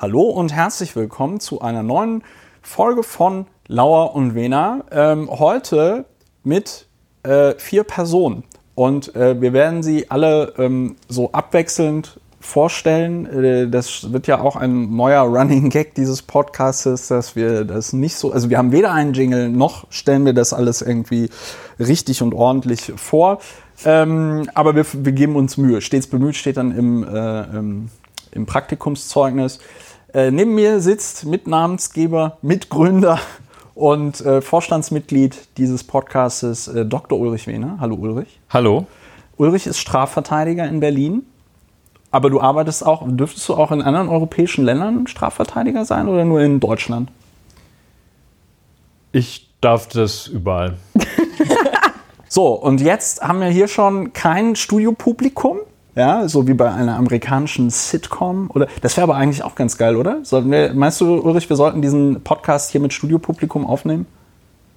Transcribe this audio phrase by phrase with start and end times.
[0.00, 2.22] Hallo und herzlich willkommen zu einer neuen
[2.62, 4.82] Folge von Lauer und Wena.
[4.90, 6.06] Ähm, heute
[6.42, 6.86] mit
[7.22, 8.44] äh, vier Personen.
[8.74, 13.26] Und äh, wir werden sie alle ähm, so abwechselnd vorstellen.
[13.26, 18.16] Äh, das wird ja auch ein neuer Running Gag dieses Podcasts, dass wir das nicht
[18.16, 21.28] so, also wir haben weder einen Jingle noch stellen wir das alles irgendwie
[21.78, 23.40] richtig und ordentlich vor.
[23.84, 25.82] Ähm, aber wir, wir, geben uns Mühe.
[25.82, 27.90] Stets bemüht steht dann im, äh, im,
[28.32, 29.58] im Praktikumszeugnis.
[30.12, 33.20] Äh, neben mir sitzt Mitnamensgeber, Mitgründer
[33.74, 37.18] und äh, Vorstandsmitglied dieses Podcastes äh, Dr.
[37.18, 37.78] Ulrich Wehner.
[37.80, 38.40] Hallo Ulrich.
[38.48, 38.86] Hallo.
[39.36, 41.22] Ulrich ist Strafverteidiger in Berlin.
[42.10, 46.40] Aber du arbeitest auch, dürftest du auch in anderen europäischen Ländern Strafverteidiger sein oder nur
[46.40, 47.10] in Deutschland?
[49.12, 50.76] Ich darf das überall.
[52.28, 55.58] so, und jetzt haben wir hier schon kein Studiopublikum.
[55.94, 58.50] Ja, so wie bei einer amerikanischen Sitcom.
[58.54, 60.18] Oder das wäre aber eigentlich auch ganz geil, oder?
[60.22, 64.06] Sollten wir, meinst du, Ulrich, wir sollten diesen Podcast hier mit Studiopublikum aufnehmen?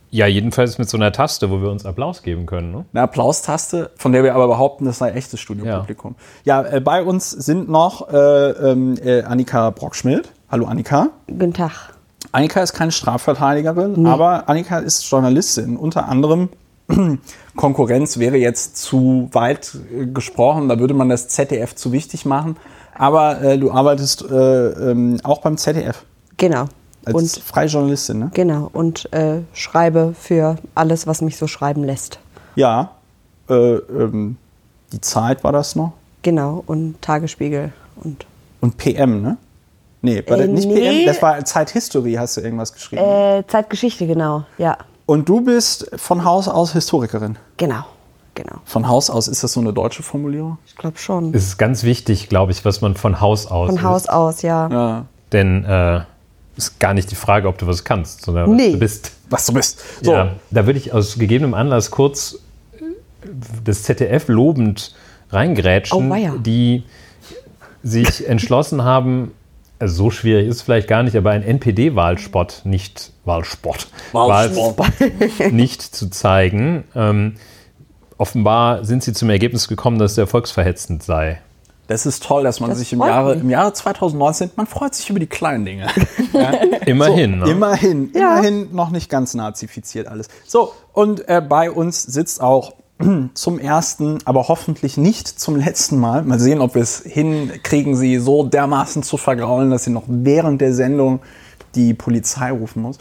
[0.10, 2.72] Ja, jedenfalls mit so einer Taste, wo wir uns Applaus geben können.
[2.72, 2.86] Ne?
[2.94, 6.16] Eine Applaustaste, von der wir aber behaupten, das sei echtes Studiopublikum.
[6.44, 10.32] Ja, ja äh, bei uns sind noch äh, äh, Annika Brockschmidt.
[10.52, 11.08] Hallo Annika.
[11.26, 11.96] Guten Tag.
[12.32, 14.10] Annika ist keine Strafverteidigerin, nee.
[14.10, 15.78] aber Annika ist Journalistin.
[15.78, 16.50] Unter anderem
[17.56, 22.58] Konkurrenz wäre jetzt zu weit äh, gesprochen, da würde man das ZDF zu wichtig machen.
[22.96, 26.06] Aber äh, du arbeitest äh, ähm, auch beim ZDF.
[26.38, 26.66] Genau.
[27.06, 28.32] Als und, freie Journalistin, ne?
[28.34, 28.70] Genau.
[28.72, 32.20] Und äh, schreibe für alles, was mich so schreiben lässt.
[32.56, 32.92] Ja.
[33.50, 34.38] Äh, ähm,
[34.92, 35.94] die Zeit war das noch?
[36.22, 36.64] Genau.
[36.66, 38.26] Und Tagesspiegel und.
[38.62, 39.38] Und PM, ne?
[40.02, 40.76] Nee, war das nicht nee.
[40.76, 41.06] PM?
[41.06, 43.02] Das war Zeithistorie, hast du irgendwas geschrieben?
[43.02, 44.78] Äh, Zeitgeschichte, genau, ja.
[45.06, 47.38] Und du bist von Haus aus Historikerin.
[47.58, 47.84] Genau.
[48.36, 48.56] Genau.
[48.66, 50.58] Von Haus aus ist das so eine deutsche Formulierung?
[50.66, 51.34] Ich glaube schon.
[51.34, 53.70] Es ist ganz wichtig, glaube ich, was man von Haus aus.
[53.70, 54.68] Von Haus aus, ja.
[54.70, 55.06] ja.
[55.32, 56.02] Denn äh,
[56.56, 58.66] ist gar nicht die Frage, ob du was kannst, sondern nee.
[58.66, 59.12] was du bist.
[59.30, 59.84] Was du bist.
[60.02, 60.14] So.
[60.14, 62.40] Ja, da würde ich aus gegebenem Anlass kurz
[63.64, 64.96] das ZDF lobend
[65.30, 66.84] reingrätschen, oh, die
[67.84, 69.32] sich entschlossen haben,
[69.84, 74.94] also so schwierig ist es vielleicht gar nicht, aber ein NPD-Wahlspott nicht Wahlspott, Wahlspott.
[75.52, 76.86] nicht zu zeigen.
[76.96, 77.36] Ähm,
[78.18, 81.42] offenbar sind sie zum Ergebnis gekommen, dass der volksverhetzend sei.
[81.88, 85.10] Das ist toll, dass man das sich im Jahre, im Jahre 2019, man freut sich
[85.10, 85.88] über die kleinen Dinge.
[86.34, 86.52] ja.
[86.86, 87.42] Immerhin.
[87.42, 87.52] So, ne?
[87.52, 88.38] Immerhin, ja.
[88.38, 90.30] immerhin noch nicht ganz nazifiziert alles.
[90.46, 92.72] So, und äh, bei uns sitzt auch
[93.34, 96.24] zum ersten, aber hoffentlich nicht zum letzten Mal.
[96.24, 100.62] Mal sehen, ob wir es hinkriegen, sie so dermaßen zu vergraulen, dass sie noch während
[100.62, 101.22] der Sendung
[101.76, 102.98] die Polizei rufen muss.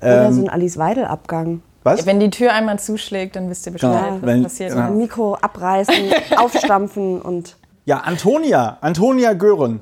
[0.00, 1.62] Oder ähm, so ein Alice Weidel-Abgang.
[1.84, 2.06] Was?
[2.06, 4.74] wenn die Tür einmal zuschlägt, dann wisst ihr Bescheid, ja, was wenn, passiert.
[4.74, 4.88] Ja.
[4.88, 5.94] Mikro abreißen,
[6.36, 7.56] aufstampfen und.
[7.84, 9.80] Ja, Antonia, Antonia Gören.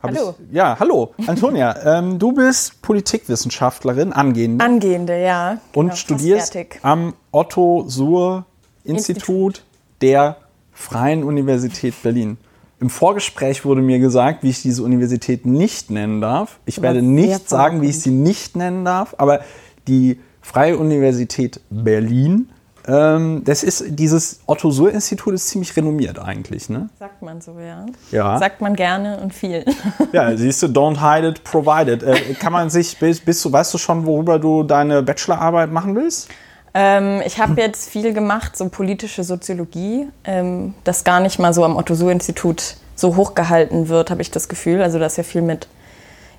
[0.00, 0.36] hallo.
[0.48, 1.12] Ich, ja, hallo.
[1.26, 4.64] Antonia, ähm, du bist Politikwissenschaftlerin, angehende.
[4.64, 5.50] Angehende, ja.
[5.50, 8.46] Genau, und studierst am Otto Suhr
[8.84, 9.62] Institut
[10.00, 10.36] der
[10.72, 12.38] Freien Universität Berlin.
[12.80, 16.58] Im Vorgespräch wurde mir gesagt, wie ich diese Universität nicht nennen darf.
[16.64, 19.40] Ich werde nicht sagen, wie ich sie nicht nennen darf, aber
[19.86, 22.48] die Freie Universität Berlin,
[22.86, 26.88] ähm, das ist dieses Otto Suhr Institut ist ziemlich renommiert eigentlich, ne?
[26.98, 27.84] Sagt man so, ja.
[28.10, 28.38] Ja.
[28.38, 29.64] Sagt man gerne und viel.
[30.12, 32.02] Ja, siehst du, don't hide it, provide it.
[32.02, 35.94] Äh, kann man sich, bist, bist du, weißt du schon, worüber du deine Bachelorarbeit machen
[35.94, 36.28] willst?
[36.74, 41.64] Ähm, ich habe jetzt viel gemacht, so politische Soziologie, ähm, das gar nicht mal so
[41.64, 44.82] am Otto-Suhr-Institut so hochgehalten wird, habe ich das Gefühl.
[44.82, 45.66] Also da ist ja viel mit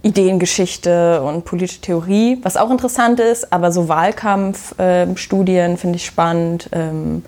[0.03, 6.69] Ideengeschichte und politische Theorie, was auch interessant ist, aber so Wahlkampfstudien ähm, finde ich spannend.
[6.71, 7.23] Ähm,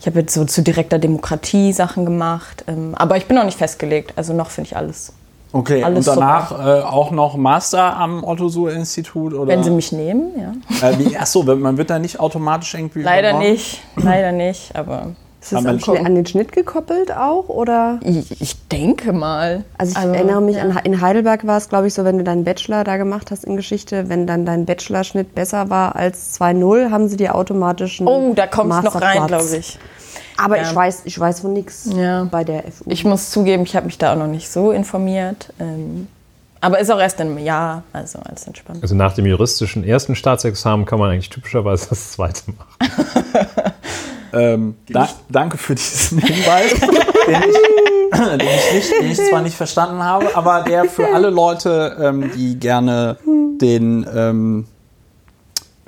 [0.00, 3.58] ich habe jetzt so zu direkter Demokratie Sachen gemacht, ähm, aber ich bin noch nicht
[3.58, 5.12] festgelegt, also noch finde ich alles
[5.52, 9.34] Okay, Alles und danach äh, auch noch Master am Otto-Suhr-Institut?
[9.46, 10.88] Wenn sie mich nehmen, ja.
[10.88, 13.02] Äh, wie, achso, man wird da nicht automatisch irgendwie.
[13.02, 13.52] Leider übernommen?
[13.52, 15.08] nicht, leider nicht, aber.
[15.42, 17.48] Ist das an, an den Schnitt gekoppelt auch?
[17.48, 17.98] Oder?
[18.02, 19.64] Ich, ich denke mal.
[19.78, 20.62] Also ich also, erinnere mich, ja.
[20.62, 23.44] an, in Heidelberg war es, glaube ich, so, wenn du deinen Bachelor da gemacht hast
[23.44, 28.08] in Geschichte, wenn dann dein Bachelorschnitt besser war als 2.0, haben sie dir automatisch einen
[28.08, 29.78] Oh, da kommt es noch rein, glaube ich.
[30.42, 30.62] Aber ja.
[30.62, 32.24] ich, weiß, ich weiß von nichts ja.
[32.24, 32.84] bei der FU.
[32.86, 35.52] Ich muss zugeben, ich habe mich da auch noch nicht so informiert.
[35.58, 36.08] Ähm,
[36.62, 38.82] aber ist auch erst in einem Jahr, also alles entspannt.
[38.82, 42.92] Also nach dem juristischen ersten Staatsexamen kann man eigentlich typischerweise das zweite machen.
[44.34, 49.56] ähm, da, danke für diesen Hinweis, den, ich, den, ich nicht, den, ich, zwar nicht
[49.56, 53.16] verstanden habe, aber der für alle Leute, ähm, die gerne
[53.60, 54.66] den ähm,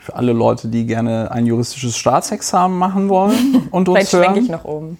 [0.02, 4.36] für alle Leute, die gerne ein juristisches Staatsexamen machen wollen und uns Vielleicht hören.
[4.36, 4.98] ich noch oben.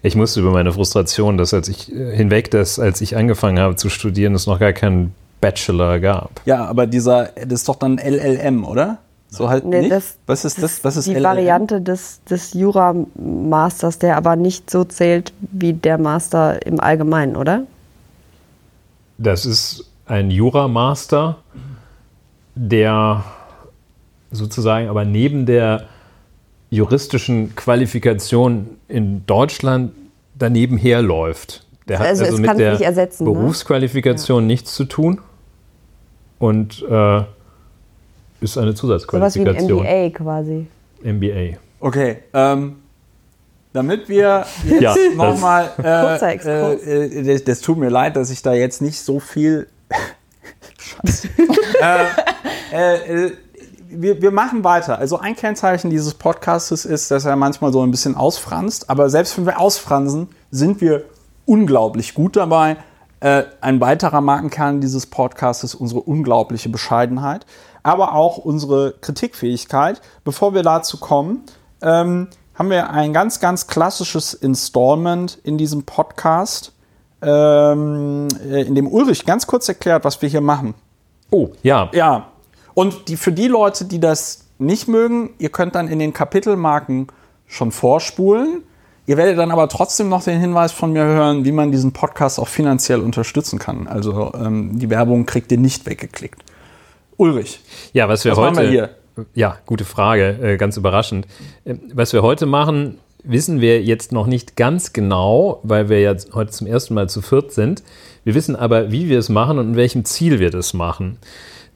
[0.00, 3.76] Ich musste über meine Frustration, dass als ich äh, hinweg, dass als ich angefangen habe
[3.76, 6.40] zu studieren, es noch gar keinen Bachelor gab.
[6.46, 8.98] Ja, aber dieser, das ist doch dann LLM, oder?
[9.28, 9.92] So halt nee, nicht?
[9.92, 10.82] Das, Was ist das?
[10.82, 11.24] Was ist die LLM?
[11.24, 17.64] Variante des, des Jura-Masters, der aber nicht so zählt wie der Master im Allgemeinen, oder?
[19.18, 21.36] Das ist ein Jura-Master,
[22.54, 23.24] der
[24.30, 25.86] sozusagen aber neben der
[26.70, 29.92] juristischen Qualifikation in Deutschland
[30.38, 31.66] daneben herläuft.
[31.88, 33.32] Der hat also, also mit der ersetzen, ne?
[33.32, 34.48] Berufsqualifikation ne?
[34.48, 35.20] nichts zu tun
[36.38, 37.22] und äh,
[38.40, 39.68] ist eine Zusatzqualifikation.
[39.68, 40.66] So was wie ein MBA quasi.
[41.02, 41.58] MBA.
[41.80, 42.76] Okay, ähm,
[43.72, 48.42] damit wir jetzt ja, nochmal, äh, äh, äh, das, das, tut mir leid, dass ich
[48.42, 49.68] da jetzt nicht so viel,
[50.78, 51.28] Scheiße.
[52.70, 53.32] Äh, äh,
[53.90, 54.98] wir, wir machen weiter.
[54.98, 58.90] Also ein Kennzeichen dieses Podcasts ist, dass er manchmal so ein bisschen ausfranst.
[58.90, 61.04] Aber selbst wenn wir ausfransen, sind wir
[61.46, 62.76] unglaublich gut dabei.
[63.20, 67.46] Äh, ein weiterer Markenkern dieses Podcasts ist unsere unglaubliche Bescheidenheit,
[67.82, 70.00] aber auch unsere Kritikfähigkeit.
[70.24, 71.42] Bevor wir dazu kommen,
[71.82, 76.72] ähm, haben wir ein ganz, ganz klassisches Installment in diesem Podcast,
[77.22, 80.74] ähm, äh, in dem Ulrich ganz kurz erklärt, was wir hier machen.
[81.30, 81.90] Oh, ja.
[81.92, 82.28] Ja,
[82.78, 87.08] und die, für die Leute, die das nicht mögen, ihr könnt dann in den Kapitelmarken
[87.48, 88.62] schon vorspulen.
[89.08, 92.38] Ihr werdet dann aber trotzdem noch den Hinweis von mir hören, wie man diesen Podcast
[92.38, 93.88] auch finanziell unterstützen kann.
[93.88, 96.40] Also ähm, die Werbung kriegt ihr nicht weggeklickt.
[97.16, 97.58] Ulrich.
[97.94, 98.62] Ja, was wir was heute.
[98.62, 98.90] Wir hier?
[99.34, 101.26] Ja, gute Frage, äh, ganz überraschend.
[101.64, 106.32] Äh, was wir heute machen, wissen wir jetzt noch nicht ganz genau, weil wir jetzt
[106.32, 107.82] heute zum ersten Mal zu viert sind.
[108.22, 111.18] Wir wissen aber, wie wir es machen und in welchem Ziel wir das machen.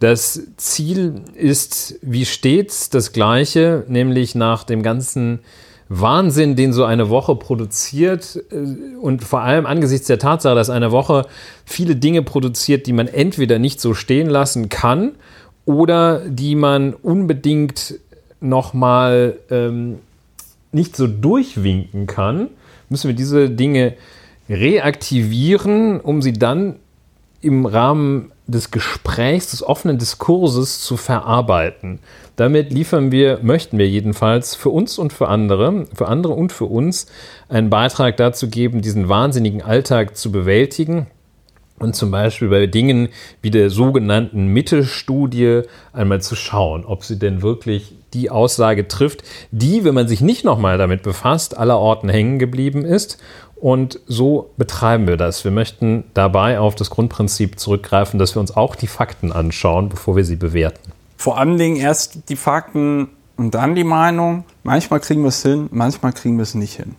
[0.02, 5.38] Das Ziel ist wie stets das gleiche, nämlich nach dem ganzen
[5.88, 10.90] Wahnsinn, den so eine Woche produziert äh, und vor allem angesichts der Tatsache, dass eine
[10.90, 11.26] Woche
[11.64, 15.12] viele Dinge produziert, die man entweder nicht so stehen lassen kann
[15.66, 17.94] oder die man unbedingt
[18.40, 20.00] nochmal ähm,
[20.72, 22.48] nicht so durchwinken kann,
[22.88, 23.94] müssen wir diese Dinge
[24.48, 26.80] reaktivieren, um sie dann
[27.40, 32.00] im Rahmen des Gesprächs, des offenen Diskurses zu verarbeiten.
[32.36, 36.64] Damit liefern wir, möchten wir jedenfalls für uns und für andere, für andere und für
[36.64, 37.06] uns
[37.48, 41.06] einen Beitrag dazu geben, diesen wahnsinnigen Alltag zu bewältigen
[41.78, 43.08] und zum Beispiel bei Dingen
[43.42, 45.62] wie der sogenannten Mitte-Studie
[45.92, 50.44] einmal zu schauen, ob sie denn wirklich die Aussage trifft, die, wenn man sich nicht
[50.44, 53.18] nochmal damit befasst, aller Orten hängen geblieben ist
[53.62, 55.44] und so betreiben wir das.
[55.44, 60.16] Wir möchten dabei auf das Grundprinzip zurückgreifen, dass wir uns auch die Fakten anschauen, bevor
[60.16, 60.90] wir sie bewerten.
[61.16, 64.42] Vor allen Dingen erst die Fakten und dann die Meinung.
[64.64, 66.96] Manchmal kriegen wir es hin, manchmal kriegen wir es nicht hin.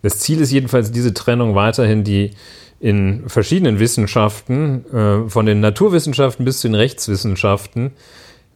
[0.00, 2.30] Das Ziel ist jedenfalls diese Trennung weiterhin, die
[2.80, 7.90] in verschiedenen Wissenschaften, äh, von den Naturwissenschaften bis zu den Rechtswissenschaften,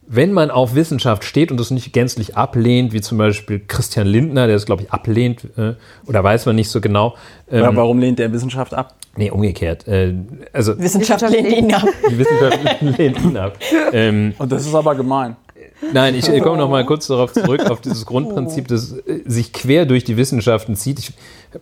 [0.07, 4.47] wenn man auf Wissenschaft steht und das nicht gänzlich ablehnt, wie zum Beispiel Christian Lindner,
[4.47, 5.73] der es, glaube ich, ablehnt, äh,
[6.05, 7.15] oder weiß man nicht so genau.
[7.49, 8.95] Ähm, ja, warum lehnt der Wissenschaft ab?
[9.17, 9.87] Nee, umgekehrt.
[9.87, 10.13] Äh,
[10.53, 11.87] also Wissenschaft lehnt ihn ab.
[12.09, 13.57] Die Wissenschaft lehnt ihn ab.
[13.93, 15.35] Ähm, und das ist aber gemein.
[15.93, 19.85] Nein, ich komme noch mal kurz darauf zurück, auf dieses Grundprinzip, das äh, sich quer
[19.85, 20.99] durch die Wissenschaften zieht.
[20.99, 21.13] Ich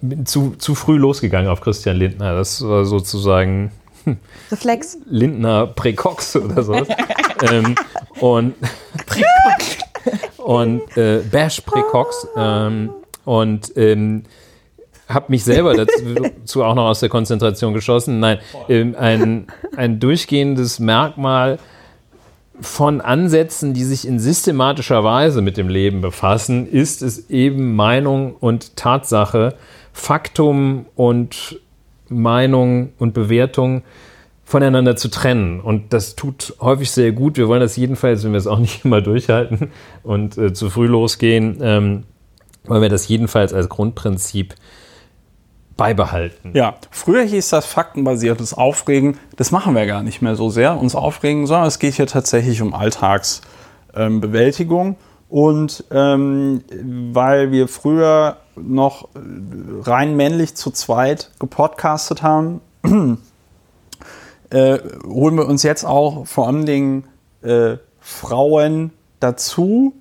[0.01, 2.36] bin zu, zu früh losgegangen auf Christian Lindner.
[2.36, 3.72] Das war sozusagen
[4.51, 4.97] Reflex.
[5.05, 6.87] Lindner Präcox oder sowas.
[7.51, 7.75] ähm,
[8.19, 8.56] und
[10.37, 12.28] und äh, Bash Präcox.
[12.35, 12.92] Ähm,
[13.25, 14.23] und ähm,
[15.07, 18.19] habe mich selber dazu auch noch aus der Konzentration geschossen.
[18.19, 18.39] Nein,
[18.69, 21.59] ähm, ein, ein durchgehendes Merkmal
[22.61, 28.35] von Ansätzen, die sich in systematischer Weise mit dem Leben befassen, ist es eben Meinung
[28.39, 29.56] und Tatsache,
[29.92, 31.59] Faktum und
[32.10, 33.83] Meinung und Bewertung
[34.45, 35.62] voneinander zu trennen.
[35.62, 37.38] Und das tut häufig sehr gut.
[37.38, 39.72] Wir wollen das jedenfalls, wenn wir es auch nicht immer durchhalten
[40.04, 42.04] und äh, zu früh losgehen, ähm,
[42.66, 44.56] wollen wir das jedenfalls als Grundprinzip
[45.76, 46.52] beibehalten.
[46.54, 49.18] Ja, früher hieß das faktenbasiertes Aufregen.
[49.36, 52.62] Das machen wir gar nicht mehr so sehr, uns aufregen, sondern es geht hier tatsächlich
[52.62, 54.88] um Alltagsbewältigung.
[54.88, 54.95] Ähm,
[55.33, 56.63] und ähm,
[57.11, 59.09] weil wir früher noch
[59.81, 62.61] rein männlich zu zweit gepodcastet haben,
[64.52, 67.06] äh, holen wir uns jetzt auch vor allen Dingen
[67.42, 69.94] äh, Frauen dazu,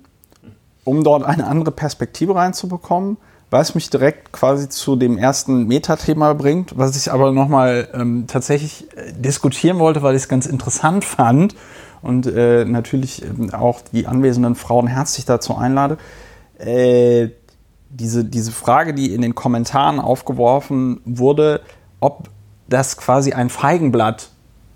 [0.83, 3.17] um dort eine andere Perspektive reinzubekommen,
[3.49, 8.85] was mich direkt quasi zu dem ersten Metathema bringt, was ich aber nochmal ähm, tatsächlich
[8.95, 11.55] äh, diskutieren wollte, weil ich es ganz interessant fand
[12.03, 15.97] und äh, natürlich ähm, auch die anwesenden Frauen herzlich dazu einlade.
[16.59, 17.29] Äh,
[17.89, 21.61] diese, diese Frage, die in den Kommentaren aufgeworfen wurde,
[21.99, 22.29] ob
[22.67, 24.29] das quasi ein Feigenblatt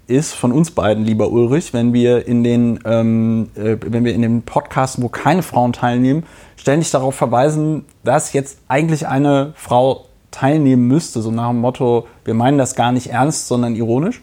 [0.08, 4.22] ist von uns beiden, lieber Ulrich, wenn wir in den, ähm, äh, wenn wir in
[4.22, 6.24] den Podcasten, wo keine Frauen teilnehmen,
[6.56, 12.34] ständig darauf verweisen, dass jetzt eigentlich eine Frau teilnehmen müsste, so nach dem Motto, wir
[12.34, 14.22] meinen das gar nicht ernst, sondern ironisch.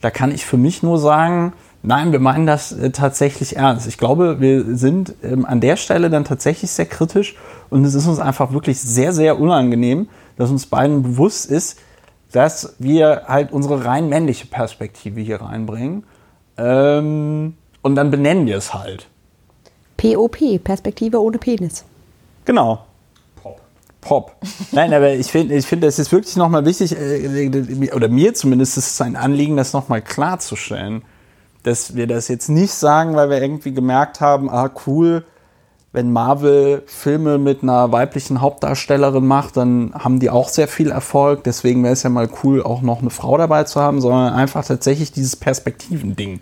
[0.00, 3.86] Da kann ich für mich nur sagen, nein, wir meinen das äh, tatsächlich ernst.
[3.86, 7.36] Ich glaube, wir sind ähm, an der Stelle dann tatsächlich sehr kritisch
[7.70, 11.78] und es ist uns einfach wirklich sehr, sehr unangenehm, dass uns beiden bewusst ist,
[12.32, 16.04] dass wir halt unsere rein männliche Perspektive hier reinbringen.
[16.56, 19.06] Ähm, und dann benennen wir es halt.
[19.96, 21.84] POP, Perspektive ohne Penis.
[22.44, 22.84] Genau.
[23.42, 23.60] Pop.
[24.00, 24.36] Pop.
[24.72, 28.78] Nein, aber ich finde, ich finde, es ist wirklich nochmal wichtig, äh, oder mir zumindest
[28.78, 31.02] ist es ein Anliegen, das nochmal klarzustellen,
[31.62, 35.24] dass wir das jetzt nicht sagen, weil wir irgendwie gemerkt haben, ah cool,
[35.92, 41.44] wenn Marvel Filme mit einer weiblichen Hauptdarstellerin macht, dann haben die auch sehr viel Erfolg.
[41.44, 44.64] Deswegen wäre es ja mal cool, auch noch eine Frau dabei zu haben, sondern einfach
[44.64, 46.40] tatsächlich dieses Perspektivending.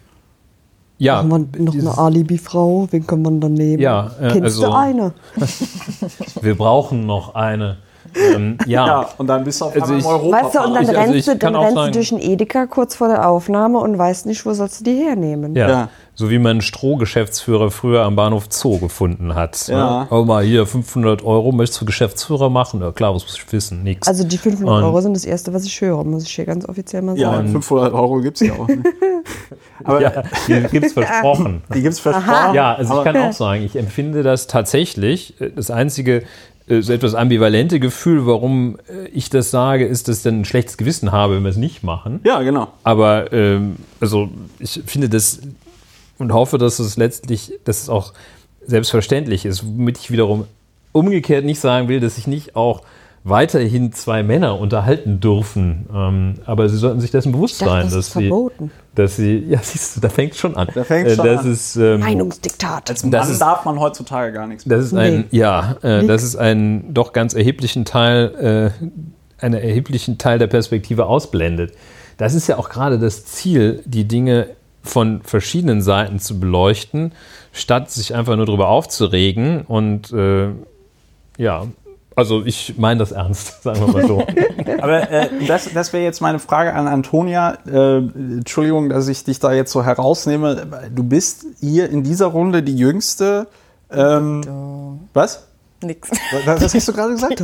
[0.98, 1.22] Ja.
[1.22, 2.88] Machen wir noch eine Alibi-Frau?
[2.90, 3.82] Wen kann man dann nehmen?
[3.82, 5.12] Ja, äh, Kennst also, du eine?
[6.40, 7.78] wir brauchen noch eine.
[8.14, 8.86] Ähm, ja.
[8.86, 9.08] ja.
[9.18, 10.44] und dann bist du auf also ich, Europa.
[10.44, 12.94] Weißt du, und dann ich, also rennst, du, dann rennst du durch den Edeka kurz
[12.96, 15.54] vor der Aufnahme und weißt nicht, wo sollst du die hernehmen.
[15.54, 15.68] Ja.
[15.68, 15.88] ja.
[16.18, 19.68] So wie man einen Strohgeschäftsführer früher am Bahnhof Zoo gefunden hat.
[19.68, 20.04] Ja.
[20.04, 20.08] Ne?
[20.10, 22.80] Oh mal hier 500 Euro, möchtest du Geschäftsführer machen?
[22.80, 23.82] Ja klar, was muss ich wissen?
[23.82, 24.08] Nix.
[24.08, 26.66] Also die 500 und Euro sind das Erste, was ich höre, muss ich hier ganz
[26.66, 27.46] offiziell mal sagen.
[27.46, 28.66] Ja, 500 Euro gibt es ja auch.
[28.66, 28.80] nicht.
[29.84, 31.62] Aber ja, die gibt es versprochen.
[31.74, 32.54] Die gibt es versprochen.
[32.54, 35.34] Ja, also ich kann auch sagen, ich empfinde das tatsächlich.
[35.54, 36.22] Das einzige
[36.68, 40.76] so etwas ambivalente Gefühl, warum äh, ich das sage, ist, dass ich dann ein schlechtes
[40.76, 42.20] Gewissen habe, wenn wir es nicht machen.
[42.24, 42.68] Ja, genau.
[42.82, 45.40] Aber ähm, also ich finde das
[46.18, 48.12] und hoffe, dass es letztlich, dass es auch
[48.66, 50.46] selbstverständlich ist, womit ich wiederum
[50.92, 52.82] umgekehrt nicht sagen will, dass ich nicht auch
[53.28, 55.86] weiterhin zwei Männer unterhalten dürfen.
[55.92, 58.70] Ähm, aber sie sollten sich dessen bewusst dachte, sein, das dass sie, verboten.
[58.94, 60.68] dass sie, ja, siehst du, da fängt schon an.
[60.72, 61.52] Da fängt schon das an.
[61.52, 62.88] Ist, ähm, Meinungsdiktat.
[62.88, 64.76] Als Mann das ist, darf man heutzutage gar nichts mehr.
[64.76, 65.38] Das ist ein, nee.
[65.38, 71.06] ja, äh, das ist ein doch ganz erheblichen Teil, äh, einen erheblichen Teil der Perspektive
[71.06, 71.72] ausblendet.
[72.18, 74.50] Das ist ja auch gerade das Ziel, die Dinge
[74.82, 77.12] von verschiedenen Seiten zu beleuchten,
[77.52, 80.50] statt sich einfach nur darüber aufzuregen und äh,
[81.38, 81.66] ja,
[82.16, 84.26] also ich meine das ernst, sagen wir mal so.
[84.82, 87.58] Aber äh, das, das wäre jetzt meine Frage an Antonia.
[87.66, 90.66] Äh, Entschuldigung, dass ich dich da jetzt so herausnehme.
[90.94, 93.46] Du bist hier in dieser Runde die Jüngste.
[93.92, 94.40] Ähm,
[95.12, 95.46] was?
[95.82, 96.10] Nix.
[96.10, 97.42] Was, was hast du gerade gesagt?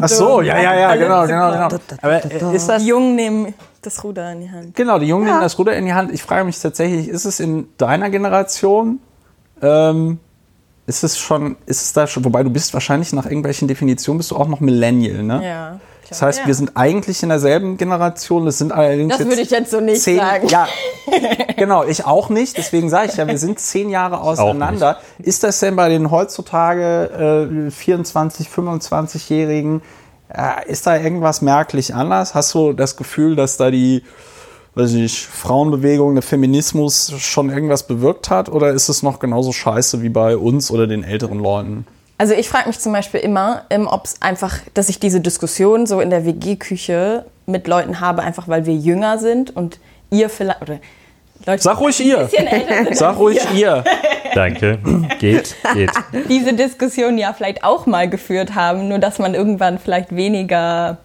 [0.00, 1.68] Ach so, ja, ja, ja, genau, genau, genau.
[2.02, 2.82] Aber äh, ist das...
[2.82, 4.74] Die Jungen nehmen das Ruder in die Hand.
[4.74, 5.34] Genau, die Jungen ja.
[5.34, 6.12] nehmen das Ruder in die Hand.
[6.12, 8.98] Ich frage mich tatsächlich, ist es in deiner Generation...
[9.62, 10.18] Ähm,
[10.90, 14.32] ist es schon, ist es da schon, wobei du bist wahrscheinlich nach irgendwelchen Definitionen bist
[14.32, 15.40] du auch noch Millennial, ne?
[15.46, 15.80] Ja.
[16.08, 16.46] Das heißt, ja.
[16.48, 18.44] wir sind eigentlich in derselben Generation.
[18.44, 19.16] Das sind allerdings.
[19.16, 20.48] Das würde ich jetzt so nicht zehn, sagen.
[20.48, 20.66] Ja,
[21.56, 22.58] genau, ich auch nicht.
[22.58, 24.98] Deswegen sage ich ja, wir sind zehn Jahre auseinander.
[25.20, 29.82] Ist das denn bei den heutzutage äh, 24, 25-Jährigen,
[30.34, 32.34] äh, ist da irgendwas merklich anders?
[32.34, 34.02] Hast du das Gefühl, dass da die
[34.74, 38.48] weiß ich nicht, Frauenbewegung, der Feminismus schon irgendwas bewirkt hat?
[38.48, 41.86] Oder ist es noch genauso scheiße wie bei uns oder den älteren Leuten?
[42.18, 45.86] Also ich frage mich zum Beispiel immer, ähm, ob es einfach, dass ich diese Diskussion
[45.86, 50.60] so in der WG-Küche mit Leuten habe, einfach weil wir jünger sind und ihr vielleicht,
[50.60, 50.80] oder
[51.46, 52.28] Leute, Sag ruhig ihr.
[52.92, 53.82] Sag ruhig ihr.
[54.34, 54.78] Danke.
[55.18, 55.90] Geht, geht.
[56.28, 60.98] Diese Diskussion ja vielleicht auch mal geführt haben, nur dass man irgendwann vielleicht weniger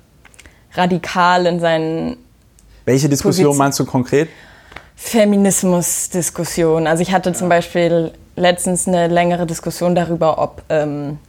[0.73, 2.17] radikal in seinen
[2.85, 3.57] welche Diskussion Position.
[3.57, 4.29] meinst du konkret?
[4.95, 6.87] Feminismus-Diskussion.
[6.87, 11.19] Also ich hatte zum Beispiel letztens eine längere Diskussion darüber, ob, ähm,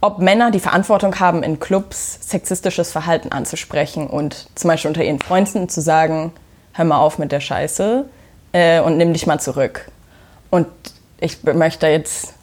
[0.00, 5.18] ob Männer die Verantwortung haben, in Clubs sexistisches Verhalten anzusprechen und zum Beispiel unter ihren
[5.20, 6.32] Freunden zu sagen,
[6.72, 8.04] hör mal auf mit der Scheiße
[8.52, 9.90] äh, und nimm dich mal zurück.
[10.50, 10.66] Und
[11.20, 12.34] ich möchte jetzt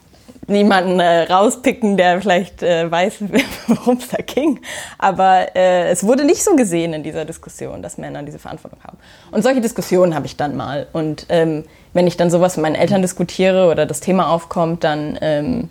[0.48, 3.14] niemanden äh, rauspicken, der vielleicht äh, weiß,
[3.66, 4.60] worum es da ging.
[4.98, 8.96] Aber äh, es wurde nicht so gesehen in dieser Diskussion, dass Männer diese Verantwortung haben.
[9.30, 10.86] Und solche Diskussionen habe ich dann mal.
[10.92, 15.18] Und ähm, wenn ich dann sowas mit meinen Eltern diskutiere oder das Thema aufkommt, dann
[15.20, 15.68] ähm,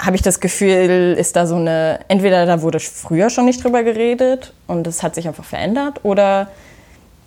[0.00, 3.84] habe ich das Gefühl, ist da so eine, entweder da wurde früher schon nicht drüber
[3.84, 6.48] geredet und es hat sich einfach verändert oder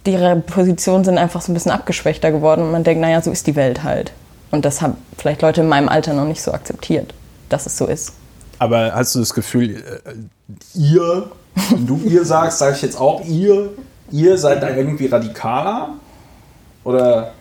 [0.05, 3.47] ihre Positionen sind einfach so ein bisschen abgeschwächter geworden und man denkt, naja, so ist
[3.47, 4.11] die Welt halt.
[4.51, 7.13] Und das haben vielleicht Leute in meinem Alter noch nicht so akzeptiert,
[7.49, 8.13] dass es so ist.
[8.59, 10.13] Aber hast du das Gefühl, äh,
[10.73, 11.29] ihr,
[11.69, 13.71] wenn du ihr sagst, sage ich jetzt auch ihr,
[14.11, 15.89] ihr seid da irgendwie radikaler?
[16.83, 17.33] Oder?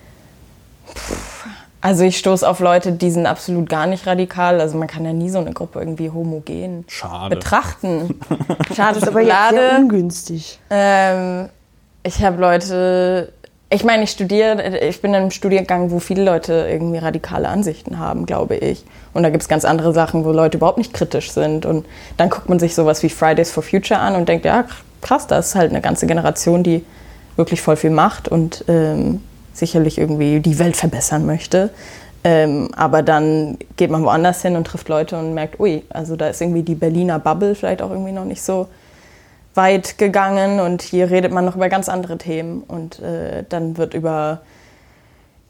[1.81, 4.61] Also ich stoße auf Leute, die sind absolut gar nicht radikal.
[4.61, 7.37] Also man kann ja nie so eine Gruppe irgendwie homogen Schade.
[7.37, 8.19] betrachten.
[8.75, 10.61] Schade, Das ist aber jetzt sehr ungünstig.
[10.71, 11.51] Ähm,
[12.03, 13.33] ich habe Leute,
[13.71, 17.99] ich meine, ich studiere, ich bin in einem Studiengang, wo viele Leute irgendwie radikale Ansichten
[17.99, 18.85] haben, glaube ich.
[19.13, 21.67] Und da gibt es ganz andere Sachen, wo Leute überhaupt nicht kritisch sind.
[21.67, 24.65] Und dann guckt man sich sowas wie Fridays for Future an und denkt, ja,
[25.01, 26.85] krass, das ist halt eine ganze Generation, die
[27.37, 31.71] wirklich voll viel macht und ähm, sicherlich irgendwie die Welt verbessern möchte.
[32.23, 36.29] Ähm, aber dann geht man woanders hin und trifft Leute und merkt, ui, also da
[36.29, 38.69] ist irgendwie die Berliner Bubble vielleicht auch irgendwie noch nicht so
[39.55, 43.95] weit gegangen und hier redet man noch über ganz andere Themen und äh, dann wird
[43.95, 44.43] über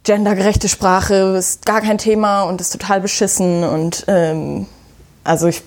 [0.04, 4.66] gendergerechte Sprache ist gar kein Thema und ist total beschissen und ähm,
[5.24, 5.62] also ich,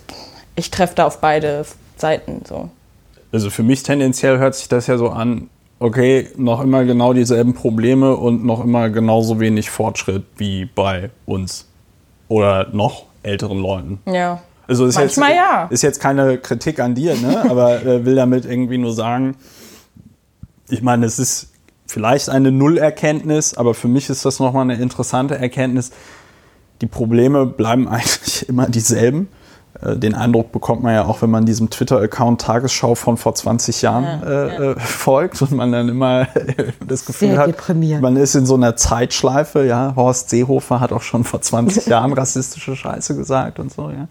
[0.55, 1.65] ich treffe da auf beide
[1.97, 2.69] Seiten so.
[3.31, 7.53] Also für mich tendenziell hört sich das ja so an, okay, noch immer genau dieselben
[7.53, 11.67] Probleme und noch immer genauso wenig Fortschritt wie bei uns
[12.27, 13.99] oder noch älteren Leuten.
[14.05, 14.41] Ja.
[14.67, 15.67] Also ist Manchmal jetzt, ja.
[15.69, 17.45] ist jetzt keine Kritik an dir, ne?
[17.49, 19.35] aber äh, will damit irgendwie nur sagen,
[20.69, 21.49] ich meine, es ist
[21.87, 25.91] vielleicht eine Nullerkenntnis, aber für mich ist das nochmal eine interessante Erkenntnis.
[26.81, 29.29] Die Probleme bleiben eigentlich immer dieselben.
[29.81, 33.81] Äh, Den Eindruck bekommt man ja auch, wenn man diesem Twitter-Account Tagesschau von vor 20
[33.81, 36.27] Jahren Ja, äh, äh, folgt und man dann immer
[36.87, 39.65] das Gefühl Sehr hat, man ist in so einer Zeitschleife.
[39.65, 43.89] Ja, Horst Seehofer hat auch schon vor 20 Jahren rassistische Scheiße gesagt und so.
[43.89, 44.07] Ja,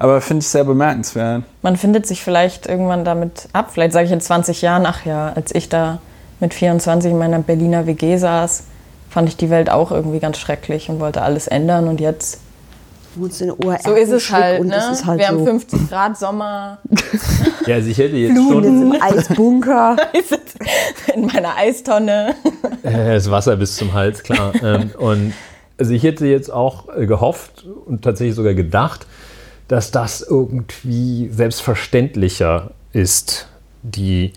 [0.00, 1.44] aber finde ich sehr bemerkenswert.
[1.60, 3.68] Man findet sich vielleicht irgendwann damit ab.
[3.70, 5.98] Vielleicht sage ich in 20 Jahren, ach ja, als ich da
[6.40, 8.64] mit 24 in meiner Berliner WG saß,
[9.10, 12.40] fand ich die Welt auch irgendwie ganz schrecklich und wollte alles ändern und jetzt
[13.16, 14.90] so ist es halt, ne?
[14.92, 15.32] ist halt Wir so.
[15.32, 16.78] haben 50 Grad Sommer
[17.66, 19.96] Ja, also ich hätte jetzt Blumen schon im Eisbunker.
[21.14, 22.36] in meiner Eistonne.
[22.82, 24.52] das Wasser bis zum Hals, klar.
[24.62, 25.34] ähm, und
[25.76, 29.06] also ich hätte jetzt auch äh, gehofft und tatsächlich sogar gedacht,
[29.70, 33.46] dass das irgendwie selbstverständlicher ist,
[33.84, 34.32] die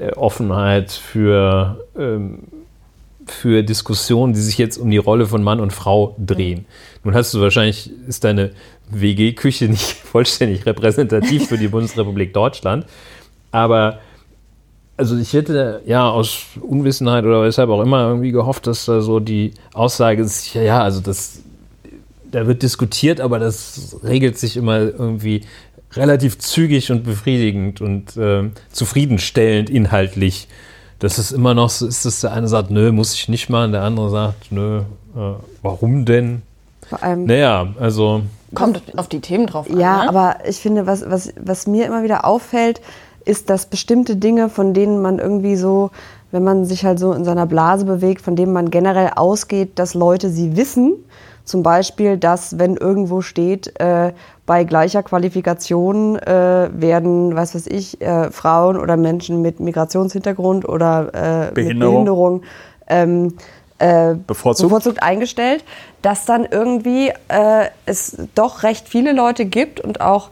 [0.00, 2.40] äh, Offenheit für, ähm,
[3.24, 6.66] für Diskussionen, die sich jetzt um die Rolle von Mann und Frau drehen.
[7.04, 8.50] Nun hast du wahrscheinlich, ist deine
[8.90, 12.84] WG-Küche nicht vollständig repräsentativ für die Bundesrepublik Deutschland,
[13.52, 14.00] aber
[14.96, 19.20] also ich hätte ja aus Unwissenheit oder weshalb auch immer irgendwie gehofft, dass da so
[19.20, 21.44] die Aussage ist, ja, also das,
[22.34, 25.42] da wird diskutiert, aber das regelt sich immer irgendwie
[25.92, 30.48] relativ zügig und befriedigend und ähm, zufriedenstellend inhaltlich.
[30.98, 33.72] Das ist immer noch so, ist, dass der eine sagt, nö, muss ich nicht machen,
[33.72, 36.42] der andere sagt, nö, äh, warum denn?
[36.88, 38.22] Vor allem, Naja, also
[38.54, 39.78] Kommt auf die Themen drauf an.
[39.78, 40.08] Ja, ne?
[40.08, 42.80] aber ich finde, was, was, was mir immer wieder auffällt,
[43.24, 45.90] ist, dass bestimmte Dinge, von denen man irgendwie so,
[46.30, 49.94] wenn man sich halt so in seiner Blase bewegt, von denen man generell ausgeht, dass
[49.94, 50.94] Leute sie wissen,
[51.44, 54.12] zum Beispiel, dass wenn irgendwo steht, äh,
[54.46, 61.08] bei gleicher Qualifikation äh, werden, was weiß ich, äh, Frauen oder Menschen mit Migrationshintergrund oder
[61.08, 61.52] äh, Behinderung.
[61.54, 62.42] mit Behinderung
[62.88, 63.34] ähm,
[63.78, 64.68] äh, Bevorzugt?
[64.68, 65.64] bevorzugt eingestellt,
[66.02, 70.30] dass dann irgendwie äh, es doch recht viele Leute gibt und auch,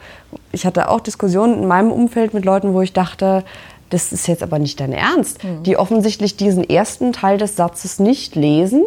[0.53, 3.45] ich hatte auch Diskussionen in meinem Umfeld mit Leuten, wo ich dachte,
[3.91, 8.37] das ist jetzt aber nicht dein Ernst, die offensichtlich diesen ersten Teil des Satzes nicht
[8.37, 8.85] lesen,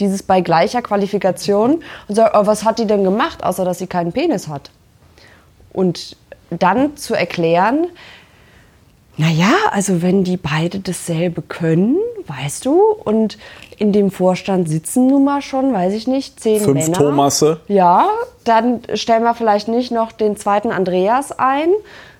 [0.00, 3.86] dieses bei gleicher Qualifikation und sagen, oh, was hat die denn gemacht, außer dass sie
[3.86, 4.70] keinen Penis hat?
[5.72, 6.16] Und
[6.50, 7.86] dann zu erklären,
[9.16, 13.38] naja, also wenn die beide dasselbe können, weißt du, und
[13.76, 16.98] in dem Vorstand sitzen nun mal schon, weiß ich nicht, zehn Fünf Männer.
[16.98, 17.60] Thomasse.
[17.68, 18.08] Ja,
[18.44, 21.68] dann stellen wir vielleicht nicht noch den zweiten Andreas ein,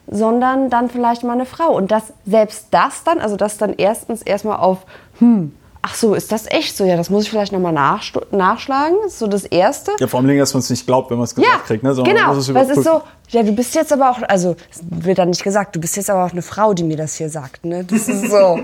[0.09, 1.75] sondern dann vielleicht mal eine Frau.
[1.75, 4.79] Und das, selbst das dann, also das dann erstens erstmal auf,
[5.21, 6.85] hm, ach so, ist das echt so?
[6.85, 8.97] Ja, das muss ich vielleicht nochmal nachschlagen.
[9.03, 9.93] Das ist so das Erste.
[9.99, 11.83] Ja, vor allem, dass man es nicht glaubt, wenn man es gesagt Ja, kriegt.
[11.83, 11.95] Ne?
[11.95, 12.33] sondern genau.
[12.35, 15.43] es Weil es ist so, ja, du bist jetzt aber auch, also wird dann nicht
[15.43, 17.65] gesagt, du bist jetzt aber auch eine Frau, die mir das hier sagt.
[17.65, 17.85] Ne?
[17.85, 18.61] Das ist so,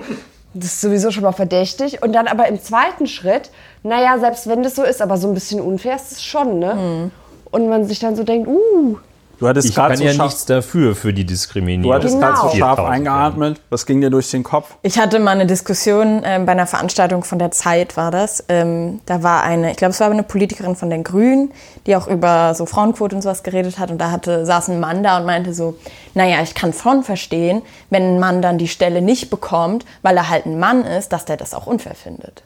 [0.54, 2.02] das ist sowieso schon mal verdächtig.
[2.02, 3.50] Und dann aber im zweiten Schritt,
[3.82, 6.58] naja, selbst wenn das so ist, aber so ein bisschen unfair ist es schon.
[6.58, 6.72] Ne?
[6.72, 7.10] Hm.
[7.50, 8.98] Und man sich dann so denkt, uh,
[9.38, 11.90] Du hattest ich kann so, ja scharf, nichts dafür für die Diskriminierung.
[11.90, 12.26] du hattest Genau.
[12.26, 13.60] gerade so scharf 4000 eingeatmet.
[13.68, 14.74] Was ging dir durch den Kopf?
[14.82, 18.44] Ich hatte mal eine Diskussion ähm, bei einer Veranstaltung von der Zeit, war das.
[18.48, 21.52] Ähm, da war eine, ich glaube, es war eine Politikerin von den Grünen,
[21.86, 23.90] die auch über so Frauenquote und sowas geredet hat.
[23.90, 25.76] Und da hatte, saß ein Mann da und meinte so,
[26.14, 30.30] naja, ich kann schon verstehen, wenn ein Mann dann die Stelle nicht bekommt, weil er
[30.30, 32.42] halt ein Mann ist, dass der das auch unfair findet.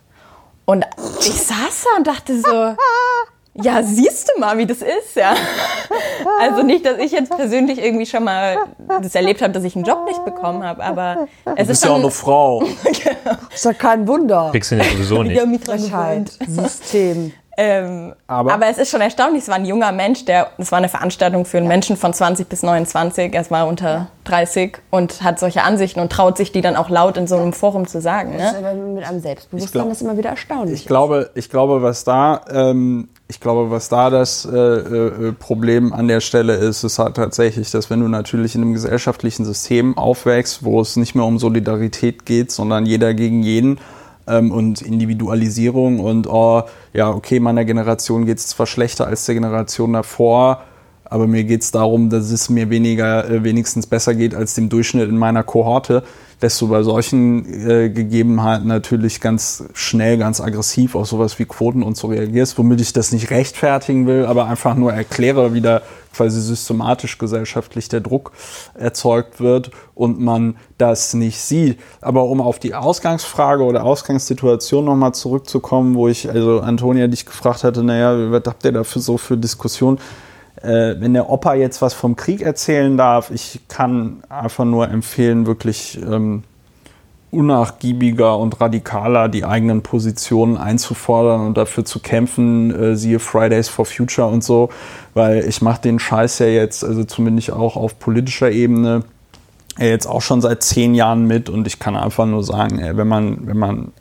[0.64, 0.84] Und
[1.20, 2.74] ich saß da und dachte so,
[3.62, 5.34] ja, siehst du mal, wie das ist, ja.
[6.40, 8.56] Also nicht, dass ich jetzt persönlich irgendwie schon mal
[9.02, 11.84] das erlebt habe, dass ich einen Job nicht bekommen habe, aber es Du ist bist
[11.84, 12.62] ja auch eine Frau.
[13.54, 14.48] ist ja kein Wunder.
[14.50, 15.64] Kriegst du ja sowieso nicht.
[15.64, 16.30] Frechheit.
[16.46, 17.32] System.
[17.56, 20.78] Ähm, aber, aber, es ist schon erstaunlich, es war ein junger Mensch, der, es war
[20.78, 25.38] eine Veranstaltung für einen Menschen von 20 bis 29, er war unter 30 und hat
[25.38, 28.36] solche Ansichten und traut sich die dann auch laut in so einem Forum zu sagen.
[28.36, 28.54] Ne?
[28.62, 30.80] Das mit einem Selbstbewusstsein glaub, ist immer wieder erstaunlich.
[30.80, 35.92] Ich glaube, ich glaube, was da, ähm, ich glaube, was da das äh, äh, Problem
[35.92, 39.96] an der Stelle ist, ist halt tatsächlich, dass wenn du natürlich in einem gesellschaftlichen System
[39.96, 43.78] aufwächst, wo es nicht mehr um Solidarität geht, sondern jeder gegen jeden,
[44.26, 46.62] ähm, und Individualisierung und oh,
[46.92, 50.62] ja, okay, meiner Generation geht es zwar schlechter als der Generation davor,
[51.04, 54.68] aber mir geht es darum, dass es mir weniger, äh, wenigstens besser geht als dem
[54.68, 56.02] Durchschnitt in meiner Kohorte
[56.40, 61.82] dass du bei solchen äh, Gegebenheiten natürlich ganz schnell, ganz aggressiv auf sowas wie Quoten
[61.82, 65.82] und so reagierst, womit ich das nicht rechtfertigen will, aber einfach nur erkläre, wie da
[66.14, 68.32] quasi systematisch gesellschaftlich der Druck
[68.74, 71.78] erzeugt wird und man das nicht sieht.
[72.00, 77.64] Aber um auf die Ausgangsfrage oder Ausgangssituation nochmal zurückzukommen, wo ich, also Antonia dich gefragt
[77.64, 79.98] hatte, naja, was habt ihr da für so für Diskussionen?
[80.62, 85.46] Äh, wenn der Opa jetzt was vom Krieg erzählen darf, ich kann einfach nur empfehlen,
[85.46, 86.42] wirklich ähm,
[87.30, 93.86] unnachgiebiger und radikaler die eigenen Positionen einzufordern und dafür zu kämpfen, äh, siehe Fridays for
[93.86, 94.70] Future und so,
[95.14, 99.04] weil ich mache den Scheiß ja jetzt, also zumindest auch auf politischer Ebene,
[99.78, 103.08] jetzt auch schon seit zehn Jahren mit und ich kann einfach nur sagen, ey, wenn
[103.08, 103.92] man, wenn man,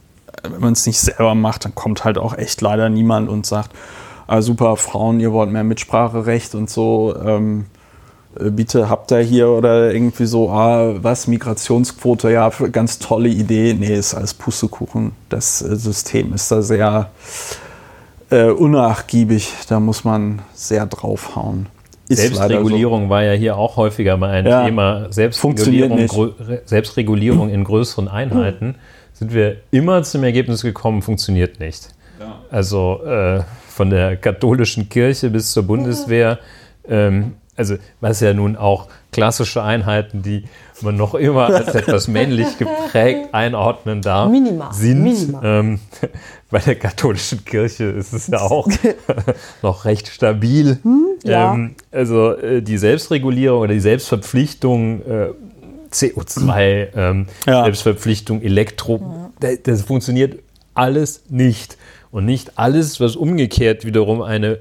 [0.43, 3.71] wenn man es nicht selber macht, dann kommt halt auch echt leider niemand und sagt,
[4.29, 7.65] ah, super, Frauen, ihr wollt mehr Mitspracherecht und so, ähm,
[8.39, 13.75] äh, bitte habt ihr hier oder irgendwie so, ah, was, Migrationsquote, ja, ganz tolle Idee.
[13.77, 15.13] Nee, ist alles Pustekuchen.
[15.29, 17.09] Das äh, System ist da sehr
[18.29, 21.65] äh, unnachgiebig, da muss man sehr draufhauen.
[22.07, 23.09] Ist Selbstregulierung so.
[23.09, 25.11] war ja hier auch häufiger mal ein ja, Thema.
[25.11, 26.07] Selbstregulierung,
[26.65, 28.75] Selbstregulierung in größeren Einheiten.
[29.13, 31.89] Sind wir immer zum Ergebnis gekommen, funktioniert nicht.
[32.19, 32.39] Ja.
[32.49, 33.41] Also äh,
[33.79, 36.39] von der katholischen Kirche bis zur Bundeswehr.
[36.85, 40.43] Ähm, also was ja nun auch klassische Einheiten, die
[40.81, 44.73] man noch immer als etwas männlich geprägt einordnen darf, Minima.
[44.73, 45.03] sind.
[45.03, 45.41] Minima.
[45.41, 45.79] Ähm,
[46.51, 48.67] bei der katholischen Kirche ist es ja auch
[49.61, 50.79] noch recht stabil.
[50.83, 51.53] Hm, ja.
[51.53, 55.29] ähm, also äh, die Selbstregulierung oder die Selbstverpflichtung, äh,
[55.93, 57.63] CO2, ähm, ja.
[57.63, 60.39] Selbstverpflichtung, Elektro, das, das funktioniert
[60.73, 61.77] alles nicht.
[62.11, 64.59] Und nicht alles, was umgekehrt wiederum eine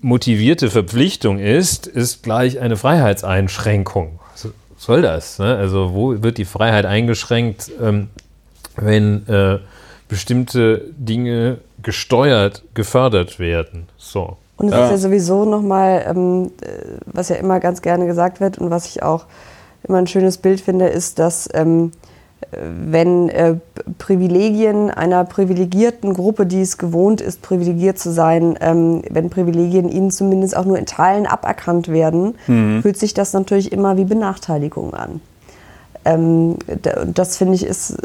[0.00, 4.20] motivierte Verpflichtung ist, ist gleich eine Freiheitseinschränkung.
[4.32, 5.38] Was soll das?
[5.38, 5.56] Ne?
[5.56, 8.08] Also wo wird die Freiheit eingeschränkt, ähm,
[8.76, 9.60] wenn äh,
[10.08, 13.88] bestimmte Dinge gesteuert, gefördert werden?
[13.96, 14.36] So.
[14.58, 14.84] Und es ja.
[14.84, 18.86] ist ja sowieso nochmal, ähm, äh, was ja immer ganz gerne gesagt wird und was
[18.86, 19.24] ich auch
[19.84, 21.92] immer ein schönes Bild finde, ist, dass ähm,
[22.52, 23.56] wenn äh,
[23.98, 30.10] Privilegien einer privilegierten Gruppe, die es gewohnt ist, privilegiert zu sein, ähm, wenn Privilegien ihnen
[30.10, 32.82] zumindest auch nur in Teilen aberkannt werden, mhm.
[32.82, 35.20] fühlt sich das natürlich immer wie Benachteiligung an.
[36.04, 36.56] Ähm,
[37.06, 37.96] das finde ich ist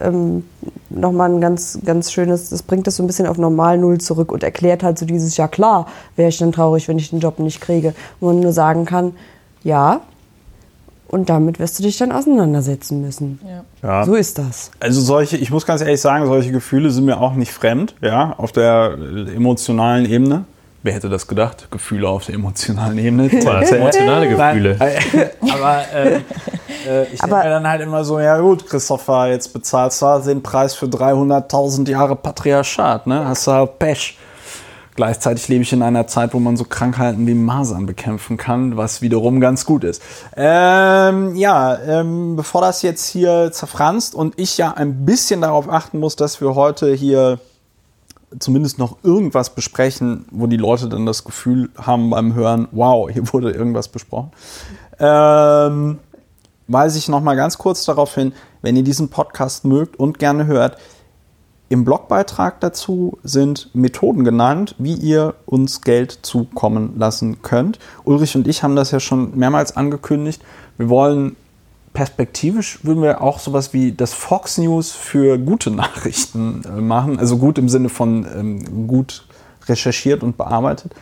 [0.00, 0.44] ähm,
[0.90, 4.30] nochmal ein ganz, ganz schönes, das bringt das so ein bisschen auf Normal Null zurück
[4.30, 7.38] und erklärt halt so dieses, ja klar, wäre ich dann traurig, wenn ich den Job
[7.38, 7.94] nicht kriege.
[8.20, 9.14] Wo man nur sagen kann,
[9.64, 10.02] ja,
[11.12, 13.38] und damit wirst du dich dann auseinandersetzen müssen.
[13.46, 13.64] Ja.
[13.86, 14.04] ja.
[14.04, 14.70] So ist das.
[14.80, 18.34] Also solche, ich muss ganz ehrlich sagen, solche Gefühle sind mir auch nicht fremd, ja,
[18.38, 18.96] auf der
[19.34, 20.44] emotionalen Ebene.
[20.82, 21.68] Wer hätte das gedacht?
[21.70, 23.28] Gefühle auf der emotionalen Ebene.
[23.30, 24.76] emotionale Gefühle.
[25.52, 26.16] aber äh,
[26.88, 30.42] äh, ich denke mir dann halt immer so, ja gut, Christopher, jetzt bezahlst du den
[30.42, 33.28] Preis für 300.000 Jahre Patriarchat, ne?
[33.28, 34.16] Hast du halt Pech.
[34.94, 39.00] Gleichzeitig lebe ich in einer Zeit, wo man so Krankheiten wie Masern bekämpfen kann, was
[39.00, 40.02] wiederum ganz gut ist.
[40.36, 45.98] Ähm, ja, ähm, bevor das jetzt hier zerfranst und ich ja ein bisschen darauf achten
[45.98, 47.38] muss, dass wir heute hier
[48.38, 53.32] zumindest noch irgendwas besprechen, wo die Leute dann das Gefühl haben beim Hören, wow, hier
[53.32, 54.30] wurde irgendwas besprochen.
[54.98, 55.98] Ähm,
[56.68, 60.46] weise ich noch mal ganz kurz darauf hin, wenn ihr diesen Podcast mögt und gerne
[60.46, 60.76] hört,
[61.72, 67.78] im Blogbeitrag dazu sind Methoden genannt, wie ihr uns Geld zukommen lassen könnt.
[68.04, 70.42] Ulrich und ich haben das ja schon mehrmals angekündigt.
[70.76, 71.34] Wir wollen
[71.94, 77.18] perspektivisch würden wir auch sowas wie das Fox News für gute Nachrichten äh, machen.
[77.18, 79.26] Also gut im Sinne von ähm, gut
[79.66, 80.94] recherchiert und bearbeitet.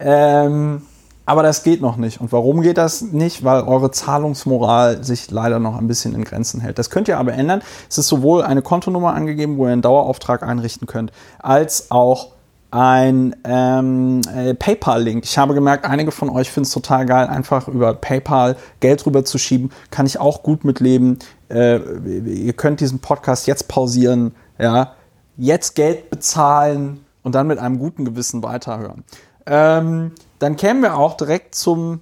[0.00, 0.82] Ähm,
[1.26, 2.20] aber das geht noch nicht.
[2.20, 3.44] Und warum geht das nicht?
[3.44, 6.78] Weil eure Zahlungsmoral sich leider noch ein bisschen in Grenzen hält.
[6.78, 7.62] Das könnt ihr aber ändern.
[7.90, 11.10] Es ist sowohl eine Kontonummer angegeben, wo ihr einen Dauerauftrag einrichten könnt,
[11.40, 12.28] als auch
[12.70, 15.24] ein ähm, äh, PayPal-Link.
[15.24, 19.24] Ich habe gemerkt, einige von euch finden es total geil, einfach über PayPal Geld rüber
[19.24, 19.70] zu schieben.
[19.90, 21.18] Kann ich auch gut mitleben.
[21.48, 24.92] Äh, ihr könnt diesen Podcast jetzt pausieren, ja,
[25.36, 29.04] jetzt Geld bezahlen und dann mit einem guten Gewissen weiterhören.
[29.46, 32.00] Ähm, dann kämen wir auch direkt zum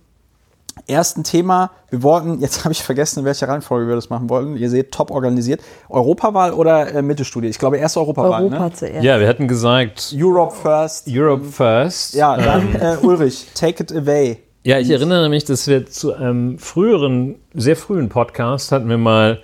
[0.87, 1.70] ersten Thema.
[1.90, 4.57] Wir wollten, jetzt habe ich vergessen, in welcher Reihenfolge wir das machen wollten.
[4.57, 5.61] Ihr seht, top organisiert.
[5.88, 7.49] Europawahl oder äh, Mittelstudie?
[7.49, 8.42] Ich glaube, erst Europawahl.
[8.42, 8.73] Europa ne?
[8.73, 9.05] zuerst.
[9.05, 10.14] Ja, wir hatten gesagt.
[10.16, 11.09] Europe first.
[11.09, 12.14] Europe first.
[12.14, 14.38] Ja, dann äh, Ulrich, take it away.
[14.66, 19.42] Ja, ich erinnere mich, dass wir zu einem früheren, sehr frühen Podcast hatten wir mal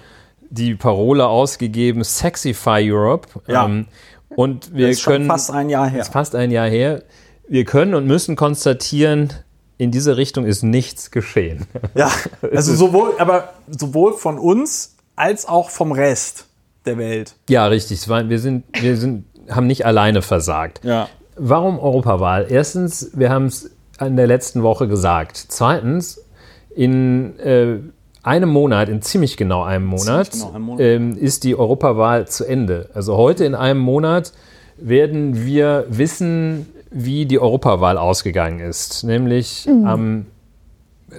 [0.49, 3.29] die Parole ausgegeben, Sexify Europe.
[3.47, 3.67] Ja.
[3.67, 3.87] Ähm,
[4.31, 5.27] und wir das ist können.
[5.27, 6.01] fast ein Jahr her.
[6.01, 7.03] Ist fast ein Jahr her.
[7.51, 9.33] Wir können und müssen konstatieren,
[9.77, 11.67] in diese Richtung ist nichts geschehen.
[11.97, 12.09] Ja,
[12.55, 16.47] also sowohl, aber sowohl von uns als auch vom Rest
[16.87, 17.35] der Welt.
[17.49, 18.09] Ja, richtig.
[18.09, 20.81] Wir sind, wir sind, haben nicht alleine versagt.
[20.85, 21.09] Ja.
[21.37, 22.47] Warum Europawahl?
[22.49, 25.37] Erstens, wir haben es in der letzten Woche gesagt.
[25.49, 26.23] Zweitens,
[26.77, 27.79] in äh,
[28.23, 30.81] einem Monat, in ziemlich genau einem Monat, genau einem Monat.
[30.81, 32.91] Ähm, ist die Europawahl zu Ende.
[32.95, 34.35] Also heute in einem Monat
[34.77, 39.05] werden wir wissen, wie die Europawahl ausgegangen ist.
[39.05, 39.87] Nämlich mhm.
[39.87, 40.27] am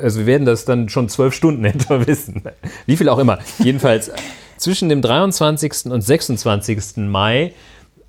[0.02, 2.44] also wir werden das dann schon zwölf Stunden etwa wissen.
[2.86, 3.40] Wie viel auch immer.
[3.60, 4.12] Jedenfalls
[4.58, 5.88] zwischen dem 23.
[5.88, 6.98] und 26.
[6.98, 7.54] Mai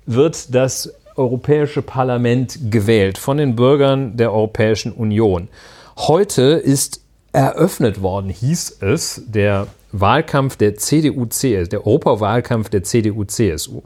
[0.05, 5.47] wird das Europäische Parlament gewählt von den Bürgern der Europäischen Union.
[5.97, 7.01] Heute ist
[7.33, 13.81] eröffnet worden, hieß es, der Wahlkampf der CDU-CSU, der Europawahlkampf der CDU-CSU.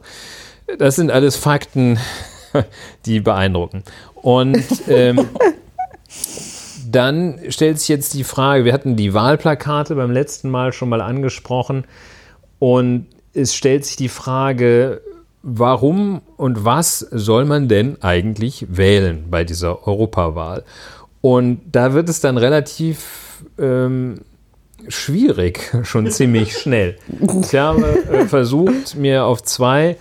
[0.78, 1.98] Das sind alles Fakten,
[3.06, 3.82] die beeindrucken.
[4.14, 5.28] Und ähm,
[6.90, 11.00] dann stellt sich jetzt die Frage, wir hatten die Wahlplakate beim letzten Mal schon mal
[11.00, 11.84] angesprochen
[12.58, 15.00] und es stellt sich die Frage,
[15.42, 20.64] warum und was soll man denn eigentlich wählen bei dieser Europawahl?
[21.20, 24.20] Und da wird es dann relativ ähm,
[24.88, 26.96] schwierig, schon ziemlich schnell.
[27.42, 29.96] Ich habe äh, versucht, mir auf zwei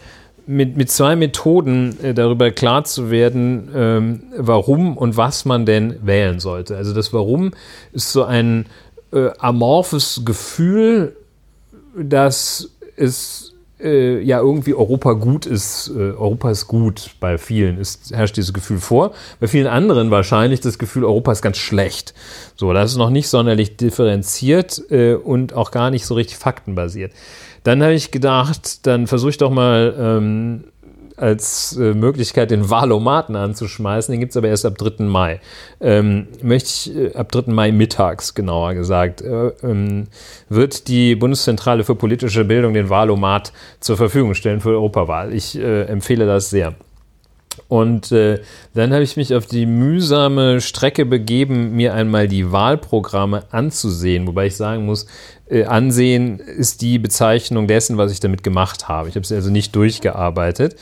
[0.48, 5.98] mit, mit zwei Methoden äh, darüber klar zu werden, ähm, warum und was man denn
[6.02, 6.78] wählen sollte.
[6.78, 7.52] Also das Warum
[7.92, 8.66] ist so ein
[9.12, 11.16] äh, amorphes Gefühl,
[11.96, 18.12] dass es äh, ja irgendwie Europa gut ist, äh, Europa ist gut bei vielen, ist,
[18.12, 19.13] herrscht dieses Gefühl vor.
[19.40, 22.13] Bei vielen anderen wahrscheinlich das Gefühl, Europa ist ganz schlecht.
[22.56, 27.12] So, das ist noch nicht sonderlich differenziert äh, und auch gar nicht so richtig faktenbasiert.
[27.63, 30.63] Dann habe ich gedacht, dann versuche ich doch mal ähm,
[31.18, 34.12] als äh, Möglichkeit den Wahlomaten anzuschmeißen.
[34.12, 35.04] Den gibt es aber erst ab 3.
[35.04, 35.42] Mai.
[35.82, 37.52] Ähm, möchte ich äh, ab 3.
[37.52, 40.08] Mai mittags, genauer gesagt, äh, ähm,
[40.48, 45.34] wird die Bundeszentrale für politische Bildung den Wahlomat zur Verfügung stellen für Europawahl.
[45.34, 46.76] Ich äh, empfehle das sehr.
[47.67, 48.39] Und äh,
[48.74, 54.28] dann habe ich mich auf die mühsame Strecke begeben, mir einmal die Wahlprogramme anzusehen.
[54.28, 55.08] Wobei ich sagen muss,
[55.50, 59.10] äh, ansehen ist die Bezeichnung dessen, was ich damit gemacht habe.
[59.10, 60.76] Ich habe es also nicht durchgearbeitet.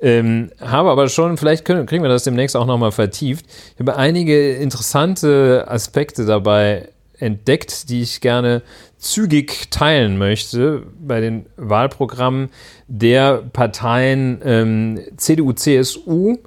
[0.00, 3.46] Ähm, habe aber schon, vielleicht können, kriegen wir das demnächst auch nochmal vertieft.
[3.74, 6.88] Ich habe einige interessante Aspekte dabei
[7.22, 8.62] entdeckt, die ich gerne
[8.98, 12.50] zügig teilen möchte bei den Wahlprogrammen
[12.88, 16.38] der Parteien ähm, CDU, CSU,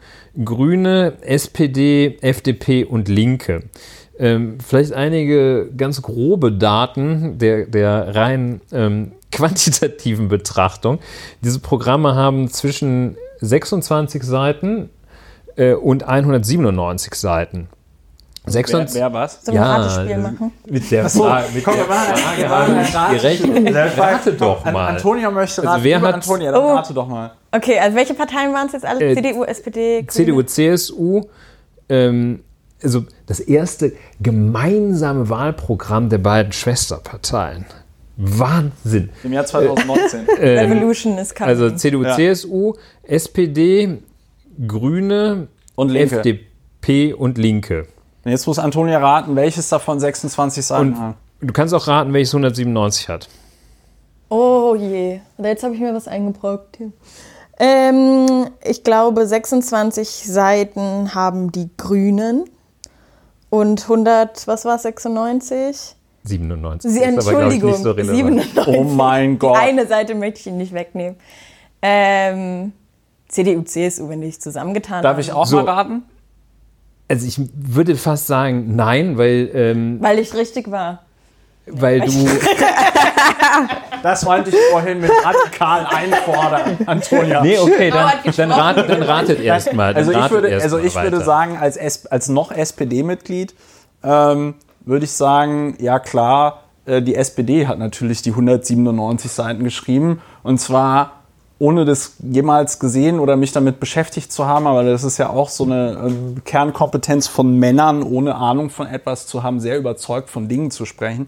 [0.44, 3.64] Grüne, SPD, FDP und Linke.
[4.18, 11.00] Ähm, vielleicht einige ganz grobe Daten der, der rein ähm, quantitativen Betrachtung.
[11.42, 14.90] Diese Programme haben zwischen 26 Seiten
[15.58, 17.68] äh, und 197 Seiten.
[18.48, 19.40] 26, wer, wer was?
[19.44, 20.52] So ein ja, Ratespiel machen.
[20.68, 22.82] Mit der Frage, mit Komm, der Frage habe
[23.16, 23.76] ich gerechnet.
[23.98, 24.88] Rate doch mal.
[24.90, 25.70] Antonia möchte raten.
[25.70, 26.76] Also wer hat, Antonia, dann oh.
[26.76, 27.32] rate doch mal.
[27.52, 29.04] Okay, also welche Parteien waren es jetzt alle?
[29.04, 30.08] Äh, CDU, SPD, Grüne?
[30.08, 31.22] CDU, CSU,
[31.90, 32.44] ähm,
[32.84, 37.66] also das erste gemeinsame Wahlprogramm der beiden Schwesterparteien.
[38.18, 39.10] Wahnsinn.
[39.24, 40.28] Im Jahr 2019.
[40.40, 41.50] Äh, Revolution ist coming.
[41.50, 42.16] Also CDU, ja.
[42.16, 43.98] CSU, SPD,
[44.66, 46.18] Grüne, und Linke.
[46.18, 47.88] FDP und Linke.
[48.26, 51.16] Jetzt muss Antonia raten, welches davon 26 Seiten hat.
[51.42, 53.30] Du kannst auch raten, welches 197 hat.
[54.30, 55.20] Oh je.
[55.38, 56.92] Jetzt habe ich mir was eingebrockt hier.
[57.60, 62.46] Ähm, ich glaube, 26 Seiten haben die Grünen.
[63.52, 65.96] Und 100, was war es, 96?
[66.24, 66.92] 97.
[66.92, 68.68] Sie, Entschuldigung, aber, ich, so 97.
[68.68, 69.56] Oh mein Gott.
[69.56, 71.16] Die eine Seite möchte ich Ihnen nicht wegnehmen.
[71.82, 72.74] Ähm,
[73.28, 75.22] CDU, CSU, wenn die sich zusammengetan Darf haben.
[75.22, 75.58] ich auch so.
[75.58, 76.04] mal raten?
[77.08, 79.50] Also ich würde fast sagen nein, weil...
[79.54, 81.04] Ähm, weil ich richtig war.
[81.68, 82.12] Weil du...
[84.04, 87.42] das wollte ich vorhin mit radikal einfordern, Antonia.
[87.42, 89.96] Nee, okay, dann, dann, rat, dann ratet erstmal.
[89.96, 93.56] Also ich würde, also ich würde sagen, als, S, als noch SPD-Mitglied
[94.04, 100.22] ähm, würde ich sagen, ja klar, äh, die SPD hat natürlich die 197 Seiten geschrieben.
[100.44, 101.15] Und zwar
[101.58, 105.50] ohne das jemals gesehen oder mich damit beschäftigt zu haben, aber das ist ja auch
[105.50, 110.50] so eine äh, Kernkompetenz von Männern, ohne Ahnung von etwas zu haben, sehr überzeugt von
[110.50, 111.28] Dingen zu sprechen.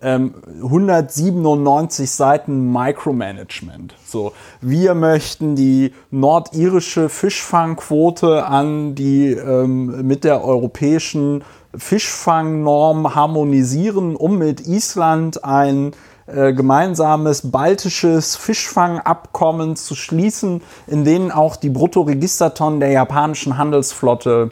[0.00, 3.94] 197 ähm, Seiten Micromanagement.
[4.04, 14.38] So, wir möchten die nordirische Fischfangquote an die ähm, mit der europäischen Fischfangnorm harmonisieren, um
[14.38, 15.92] mit Island ein
[16.26, 24.50] äh, gemeinsames baltisches Fischfangabkommen zu schließen, in denen auch die Bruttoregistertonnen der japanischen Handelsflotte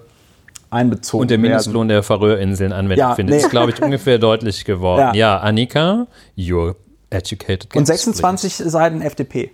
[0.70, 3.36] einbezogen Und der Mindestlohn der Färöerinseln Anwendung ja, findet.
[3.36, 3.42] Nee.
[3.42, 5.14] ist, glaube ich, ungefähr deutlich geworden.
[5.14, 6.06] Ja, ja Annika,
[6.36, 6.74] you're
[7.10, 7.74] educated.
[7.74, 8.70] Und 26 please.
[8.70, 9.50] Seiten FDP.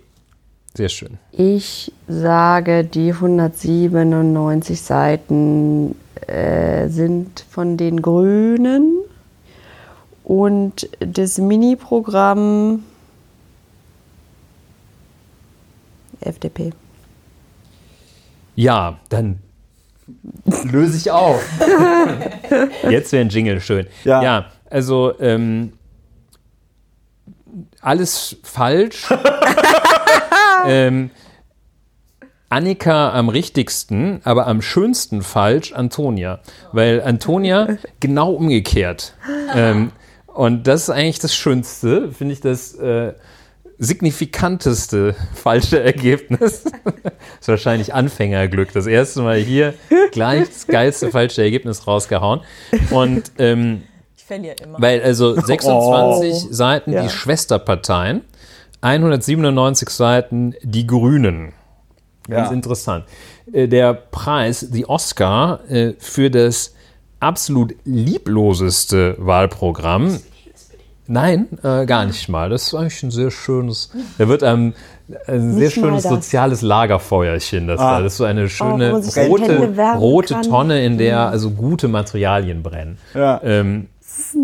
[0.73, 1.17] Sehr schön.
[1.31, 5.95] Ich sage, die 197 Seiten
[6.27, 9.00] äh, sind von den Grünen
[10.31, 12.85] und das Mini-Programm
[16.21, 16.71] FDP.
[18.55, 19.39] Ja, dann
[20.71, 21.43] löse ich auf.
[22.89, 23.87] Jetzt wäre ein Jingle schön.
[24.05, 25.73] Ja, ja also ähm,
[27.81, 29.13] alles falsch.
[30.65, 31.11] ähm,
[32.47, 36.39] Annika am richtigsten, aber am schönsten falsch Antonia.
[36.71, 39.13] Weil Antonia genau umgekehrt.
[39.53, 39.91] Ähm,
[40.33, 43.13] und das ist eigentlich das Schönste, finde ich das äh,
[43.81, 46.63] signifikanteste falsche Ergebnis.
[46.63, 46.73] das
[47.41, 48.71] ist wahrscheinlich Anfängerglück.
[48.73, 49.73] Das erste Mal hier
[50.11, 52.41] gleich das geilste falsche Ergebnis rausgehauen.
[52.91, 53.83] Und ähm,
[54.15, 54.79] ich verliere immer.
[54.79, 56.47] Weil also 26 oh.
[56.51, 57.03] Seiten ja.
[57.03, 58.21] die Schwesterparteien,
[58.81, 61.53] 197 Seiten die Grünen.
[62.29, 62.53] Ganz ja.
[62.53, 63.05] interessant.
[63.51, 66.75] Äh, der Preis, die Oscar, äh, für das
[67.21, 70.19] absolut liebloseste Wahlprogramm.
[71.07, 72.49] Nein, äh, gar nicht mal.
[72.49, 73.91] Das ist eigentlich ein sehr schönes.
[74.17, 74.73] Da wird einem
[75.27, 77.67] ein sehr schönes soziales Lagerfeuerchen.
[77.67, 78.01] Das, ah.
[78.01, 82.97] das ist so eine schöne oh, rote, rote Tonne, in der also gute Materialien brennen.
[83.13, 83.41] Ja.
[83.43, 83.87] Ähm,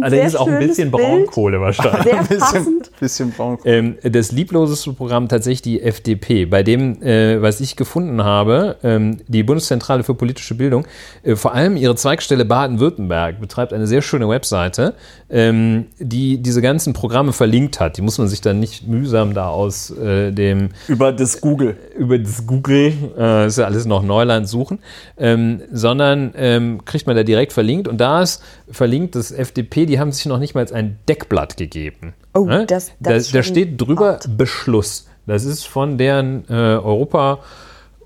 [0.01, 1.03] Allerdings auch ein bisschen Bild.
[1.03, 2.03] Braunkohle wahrscheinlich.
[2.03, 3.75] Sehr ein bisschen, bisschen Braunkohle.
[3.75, 6.45] Ähm, das liebloseste Programm tatsächlich die FDP.
[6.45, 10.85] Bei dem, äh, was ich gefunden habe, ähm, die Bundeszentrale für politische Bildung,
[11.23, 14.93] äh, vor allem ihre Zweigstelle Baden-Württemberg betreibt eine sehr schöne Webseite,
[15.29, 17.97] ähm, die diese ganzen Programme verlinkt hat.
[17.97, 20.69] Die muss man sich dann nicht mühsam da aus äh, dem...
[20.87, 21.75] Über das Google.
[21.97, 24.79] Über das Google, äh, ist ja alles noch Neuland suchen,
[25.17, 29.99] ähm, sondern ähm, kriegt man da direkt verlinkt und da ist verlinkt das FDP, die
[29.99, 32.13] haben sich noch nicht mal ein Deckblatt gegeben.
[32.33, 32.65] Oh, ne?
[32.65, 34.37] das, das da, da steht drüber hart.
[34.37, 35.07] Beschluss.
[35.25, 37.39] Das ist von deren äh, Europa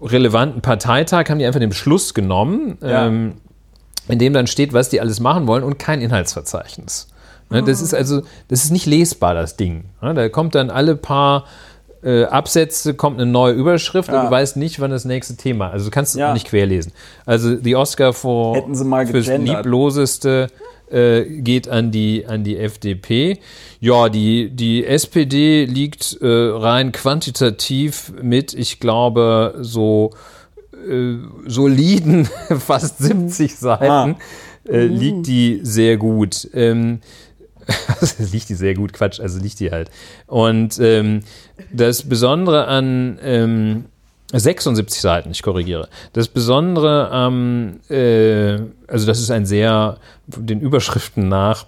[0.02, 3.08] relevanten Parteitag, haben die einfach den Beschluss genommen, ja.
[3.08, 3.36] ähm,
[4.08, 7.08] in dem dann steht, was die alles machen wollen und kein Inhaltsverzeichnis.
[7.52, 7.62] Ne?
[7.64, 7.84] Das ah.
[7.84, 9.86] ist also, das ist nicht lesbar, das Ding.
[10.02, 10.14] Ne?
[10.14, 11.46] Da kommt dann alle paar
[12.04, 14.20] äh, Absätze kommt eine neue Überschrift ja.
[14.20, 15.70] und du weißt nicht, wann das nächste Thema.
[15.70, 16.34] Also du kannst es ja.
[16.34, 16.94] nicht querlesen.
[17.26, 20.48] Also die Oscar vor Hätten sie mal fürs liebloseste
[20.92, 23.40] äh, geht an die an die FDP.
[23.80, 30.12] Ja, die die SPD liegt äh, rein quantitativ mit, ich glaube, so
[30.74, 31.16] äh,
[31.48, 32.26] soliden
[32.60, 34.16] fast 70 Seiten ah.
[34.68, 36.48] Äh, liegt die sehr gut.
[36.54, 37.00] Ähm,
[38.32, 39.90] liegt die sehr gut, Quatsch, also liegt die halt.
[40.28, 41.22] Und ähm,
[41.72, 43.86] das Besondere an ähm,
[44.32, 45.90] 76 Seiten, ich korrigiere.
[46.14, 51.66] Das Besondere am, äh, also das ist ein sehr, den Überschriften nach,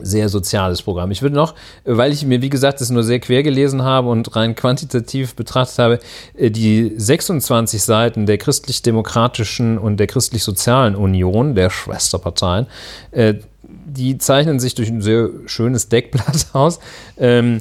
[0.00, 1.10] sehr soziales Programm.
[1.10, 4.34] Ich würde noch, weil ich mir, wie gesagt, das nur sehr quer gelesen habe und
[4.34, 5.98] rein quantitativ betrachtet habe,
[6.36, 12.66] äh, die 26 Seiten der christlich-demokratischen und der christlich-sozialen Union, der Schwesterparteien,
[13.12, 16.80] äh, die zeichnen sich durch ein sehr schönes Deckblatt aus.
[17.16, 17.60] Ähm,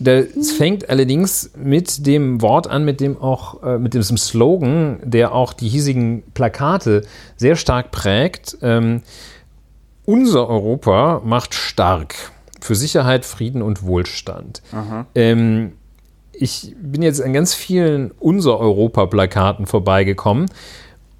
[0.00, 5.34] das fängt allerdings mit dem Wort an, mit dem auch, äh, mit diesem Slogan, der
[5.34, 7.02] auch die hiesigen Plakate
[7.36, 8.58] sehr stark prägt.
[8.62, 9.02] Ähm,
[10.04, 12.14] unser Europa macht stark
[12.60, 14.62] für Sicherheit, Frieden und Wohlstand.
[15.14, 15.72] Ähm,
[16.32, 20.46] ich bin jetzt an ganz vielen Unser Europa-Plakaten vorbeigekommen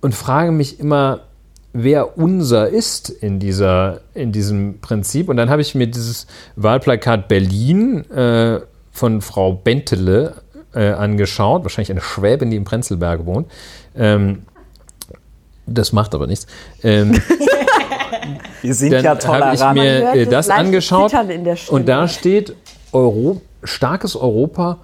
[0.00, 1.22] und frage mich immer,
[1.72, 5.28] wer unser ist in, dieser, in diesem Prinzip.
[5.28, 6.26] Und dann habe ich mir dieses
[6.56, 8.60] Wahlplakat Berlin äh,
[8.98, 10.34] von Frau Bentele
[10.74, 13.50] äh, angeschaut, wahrscheinlich eine Schwäbin, die im Prenzlberg wohnt.
[13.96, 14.42] Ähm,
[15.66, 16.46] das macht aber nichts.
[16.82, 17.20] Ähm,
[18.62, 19.60] Wir sind dann ja tolerant.
[19.60, 21.12] habe ich mir äh, das angeschaut
[21.68, 22.54] und da steht
[22.92, 24.78] Euro, starkes Europa,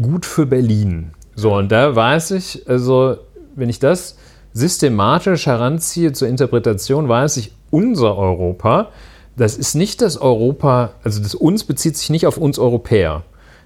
[0.00, 1.12] gut für Berlin.
[1.34, 3.16] So, und da weiß ich, also
[3.54, 4.16] wenn ich das
[4.52, 8.88] systematisch heranziehe zur Interpretation, weiß ich, unser Europa,
[9.36, 13.22] das ist nicht das Europa, also das uns bezieht sich nicht auf uns Europäer.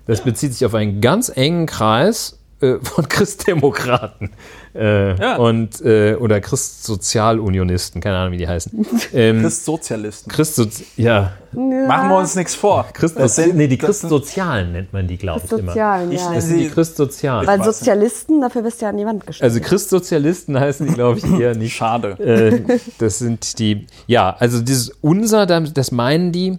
[0.07, 4.31] Das bezieht sich auf einen ganz engen Kreis äh, von Christdemokraten
[4.75, 5.37] äh, ja.
[5.37, 8.87] und äh, oder Christsozialunionisten, keine Ahnung, wie die heißen.
[9.13, 10.33] Ähm, Christsozialisten.
[10.33, 11.33] Christsozi ja.
[11.53, 11.87] ja.
[11.87, 12.87] Machen wir uns nichts vor.
[12.93, 15.77] Christ das sind, nee, die Christsozialen nennt man die, glaube ich, immer.
[15.77, 16.05] Ja.
[16.05, 17.47] Das sind die Christsozialen.
[17.47, 19.49] Weil Sozialisten, dafür bist du ja an die Wand gestellt.
[19.49, 21.77] Also Christsozialisten heißen die, glaube ich, eher nicht.
[21.77, 22.19] Schade.
[22.19, 26.59] Äh, das sind die, ja, also dieses unser, das meinen die.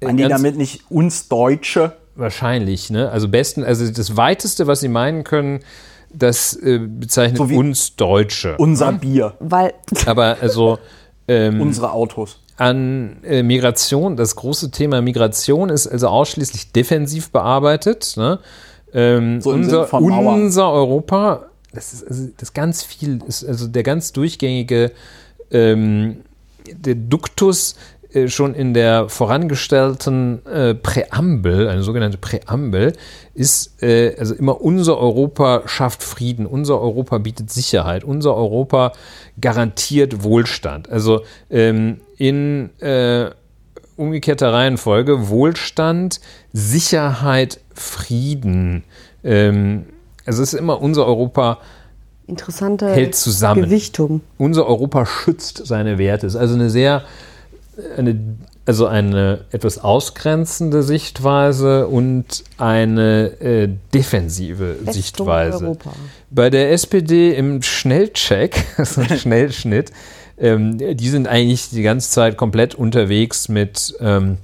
[0.00, 1.96] Äh, meinen die damit nicht uns Deutsche?
[2.14, 3.10] Wahrscheinlich, ne?
[3.10, 5.60] Also besten, also das weiteste, was sie meinen können,
[6.12, 8.56] das äh, bezeichnet so uns Deutsche.
[8.58, 8.98] Unser ne?
[8.98, 9.34] Bier.
[9.40, 9.74] Weil
[10.06, 10.78] Aber also
[11.28, 12.38] ähm, unsere Autos.
[12.56, 18.14] An äh, Migration, das große Thema Migration ist also ausschließlich defensiv bearbeitet.
[18.16, 18.40] Ne?
[18.92, 24.12] Ähm, so unser, unser Europa, das ist also das ganz viel, ist also der ganz
[24.12, 24.92] durchgängige
[25.50, 26.18] ähm,
[26.70, 27.76] der Duktus
[28.26, 32.92] schon in der vorangestellten äh, Präambel, eine sogenannte Präambel,
[33.34, 38.92] ist äh, also immer unser Europa schafft Frieden, unser Europa bietet Sicherheit, unser Europa
[39.40, 40.90] garantiert Wohlstand.
[40.90, 43.30] Also ähm, in äh,
[43.96, 46.20] umgekehrter Reihenfolge Wohlstand,
[46.52, 48.84] Sicherheit, Frieden.
[49.24, 49.86] Ähm,
[50.26, 51.58] also es ist immer unser Europa
[52.26, 53.64] Interessante hält zusammen.
[53.64, 54.20] Gewichtung.
[54.38, 56.26] Unser Europa schützt seine Werte.
[56.26, 57.02] Es ist also eine sehr
[57.96, 65.64] eine, also eine etwas ausgrenzende Sichtweise und eine äh, defensive Festung Sichtweise.
[65.64, 65.92] Europa.
[66.30, 69.90] Bei der SPD im Schnellcheck, also ein Schnellschnitt,
[70.38, 74.38] ähm, die sind eigentlich die ganze Zeit komplett unterwegs mit, ähm,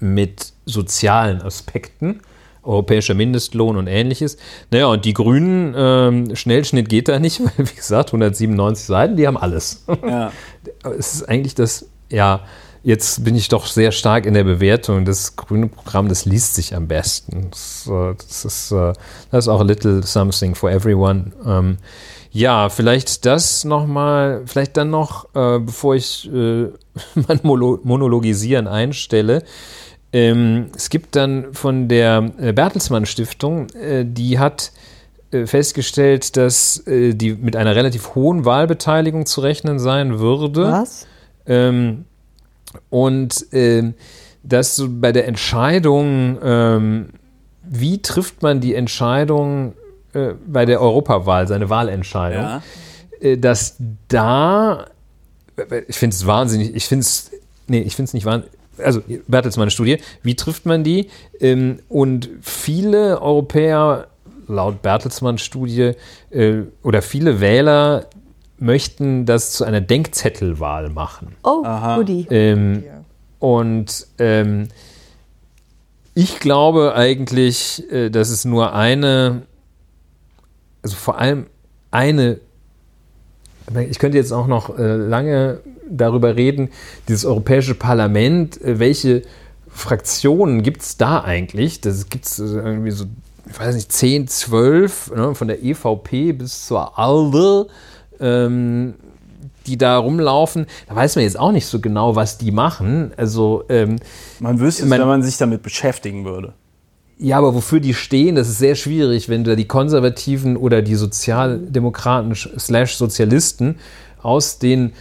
[0.00, 2.20] mit sozialen Aspekten
[2.66, 4.36] europäischer Mindestlohn und ähnliches.
[4.70, 9.26] Naja, und die Grünen, ähm, Schnellschnitt geht da nicht, weil, wie gesagt, 197 Seiten, die
[9.26, 9.84] haben alles.
[10.06, 10.32] Ja.
[10.98, 12.40] Es ist eigentlich das ja,
[12.82, 15.04] jetzt bin ich doch sehr stark in der Bewertung.
[15.04, 17.50] Das grüne Programm, das liest sich am besten.
[17.50, 18.92] Das, das ist, äh,
[19.30, 21.32] das ist auch a little something for everyone.
[21.44, 21.78] Ähm,
[22.30, 26.66] ja, vielleicht das nochmal, vielleicht dann noch, äh, bevor ich äh,
[27.26, 29.42] mein Monologisieren einstelle.
[30.12, 34.70] Ähm, es gibt dann von der äh, Bertelsmann Stiftung, äh, die hat
[35.32, 40.70] äh, festgestellt, dass die mit einer relativ hohen Wahlbeteiligung zu rechnen sein würde.
[40.70, 41.06] Was?
[41.46, 42.04] Ähm,
[42.90, 43.94] und ähm,
[44.42, 47.08] dass so bei der Entscheidung, ähm,
[47.62, 49.74] wie trifft man die Entscheidung
[50.12, 52.62] äh, bei der Europawahl, seine Wahlentscheidung, ja.
[53.20, 53.76] äh, dass
[54.08, 54.86] da,
[55.88, 57.30] ich finde es wahnsinnig, ich finde es,
[57.66, 61.08] nee, ich finde es nicht wahnsinnig, also Bertelsmann Studie, wie trifft man die?
[61.40, 64.08] Ähm, und viele Europäer,
[64.46, 65.92] laut Bertelsmann Studie,
[66.30, 68.06] äh, oder viele Wähler
[68.58, 71.34] möchten das zu einer Denkzettelwahl machen.
[71.42, 71.62] Oh,
[71.96, 72.26] goodie.
[72.30, 72.84] Ähm,
[73.38, 74.68] und ähm,
[76.14, 79.42] ich glaube eigentlich, äh, dass es nur eine,
[80.82, 81.46] also vor allem
[81.90, 82.40] eine,
[83.88, 86.70] ich könnte jetzt auch noch äh, lange darüber reden,
[87.08, 89.22] dieses Europäische Parlament, äh, welche
[89.68, 91.82] Fraktionen gibt es da eigentlich?
[91.82, 93.04] Das gibt es irgendwie so,
[93.48, 97.66] ich weiß nicht, 10, 12, ne, von der EVP bis zur ALDE
[98.20, 98.94] ähm,
[99.66, 103.12] die da rumlaufen, da weiß man jetzt auch nicht so genau, was die machen.
[103.16, 103.96] Also ähm,
[104.40, 106.54] man wüsste es, wenn man sich damit beschäftigen würde.
[107.18, 110.94] Ja, aber wofür die stehen, das ist sehr schwierig, wenn du die Konservativen oder die
[110.94, 113.76] Sozialdemokraten slash Sozialisten
[114.22, 114.92] aus den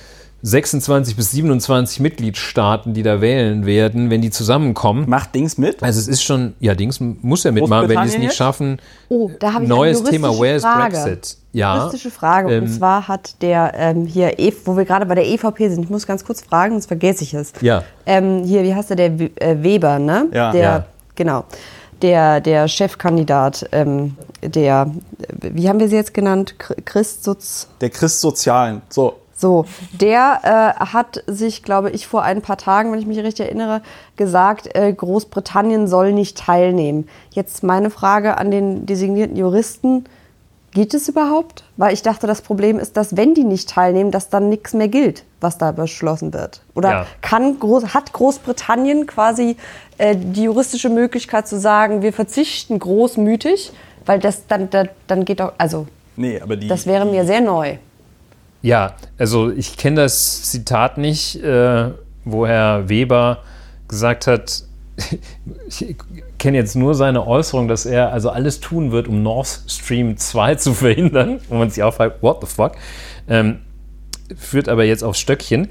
[0.46, 5.10] 26 bis 27 Mitgliedstaaten, die da wählen werden, wenn die zusammenkommen.
[5.10, 5.82] Macht Dings mit?
[5.82, 8.80] Also es ist schon, ja, Dings muss ja mitmachen, wenn die es nicht schaffen.
[9.10, 11.38] Oh, da habe ich neues eine Thema, where is Brexit?
[11.52, 11.78] Ja.
[11.78, 12.54] Juristische Frage.
[12.54, 15.84] Ähm, und zwar hat der ähm, hier, e wo wir gerade bei der EVP sind,
[15.84, 17.52] ich muss ganz kurz fragen, sonst vergesse ich es.
[17.62, 17.84] Ja.
[18.06, 20.28] Ähm, hier, wie heißt der, der äh, Weber, ne?
[20.32, 20.52] Ja.
[20.52, 20.86] Der, ja.
[21.16, 21.46] Genau.
[22.04, 24.92] Der, der Chefkandidat, ähm, der,
[25.42, 26.54] wie haben wir sie jetzt genannt?
[26.86, 27.68] Christsoz.
[27.82, 28.84] Der Christsozialen.
[28.90, 30.40] So, so, der
[30.80, 33.82] äh, hat sich, glaube ich, vor ein paar Tagen, wenn ich mich richtig erinnere,
[34.16, 37.10] gesagt, äh, Großbritannien soll nicht teilnehmen.
[37.32, 40.06] Jetzt meine Frage an den designierten Juristen.
[40.72, 41.66] Geht es überhaupt?
[41.76, 44.88] Weil ich dachte, das Problem ist, dass wenn die nicht teilnehmen, dass dann nichts mehr
[44.88, 46.62] gilt, was da beschlossen wird.
[46.74, 47.06] Oder ja.
[47.22, 49.58] kann Groß, hat Großbritannien quasi
[49.98, 53.74] äh, die juristische Möglichkeit zu sagen, wir verzichten großmütig,
[54.06, 57.42] weil das dann, dann, dann geht auch, also nee, aber die, das wäre mir sehr
[57.42, 57.78] neu.
[58.66, 61.92] Ja, also ich kenne das Zitat nicht, äh,
[62.24, 63.44] wo Herr Weber
[63.88, 64.64] gesagt hat,
[65.68, 65.96] ich
[66.40, 70.56] kenne jetzt nur seine Äußerung, dass er also alles tun wird, um Nord Stream 2
[70.56, 72.72] zu verhindern, wo man sich fragt, what the fuck,
[73.30, 73.60] ähm,
[74.36, 75.68] führt aber jetzt aufs Stöckchen.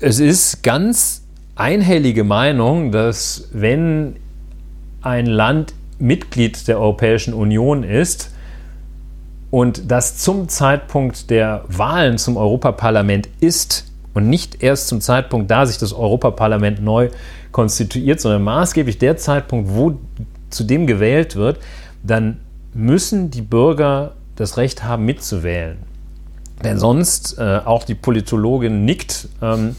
[0.00, 1.24] Es ist ganz
[1.56, 4.16] einhellige Meinung, dass wenn
[5.02, 8.30] ein Land Mitglied der Europäischen Union ist
[9.50, 15.64] und das zum Zeitpunkt der Wahlen zum Europaparlament ist und nicht erst zum Zeitpunkt, da
[15.66, 17.10] sich das Europaparlament neu
[17.52, 19.98] konstituiert, sondern maßgeblich der Zeitpunkt, wo
[20.50, 21.58] zu dem gewählt wird,
[22.02, 22.40] dann
[22.74, 25.78] müssen die Bürger das Recht haben, mitzuwählen.
[26.64, 29.76] Denn sonst, äh, auch die Politologin nickt, ähm,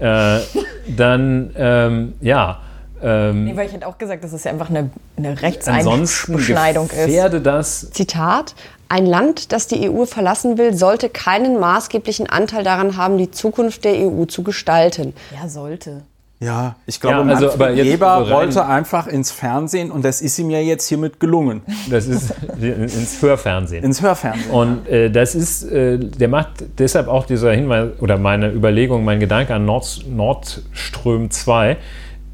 [0.00, 0.38] äh,
[0.96, 2.60] dann, ähm, ja.
[3.02, 7.46] Ähm, nee, weil ich hätte auch gesagt, dass es ja einfach eine, eine Rechtseinschneidung ist.
[7.46, 7.90] das.
[7.90, 8.54] Zitat:
[8.92, 13.86] Ein Land, das die EU verlassen will, sollte keinen maßgeblichen Anteil daran haben, die Zukunft
[13.86, 15.14] der EU zu gestalten.
[15.34, 16.02] Ja, sollte.
[16.40, 20.50] Ja, ich glaube, ja, also, aber Weber wollte einfach ins Fernsehen und das ist ihm
[20.50, 21.62] ja jetzt hiermit gelungen.
[21.88, 23.82] Das ist ins Hörfernsehen.
[23.82, 24.50] Ins Hörfernsehen.
[24.50, 29.20] Und äh, das ist, äh, der macht deshalb auch dieser Hinweis oder meine Überlegung, mein
[29.20, 31.78] Gedanke an Nord, Nordström 2,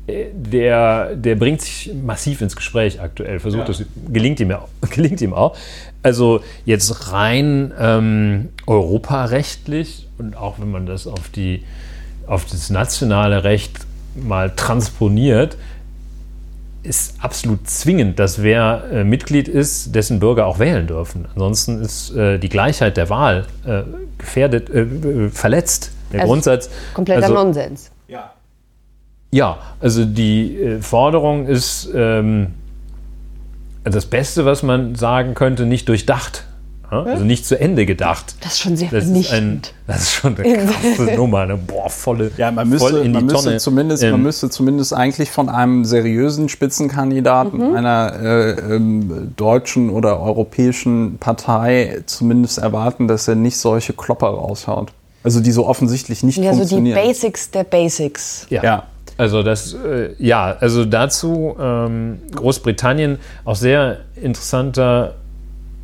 [0.09, 3.39] äh, der, der bringt sich massiv ins Gespräch aktuell.
[3.39, 3.67] Versucht ja.
[3.67, 5.55] das, gelingt ihm, ja, gelingt ihm auch.
[6.03, 11.65] Also jetzt rein ähm, europarechtlich und auch wenn man das auf die
[12.27, 13.73] auf das nationale Recht
[14.15, 15.57] mal transponiert,
[16.83, 21.27] ist absolut zwingend, dass wer äh, Mitglied ist, dessen Bürger auch wählen dürfen.
[21.35, 23.83] Ansonsten ist äh, die Gleichheit der Wahl äh,
[24.17, 25.93] gefährdet, äh, verletzt.
[26.13, 26.71] Der also Grundsatz.
[26.95, 27.91] Kompletter also, Nonsens.
[28.07, 28.33] Ja.
[29.31, 32.55] Ja, also die äh, Forderung ist ähm,
[33.85, 36.45] das Beste, was man sagen könnte, nicht durchdacht.
[36.91, 38.37] Also nicht zu Ende gedacht.
[38.41, 41.41] Das ist schon sehr das ist, ein, das ist schon eine krasse Nummer.
[41.41, 43.53] Eine, boah, volle, ja, man müsste, voll in die man Tonne.
[43.53, 47.77] Müsste zumindest, ähm, man müsste zumindest eigentlich von einem seriösen Spitzenkandidaten mhm.
[47.77, 54.93] einer äh, ähm, deutschen oder europäischen Partei zumindest erwarten, dass er nicht solche Klopper raushaut.
[55.25, 56.97] Also die so offensichtlich nicht ja, funktionieren.
[56.97, 58.47] Ja, so die Basics der Basics.
[58.49, 58.63] Ja.
[58.63, 58.83] ja.
[59.19, 65.17] Also das, äh, ja, also dazu ähm, Großbritannien auch sehr interessanter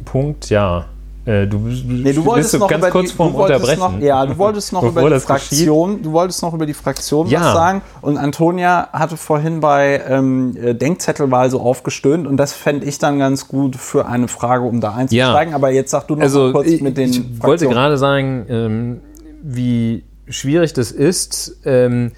[0.05, 0.87] Punkt, ja.
[1.27, 3.81] Äh, du, nee, du wolltest noch ganz kurz die, vorm Unterbrechen.
[3.81, 7.41] Noch, ja, du wolltest noch über die Fraktion, du wolltest noch über die Fraktion ja.
[7.41, 7.83] was sagen.
[8.03, 13.19] Und Antonia hatte vorhin bei ähm, äh, Denkzettelwahl so aufgestöhnt und das fände ich dann
[13.19, 15.51] ganz gut für eine Frage, um da einzusteigen.
[15.51, 15.57] Ja.
[15.57, 17.11] Aber jetzt sag du noch also, kurz ich, mit den.
[17.11, 17.43] Ich Fraktionen.
[17.43, 19.01] wollte gerade sagen, ähm,
[19.43, 22.13] wie schwierig das ist, ähm,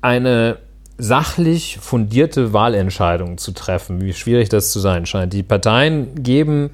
[0.00, 0.58] eine
[0.98, 5.32] sachlich fundierte Wahlentscheidungen zu treffen, wie schwierig das zu sein scheint.
[5.32, 6.70] Die Parteien geben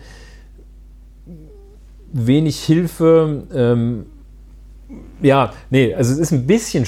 [2.12, 3.44] wenig Hilfe.
[3.52, 4.06] Ähm,
[5.22, 6.84] ja, nee, also es ist ein bisschen,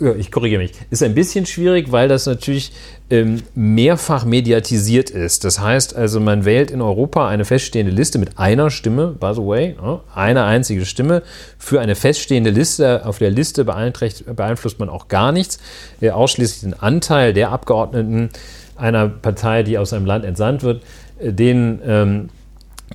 [0.00, 2.72] äh, ich korrigiere mich, ist ein bisschen schwierig, weil das natürlich
[3.10, 5.44] ähm, mehrfach mediatisiert ist.
[5.44, 9.40] Das heißt also, man wählt in Europa eine feststehende Liste mit einer Stimme, by the
[9.40, 11.22] way, ne, eine einzige Stimme
[11.58, 13.04] für eine feststehende Liste.
[13.04, 15.58] Auf der Liste beeinflusst man auch gar nichts,
[16.00, 18.30] äh, ausschließlich den Anteil der Abgeordneten
[18.76, 20.82] einer Partei, die aus einem Land entsandt wird,
[21.18, 22.28] äh, den ähm,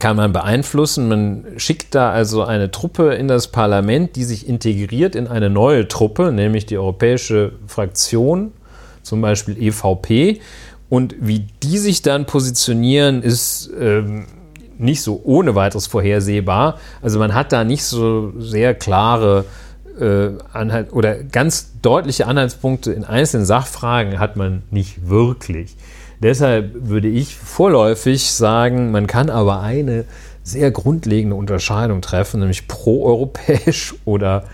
[0.03, 1.07] kann man beeinflussen.
[1.07, 5.87] Man schickt da also eine Truppe in das Parlament, die sich integriert in eine neue
[5.87, 8.51] Truppe, nämlich die Europäische Fraktion,
[9.01, 10.41] zum Beispiel EVP.
[10.89, 14.25] Und wie die sich dann positionieren, ist ähm,
[14.77, 16.79] nicht so ohne weiteres vorhersehbar.
[17.01, 19.45] Also man hat da nicht so sehr klare
[20.01, 25.77] äh, Anhalt oder ganz deutliche Anhaltspunkte in einzelnen Sachfragen hat man nicht wirklich.
[26.23, 30.05] Deshalb würde ich vorläufig sagen, man kann aber eine
[30.41, 34.45] sehr grundlegende Unterscheidung treffen, nämlich proeuropäisch oder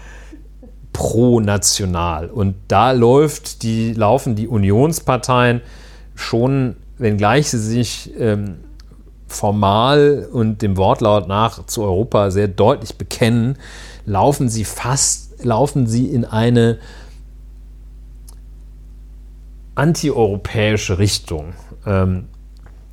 [0.94, 2.30] pro-national.
[2.30, 5.62] Und da läuft die, laufen die Unionsparteien
[6.16, 8.58] schon, wenngleich sie sich ähm,
[9.28, 13.58] formal und dem Wortlaut nach zu Europa sehr deutlich bekennen,
[14.08, 16.80] laufen sie fast, laufen sie in eine
[19.80, 21.54] antieuropäische Richtung.
[21.86, 22.28] Ähm,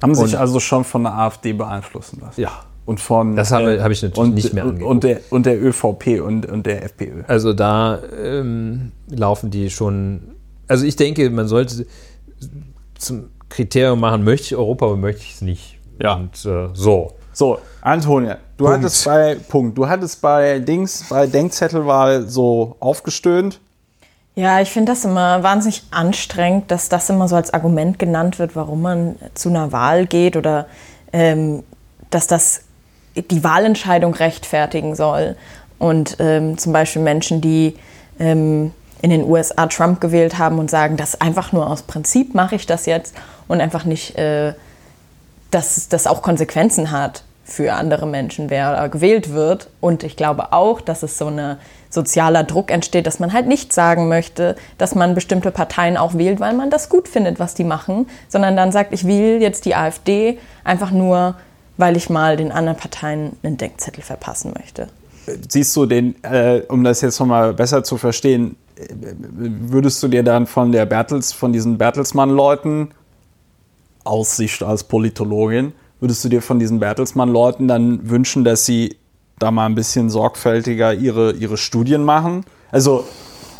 [0.03, 2.41] Haben sich also schon von der AfD beeinflussen lassen?
[2.41, 2.51] Ja.
[2.84, 4.89] Und von, das habe, habe ich natürlich und, nicht mehr angeguckt.
[4.89, 7.24] Und der, und der ÖVP und, und der FPÖ.
[7.26, 10.37] Also da ähm, laufen die schon.
[10.68, 11.84] Also ich denke, man sollte
[12.97, 15.78] zum Kriterium machen, möchte ich Europa oder möchte ich es nicht.
[16.01, 16.14] Ja.
[16.14, 17.12] Und äh, so.
[17.32, 18.78] So, Antonia, du Punkt.
[18.78, 23.61] hattest bei Punkt, du hattest bei Dings, bei Denkzettelwahl so aufgestöhnt.
[24.39, 28.55] Ja, ich finde das immer wahnsinnig anstrengend, dass das immer so als Argument genannt wird,
[28.55, 30.66] warum man zu einer Wahl geht oder
[31.11, 31.64] ähm,
[32.11, 32.61] dass das
[33.14, 35.37] die Wahlentscheidung rechtfertigen soll.
[35.78, 37.76] Und ähm, zum Beispiel Menschen, die
[38.20, 42.57] ähm, in den USA Trump gewählt haben und sagen, das einfach nur aus Prinzip mache
[42.57, 43.14] ich das jetzt
[43.49, 44.53] und einfach nicht, äh,
[45.51, 49.70] dass das auch Konsequenzen hat für andere Menschen, wer gewählt wird.
[49.80, 51.57] Und ich glaube auch, dass es so eine
[51.97, 56.38] sozialer Druck entsteht, dass man halt nicht sagen möchte, dass man bestimmte Parteien auch wählt,
[56.38, 59.74] weil man das gut findet, was die machen, sondern dann sagt, ich wähle jetzt die
[59.74, 61.34] AfD einfach nur,
[61.76, 64.88] weil ich mal den anderen Parteien einen Denkzettel verpassen möchte.
[65.49, 70.22] Siehst du den, äh, um das jetzt nochmal besser zu verstehen, äh, würdest du dir
[70.22, 72.90] dann von der Bertels, von diesen Bertelsmann-Leuten,
[74.05, 78.97] Aussicht als Politologin, würdest du dir von diesen Bertelsmann-Leuten dann wünschen, dass sie
[79.39, 82.45] da mal ein bisschen sorgfältiger ihre, ihre Studien machen?
[82.72, 83.05] Also,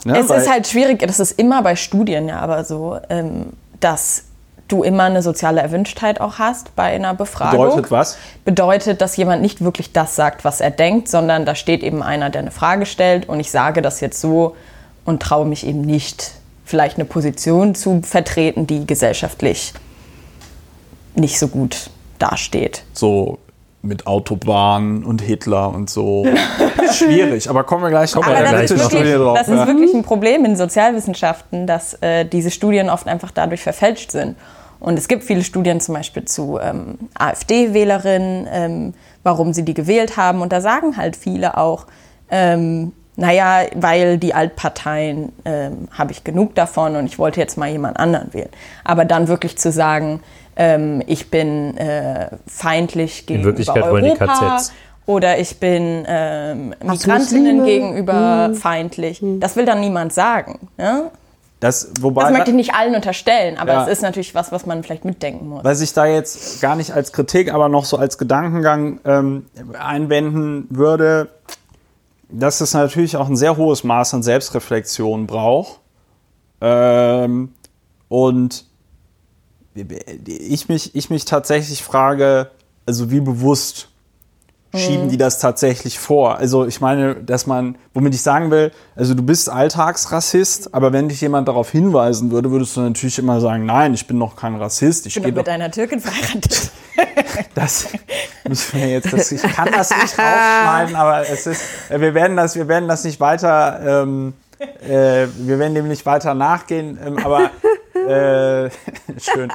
[0.05, 4.25] ne, es ist halt schwierig, das ist immer bei Studien ja aber so, ähm, dass
[4.69, 7.67] du immer eine soziale Erwünschtheit auch hast bei einer Befragung.
[7.67, 8.19] Bedeutet was?
[8.45, 12.31] Bedeutet, dass jemand nicht wirklich das sagt, was er denkt, sondern da steht eben einer,
[12.31, 14.57] der eine Frage stellt und ich sage das jetzt so
[15.05, 16.33] und traue mich eben nicht,
[16.65, 19.73] vielleicht eine Position zu vertreten, die gesellschaftlich
[21.15, 22.83] nicht so gut dasteht.
[22.93, 23.39] So
[23.83, 26.27] mit Autobahnen und Hitler und so.
[26.93, 29.39] Schwierig, aber kommen wir gleich, kommen wir gleich noch wirklich, drauf.
[29.39, 34.11] Das ist wirklich ein Problem in Sozialwissenschaften, dass äh, diese Studien oft einfach dadurch verfälscht
[34.11, 34.37] sind.
[34.79, 40.17] Und es gibt viele Studien zum Beispiel zu ähm, AfD-Wählerinnen, ähm, warum sie die gewählt
[40.17, 40.43] haben.
[40.43, 41.87] Und da sagen halt viele auch,
[42.31, 47.71] ähm, naja, weil die Altparteien ähm, habe ich genug davon und ich wollte jetzt mal
[47.71, 48.51] jemand anderen wählen.
[48.85, 50.21] Aber dann wirklich zu sagen,
[50.57, 54.73] ähm, ich bin äh, feindlich gegenüber In Wirklichkeit Europa, wollen die KZs.
[55.07, 58.55] Oder ich bin ähm, Migrantinnen gegenüber hm.
[58.57, 59.21] feindlich.
[59.21, 59.39] Hm.
[59.39, 60.69] Das will dann niemand sagen.
[60.79, 61.11] Ja?
[61.61, 63.83] Das, wobei, das möchte ich nicht allen unterstellen, aber ja.
[63.85, 65.65] es ist natürlich was, was man vielleicht mitdenken muss.
[65.65, 69.47] Was ich da jetzt gar nicht als Kritik, aber noch so als Gedankengang ähm,
[69.79, 71.29] einwenden würde,
[72.29, 75.81] dass es natürlich auch ein sehr hohes Maß an Selbstreflexion braucht.
[76.61, 77.55] Ähm,
[78.09, 78.65] und
[80.27, 82.51] ich mich, ich mich tatsächlich frage,
[82.87, 83.89] also wie bewusst
[84.75, 85.11] schieben mhm.
[85.11, 86.37] die das tatsächlich vor?
[86.37, 91.09] Also ich meine, dass man, womit ich sagen will, also du bist Alltagsrassist, aber wenn
[91.09, 94.57] dich jemand darauf hinweisen würde, würdest du natürlich immer sagen, nein, ich bin noch kein
[94.57, 95.07] Rassist.
[95.07, 96.71] Ich bin doch mit einer Türkin verheiratet.
[97.55, 97.89] das
[98.49, 102.57] müssen wir jetzt, das, ich kann das nicht rausschneiden, aber es ist, wir werden das,
[102.57, 107.51] wir werden das nicht weiter, ähm, äh, wir werden dem nicht weiter nachgehen, ähm, aber
[108.07, 108.71] äh,
[109.19, 109.51] schön.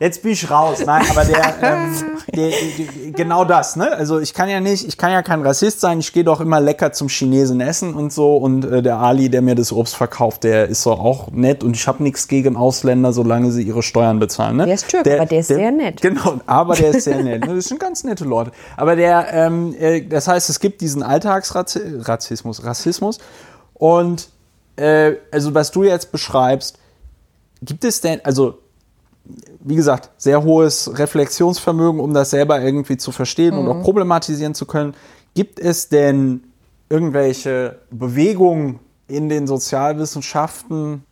[0.00, 0.82] Jetzt bin ich raus.
[0.84, 1.94] Nein, aber der, ähm,
[2.34, 3.90] der, der, genau das, ne?
[3.92, 5.98] Also ich kann ja nicht, ich kann ja kein Rassist sein.
[6.00, 8.36] Ich gehe doch immer lecker zum Chinesen essen und so.
[8.36, 11.64] Und äh, der Ali, der mir das Obst verkauft, der ist so auch nett.
[11.64, 14.56] Und ich habe nichts gegen Ausländer, solange sie ihre Steuern bezahlen.
[14.56, 14.66] Ne?
[14.66, 16.00] Der ist Türk, aber der ist sehr nett.
[16.08, 17.46] Genau, aber der ist sehr nett.
[17.46, 18.52] Das sind ganz nette Leute.
[18.76, 23.18] Aber der, ähm, äh, das heißt, es gibt diesen Alltagsrassismus, Rassismus.
[23.74, 24.28] Und
[24.76, 26.78] äh, also was du jetzt beschreibst,
[27.62, 28.58] gibt es denn, also
[29.60, 33.60] wie gesagt, sehr hohes Reflexionsvermögen, um das selber irgendwie zu verstehen mhm.
[33.60, 33.82] und auch mhm.
[33.82, 34.94] problematisieren zu können.
[35.34, 36.42] Gibt es denn
[36.88, 41.04] irgendwelche Bewegungen in den Sozialwissenschaften,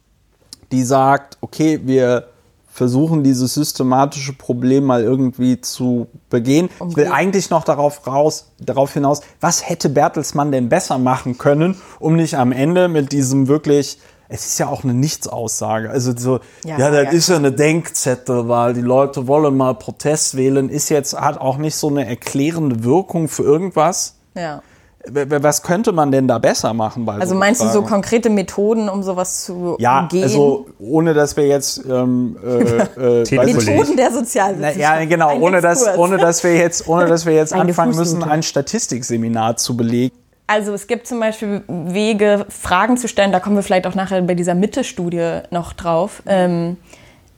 [0.73, 2.29] die sagt, okay, wir
[2.77, 6.69] versuchen dieses systematische Problem mal irgendwie zu begehen.
[6.79, 6.91] Okay.
[6.91, 11.77] Ich will eigentlich noch darauf raus, darauf hinaus, was hätte Bertelsmann denn besser machen können,
[11.99, 15.91] um nicht am Ende mit diesem wirklich es ist ja auch eine Nichtsaussage.
[15.91, 17.11] Also so, ja, ja das ja.
[17.11, 21.59] ist ja eine Denkzettel, weil die Leute wollen mal Protest wählen, ist jetzt, hat auch
[21.59, 24.17] nicht so eine erklärende Wirkung für irgendwas.
[24.35, 24.63] Ja.
[25.09, 27.09] Was könnte man denn da besser machen?
[27.09, 27.75] Also so meinst Fragen?
[27.75, 30.23] du so konkrete Methoden, um sowas zu ja, umgehen?
[30.23, 34.81] Ja, also ohne dass wir jetzt ähm, äh, äh, Methoden der Sozialwissenschaft.
[34.81, 38.43] Ja, genau, ohne dass, ohne dass wir jetzt, ohne dass wir jetzt anfangen müssen, ein
[38.43, 40.17] Statistikseminar zu belegen.
[40.47, 44.23] Also es gibt zum Beispiel Wege, Fragen zu stellen, da kommen wir vielleicht auch nachher
[44.23, 46.77] bei dieser Mitte-Studie noch drauf, ähm,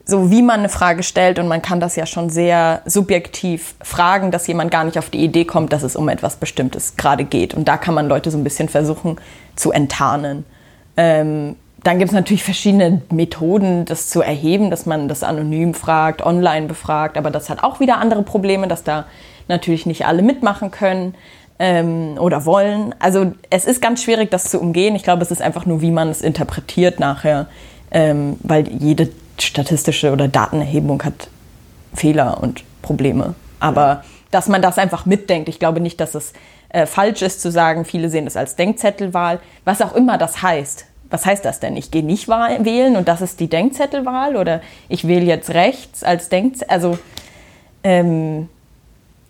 [0.05, 4.31] so wie man eine Frage stellt und man kann das ja schon sehr subjektiv fragen,
[4.31, 7.53] dass jemand gar nicht auf die Idee kommt, dass es um etwas Bestimmtes gerade geht.
[7.53, 9.17] Und da kann man Leute so ein bisschen versuchen
[9.55, 10.45] zu enttarnen.
[10.97, 16.21] Ähm, dann gibt es natürlich verschiedene Methoden, das zu erheben, dass man das anonym fragt,
[16.21, 19.05] online befragt, aber das hat auch wieder andere Probleme, dass da
[19.47, 21.15] natürlich nicht alle mitmachen können
[21.59, 22.95] ähm, oder wollen.
[22.99, 24.95] Also es ist ganz schwierig, das zu umgehen.
[24.95, 27.47] Ich glaube, es ist einfach nur, wie man es interpretiert nachher,
[27.91, 31.29] ähm, weil jede statistische oder Datenerhebung hat
[31.93, 33.35] Fehler und Probleme.
[33.59, 35.49] Aber dass man das einfach mitdenkt.
[35.49, 36.33] Ich glaube nicht, dass es
[36.69, 40.85] äh, falsch ist zu sagen, viele sehen es als Denkzettelwahl, was auch immer das heißt.
[41.09, 41.75] Was heißt das denn?
[41.75, 46.29] Ich gehe nicht wählen und das ist die Denkzettelwahl oder ich wähle jetzt rechts als
[46.29, 46.71] Denkzettel.
[46.71, 46.99] Also
[47.83, 48.47] ähm,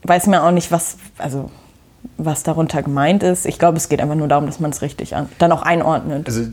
[0.04, 1.50] weiß mir auch nicht, was, also
[2.18, 3.46] was darunter gemeint ist.
[3.46, 6.28] Ich glaube, es geht einfach nur darum, dass man es richtig an, dann auch einordnet.
[6.28, 6.44] Also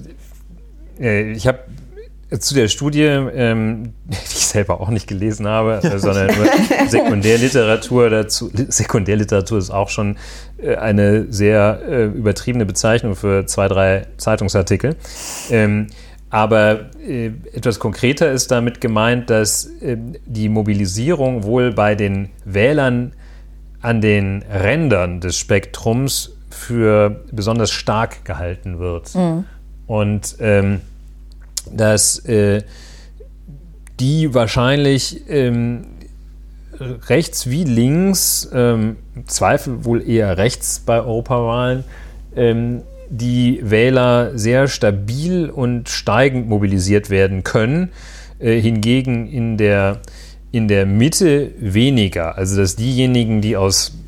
[1.01, 1.61] äh, ich habe
[2.39, 6.47] zu der Studie, ähm, die ich selber auch nicht gelesen habe, äh, sondern nur
[6.89, 8.51] Sekundärliteratur dazu.
[8.53, 10.17] Sekundärliteratur ist auch schon
[10.59, 14.97] äh, eine sehr äh, übertriebene Bezeichnung für zwei, drei Zeitungsartikel.
[15.51, 15.89] Ähm,
[16.29, 23.13] aber äh, etwas konkreter ist damit gemeint, dass ähm, die Mobilisierung wohl bei den Wählern
[23.81, 29.15] an den Rändern des Spektrums für besonders stark gehalten wird.
[29.15, 29.45] Mhm.
[29.87, 30.81] Und ähm,
[31.71, 32.63] dass äh,
[34.01, 35.87] die wahrscheinlich ähm,
[37.09, 38.97] rechts wie links, ähm,
[39.27, 41.85] Zweifel wohl eher rechts bei Europawahlen,
[42.35, 47.91] ähm, die Wähler sehr stabil und steigend mobilisiert werden können,
[48.39, 50.01] äh, hingegen in der,
[50.57, 52.37] in der Mitte weniger.
[52.37, 53.99] Also dass diejenigen, die aus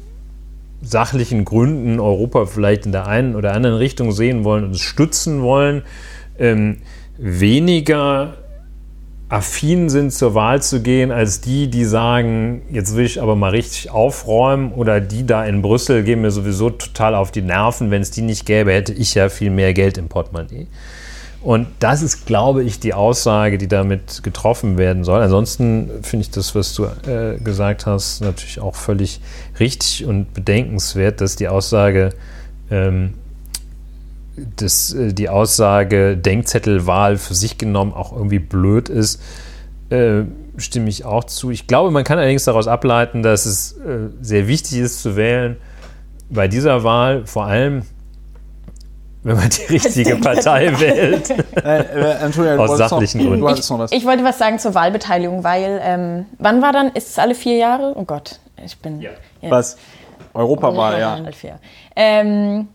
[0.83, 5.43] sachlichen Gründen Europa vielleicht in der einen oder anderen Richtung sehen wollen und es stützen
[5.43, 5.83] wollen,
[6.39, 6.79] ähm,
[7.19, 8.35] weniger
[9.29, 13.51] affin sind, zur Wahl zu gehen, als die, die sagen, jetzt will ich aber mal
[13.51, 17.91] richtig aufräumen oder die da in Brüssel gehen mir sowieso total auf die Nerven.
[17.91, 20.67] Wenn es die nicht gäbe, hätte ich ja viel mehr Geld im Portemonnaie.
[21.41, 25.23] Und das ist, glaube ich, die Aussage, die damit getroffen werden soll.
[25.23, 29.21] Ansonsten finde ich das, was du äh, gesagt hast, natürlich auch völlig
[29.61, 32.11] richtig und bedenkenswert, dass die Aussage
[32.71, 33.15] ähm,
[34.57, 39.21] dass äh, die Aussage Denkzettelwahl für sich genommen auch irgendwie blöd ist,
[39.91, 40.23] äh,
[40.57, 41.51] stimme ich auch zu.
[41.51, 45.57] Ich glaube, man kann allerdings daraus ableiten, dass es äh, sehr wichtig ist zu wählen
[46.31, 47.83] bei dieser Wahl, vor allem
[49.23, 51.31] wenn man die richtige Partei wählt.
[51.57, 53.47] Äh, äh, Aus sachlichen Gründen.
[53.49, 56.89] Ich, ich, wollte was sagen zur Wahlbeteiligung, weil ähm, wann war dann?
[56.93, 57.93] Ist es alle vier Jahre?
[57.97, 59.01] Oh Gott, ich bin.
[59.01, 59.11] Ja.
[59.41, 59.51] Ja.
[59.51, 59.77] Was?
[60.35, 61.19] Europawahl, ja.
[61.97, 62.69] Ähm,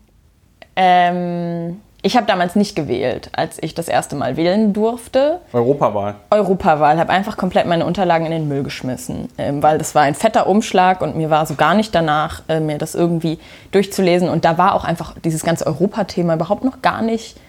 [0.76, 5.40] ähm, ich habe damals nicht gewählt, als ich das erste Mal wählen durfte.
[5.54, 6.16] Europawahl.
[6.30, 6.98] Europawahl.
[6.98, 10.46] Habe einfach komplett meine Unterlagen in den Müll geschmissen, ähm, weil das war ein fetter
[10.46, 13.38] Umschlag und mir war so gar nicht danach, äh, mir das irgendwie
[13.72, 14.28] durchzulesen.
[14.28, 17.40] Und da war auch einfach dieses ganze Europathema überhaupt noch gar nicht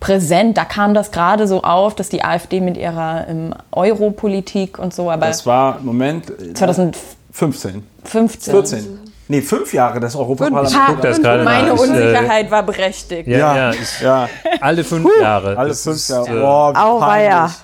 [0.00, 0.58] präsent.
[0.58, 5.08] Da kam das gerade so auf, dass die AfD mit ihrer ähm, Europolitik und so.
[5.08, 7.84] Aber das war, Moment, 2015.
[8.02, 8.52] 15.
[8.52, 8.99] 14.
[9.30, 10.76] Nee, fünf Jahre das Europaparlament.
[10.88, 11.78] Guck das gerade Meine nach.
[11.78, 13.28] Unsicherheit äh, war berechtigt.
[13.28, 14.28] Ja, ja, ja, ich, ja.
[14.60, 15.56] alle fünf Jahre.
[15.56, 16.36] Alle das fünf Jahre.
[16.36, 17.54] Äh, oh, Auweia.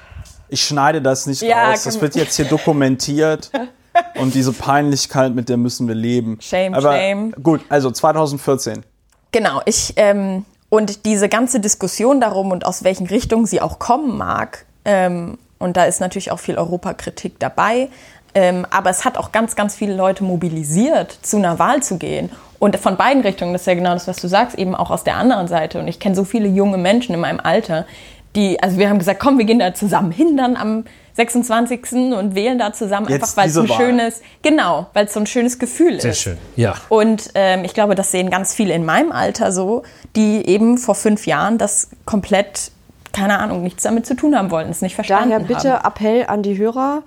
[0.48, 1.82] Ich schneide das nicht ja, raus.
[1.82, 3.50] Das wird jetzt hier dokumentiert.
[4.14, 6.38] Und diese Peinlichkeit, mit der müssen wir leben.
[6.40, 7.32] Shame, Aber shame.
[7.42, 8.84] Gut, also 2014.
[9.32, 14.16] Genau, ich ähm, und diese ganze Diskussion darum und aus welchen Richtungen sie auch kommen
[14.16, 17.88] mag, ähm, und da ist natürlich auch viel Europakritik dabei,
[18.36, 22.30] ähm, aber es hat auch ganz, ganz viele Leute mobilisiert, zu einer Wahl zu gehen.
[22.58, 25.04] Und von beiden Richtungen, das ist ja genau das, was du sagst, eben auch aus
[25.04, 25.78] der anderen Seite.
[25.80, 27.86] Und ich kenne so viele junge Menschen in meinem Alter,
[28.34, 30.84] die, also wir haben gesagt, komm, wir gehen da zusammen hin dann am
[31.14, 32.12] 26.
[32.14, 33.76] und wählen da zusammen, Jetzt einfach weil es so ein Wahl.
[33.78, 36.22] schönes, genau, weil es so ein schönes Gefühl Sehr ist.
[36.22, 36.74] Sehr schön, ja.
[36.90, 39.82] Und ähm, ich glaube, das sehen ganz viele in meinem Alter so,
[40.14, 42.70] die eben vor fünf Jahren das komplett,
[43.14, 45.88] keine Ahnung, nichts damit zu tun haben wollten, es nicht verstanden Daher bitte haben.
[45.88, 47.02] Appell an die Hörer,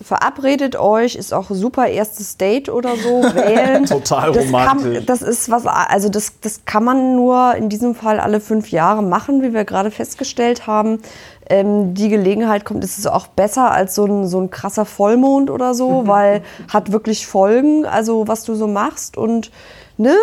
[0.00, 3.86] verabredet euch, ist auch super erstes Date oder so, wählen.
[3.86, 4.94] Total das romantisch.
[4.94, 8.70] Kann, das ist was, also das, das kann man nur in diesem Fall alle fünf
[8.70, 11.00] Jahre machen, wie wir gerade festgestellt haben.
[11.48, 15.50] Ähm, die Gelegenheit kommt, ist es auch besser als so ein, so ein krasser Vollmond
[15.50, 16.42] oder so, weil
[16.72, 19.50] hat wirklich Folgen, also was du so machst und,
[19.96, 20.14] ne?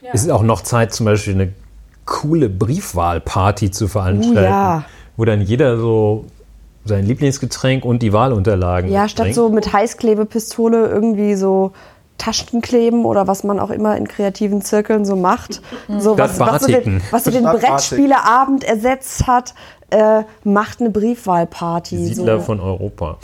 [0.00, 0.10] Ja.
[0.12, 1.52] Es ist auch noch Zeit, zum Beispiel eine
[2.04, 4.38] coole Briefwahlparty zu veranstalten.
[4.38, 4.84] Uh, ja.
[5.16, 6.24] Wo dann jeder so
[6.84, 8.90] sein Lieblingsgetränk und die Wahlunterlagen.
[8.90, 11.72] Ja, statt so mit Heißklebepistole irgendwie so
[12.18, 15.62] Taschen kleben oder was man auch immer in kreativen Zirkeln so macht.
[15.86, 16.00] Mhm.
[16.00, 19.54] So, was, was, so den, was so den Brettspieleabend ersetzt hat,
[19.90, 21.96] äh, macht eine Briefwahlparty.
[21.96, 22.44] Die Siedler so.
[22.44, 23.18] von Europa.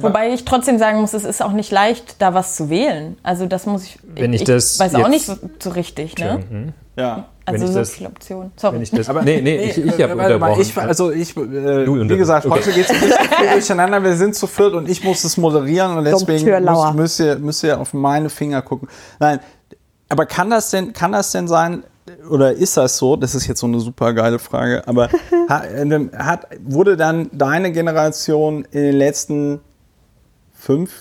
[0.00, 3.16] Wobei ich trotzdem sagen muss, es ist auch nicht leicht, da was zu wählen.
[3.22, 3.98] Also das muss ich.
[4.04, 6.16] Wenn ich, ich das weiß auch nicht so, so richtig.
[6.18, 6.44] Ne?
[6.48, 6.72] Mhm.
[6.96, 7.26] Ja.
[7.48, 8.52] Also so das, viele Optionen.
[8.56, 8.76] Sorry.
[8.76, 10.60] Wenn ich das, aber nee, nee, ich, ich habe unterbrochen.
[10.60, 12.58] Ich, also ich, äh, wie gesagt, okay.
[12.58, 14.02] heute geht es ein bisschen viel durcheinander.
[14.02, 17.64] Wir sind zu viert und ich muss es moderieren und deswegen muss, müsst, ihr, müsst
[17.64, 18.88] ihr auf meine Finger gucken.
[19.18, 19.40] Nein,
[20.08, 21.84] aber kann das denn, kann das denn sein,
[22.28, 23.16] oder ist das so?
[23.16, 24.86] Das ist jetzt so eine super geile Frage.
[24.86, 25.08] Aber
[25.48, 29.60] äh, hat, wurde dann deine Generation in den letzten
[30.52, 30.92] fünf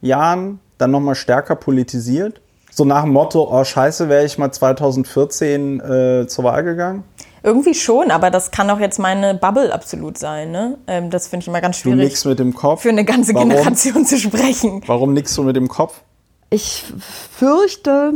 [0.00, 2.41] Jahren dann nochmal stärker politisiert?
[2.74, 7.04] So nach dem Motto, oh scheiße, wäre ich mal 2014 äh, zur Wahl gegangen?
[7.42, 10.52] Irgendwie schon, aber das kann auch jetzt meine Bubble absolut sein.
[10.52, 10.78] Ne?
[10.86, 11.98] Ähm, das finde ich immer ganz schwierig.
[11.98, 12.80] Du nix mit dem Kopf?
[12.80, 13.50] Für eine ganze Warum?
[13.50, 14.80] Generation zu sprechen.
[14.86, 16.00] Warum nix du mit dem Kopf?
[16.48, 16.84] Ich
[17.30, 18.14] fürchte,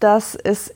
[0.00, 0.72] dass es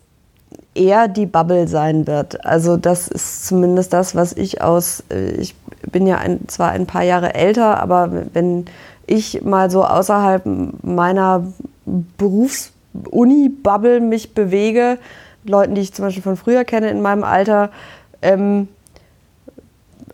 [0.74, 2.44] eher die Bubble sein wird.
[2.44, 5.54] Also das ist zumindest das, was ich aus, äh, ich
[5.90, 8.66] bin ja ein, zwar ein paar Jahre älter, aber wenn
[9.06, 10.42] ich mal so außerhalb
[10.82, 11.46] meiner
[12.92, 14.98] Berufs-Uni-Bubble mich bewege,
[15.44, 17.70] Leuten, die ich zum Beispiel von früher kenne in meinem Alter,
[18.20, 18.68] ähm,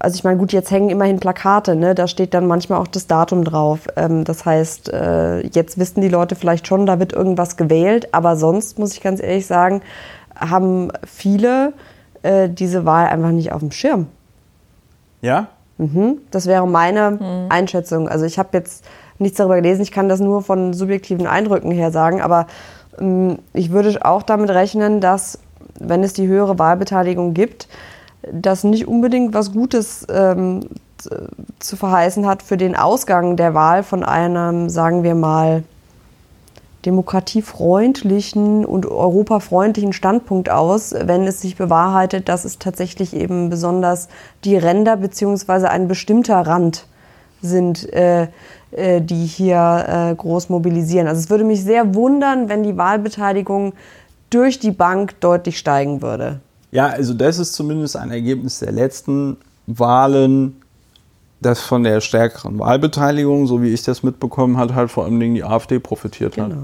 [0.00, 1.94] also ich meine, gut, jetzt hängen immerhin Plakate, ne?
[1.94, 3.80] da steht dann manchmal auch das Datum drauf.
[3.96, 8.36] Ähm, das heißt, äh, jetzt wissen die Leute vielleicht schon, da wird irgendwas gewählt, aber
[8.36, 9.82] sonst muss ich ganz ehrlich sagen,
[10.36, 11.72] haben viele
[12.22, 14.06] äh, diese Wahl einfach nicht auf dem Schirm.
[15.20, 15.48] Ja?
[15.78, 16.18] Mhm.
[16.30, 17.46] Das wäre meine mhm.
[17.48, 18.08] Einschätzung.
[18.08, 18.84] Also ich habe jetzt
[19.18, 22.46] nichts darüber gelesen, ich kann das nur von subjektiven Eindrücken her sagen, aber
[22.98, 25.38] ähm, ich würde auch damit rechnen, dass,
[25.78, 27.68] wenn es die höhere Wahlbeteiligung gibt,
[28.32, 30.60] das nicht unbedingt was Gutes ähm,
[31.60, 35.62] zu verheißen hat für den Ausgang der Wahl von einem, sagen wir mal,
[36.84, 44.08] demokratiefreundlichen und europafreundlichen Standpunkt aus, wenn es sich bewahrheitet, dass es tatsächlich eben besonders
[44.44, 45.66] die Ränder bzw.
[45.66, 46.86] ein bestimmter Rand
[47.42, 48.28] sind, äh,
[48.70, 51.06] äh, die hier äh, groß mobilisieren.
[51.08, 53.72] Also es würde mich sehr wundern, wenn die Wahlbeteiligung
[54.30, 56.40] durch die Bank deutlich steigen würde.
[56.70, 60.60] Ja, also das ist zumindest ein Ergebnis der letzten Wahlen,
[61.40, 65.44] das von der stärkeren Wahlbeteiligung, so wie ich das mitbekommen habe, halt vor allem die
[65.44, 66.48] AfD profitiert genau.
[66.48, 66.56] hat.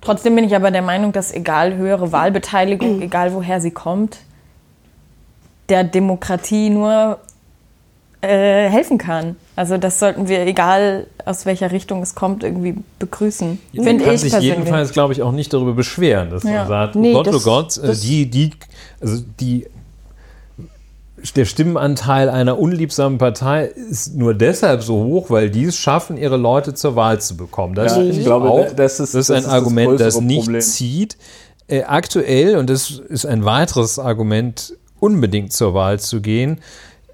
[0.00, 4.18] Trotzdem bin ich aber der Meinung, dass egal höhere Wahlbeteiligung, egal woher sie kommt,
[5.68, 7.18] der Demokratie nur
[8.22, 9.36] äh, helfen kann.
[9.60, 13.60] Also das sollten wir, egal aus welcher Richtung es kommt, irgendwie begrüßen.
[13.72, 14.56] Ja, Finde ich sich persönlich.
[14.56, 16.60] jedenfalls, glaube ich, auch nicht darüber beschweren, dass ja.
[16.60, 18.52] man sagt, nee, oh Gott, oh Gott, äh, die, die,
[19.02, 19.66] also die
[21.36, 26.38] der Stimmenanteil einer unliebsamen Partei ist nur deshalb so hoch, weil die es schaffen, ihre
[26.38, 27.74] Leute zur Wahl zu bekommen.
[27.74, 30.44] Das ja, ich glaube, auch, das ist, das ist ein das Argument, das, das nicht
[30.44, 30.62] Problem.
[30.62, 31.18] zieht.
[31.68, 36.60] Äh, aktuell, und das ist ein weiteres Argument, unbedingt zur Wahl zu gehen,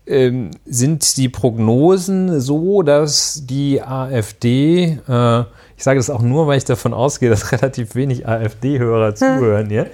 [0.06, 5.40] ähm, sind die Prognosen so, dass die AfD, äh,
[5.76, 9.90] ich sage das auch nur, weil ich davon ausgehe, dass relativ wenig AfD-Hörer zuhören hier,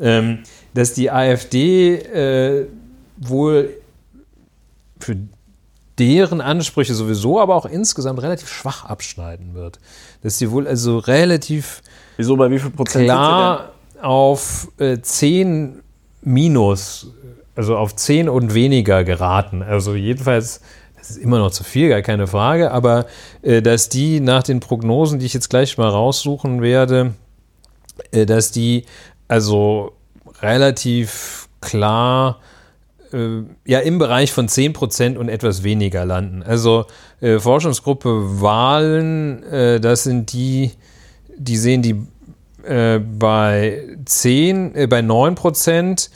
[0.00, 0.40] ähm,
[0.74, 2.66] dass die AfD äh,
[3.16, 3.70] wohl
[5.00, 5.16] für
[5.98, 9.78] deren Ansprüche sowieso, aber auch insgesamt relativ schwach abschneiden wird.
[10.22, 11.82] Dass sie wohl also relativ
[12.16, 15.82] Wieso, bei wie viel Prozent klar auf äh, 10
[16.22, 17.12] minus
[17.56, 19.62] also auf 10 und weniger geraten.
[19.62, 20.60] Also jedenfalls,
[20.96, 23.06] das ist immer noch zu viel, gar keine Frage, aber
[23.42, 27.14] äh, dass die nach den Prognosen, die ich jetzt gleich mal raussuchen werde,
[28.12, 28.84] äh, dass die
[29.26, 29.92] also
[30.42, 32.38] relativ klar
[33.12, 36.42] äh, ja im Bereich von 10% und etwas weniger landen.
[36.42, 36.86] Also
[37.20, 40.72] äh, Forschungsgruppe Wahlen, äh, das sind die,
[41.36, 41.96] die sehen die
[42.68, 46.10] äh, bei 10, bei 9 Prozent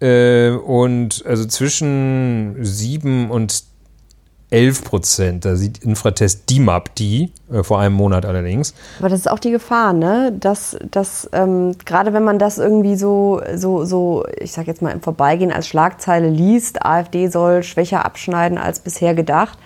[0.00, 3.64] äh, und also zwischen 7 und
[4.50, 5.44] 11 Prozent.
[5.44, 8.74] Da sieht Infratest DIMAP die, äh, vor einem Monat allerdings.
[8.98, 10.32] Aber das ist auch die Gefahr, ne?
[10.38, 14.90] Dass, dass ähm, gerade wenn man das irgendwie so, so, so, ich sag jetzt mal
[14.90, 19.56] im Vorbeigehen als Schlagzeile liest, AfD soll schwächer abschneiden als bisher gedacht,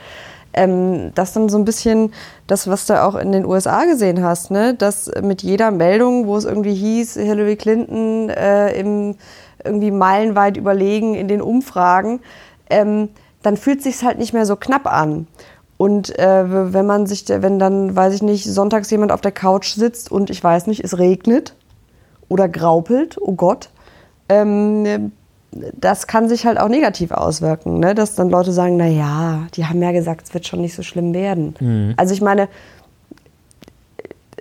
[0.53, 2.13] ähm, dass dann so ein bisschen
[2.47, 4.75] das, was du auch in den USA gesehen hast, ne?
[4.75, 9.17] Dass mit jeder Meldung, wo es irgendwie hieß, Hillary Clinton äh, im
[9.65, 12.21] irgendwie meilenweit überlegen in den Umfragen,
[12.71, 13.09] ähm,
[13.43, 15.27] dann fühlt sich halt nicht mehr so knapp an.
[15.77, 19.75] Und äh, wenn man sich, wenn dann, weiß ich nicht, sonntags jemand auf der Couch
[19.75, 21.55] sitzt und ich weiß nicht, es regnet
[22.29, 23.71] oder graupelt, oh Gott,
[24.29, 25.13] ähm,
[25.51, 27.95] das kann sich halt auch negativ auswirken, ne?
[27.95, 30.83] dass dann Leute sagen, na ja, die haben ja gesagt, es wird schon nicht so
[30.83, 31.55] schlimm werden.
[31.61, 31.95] Mhm.
[31.97, 32.49] Also ich meine,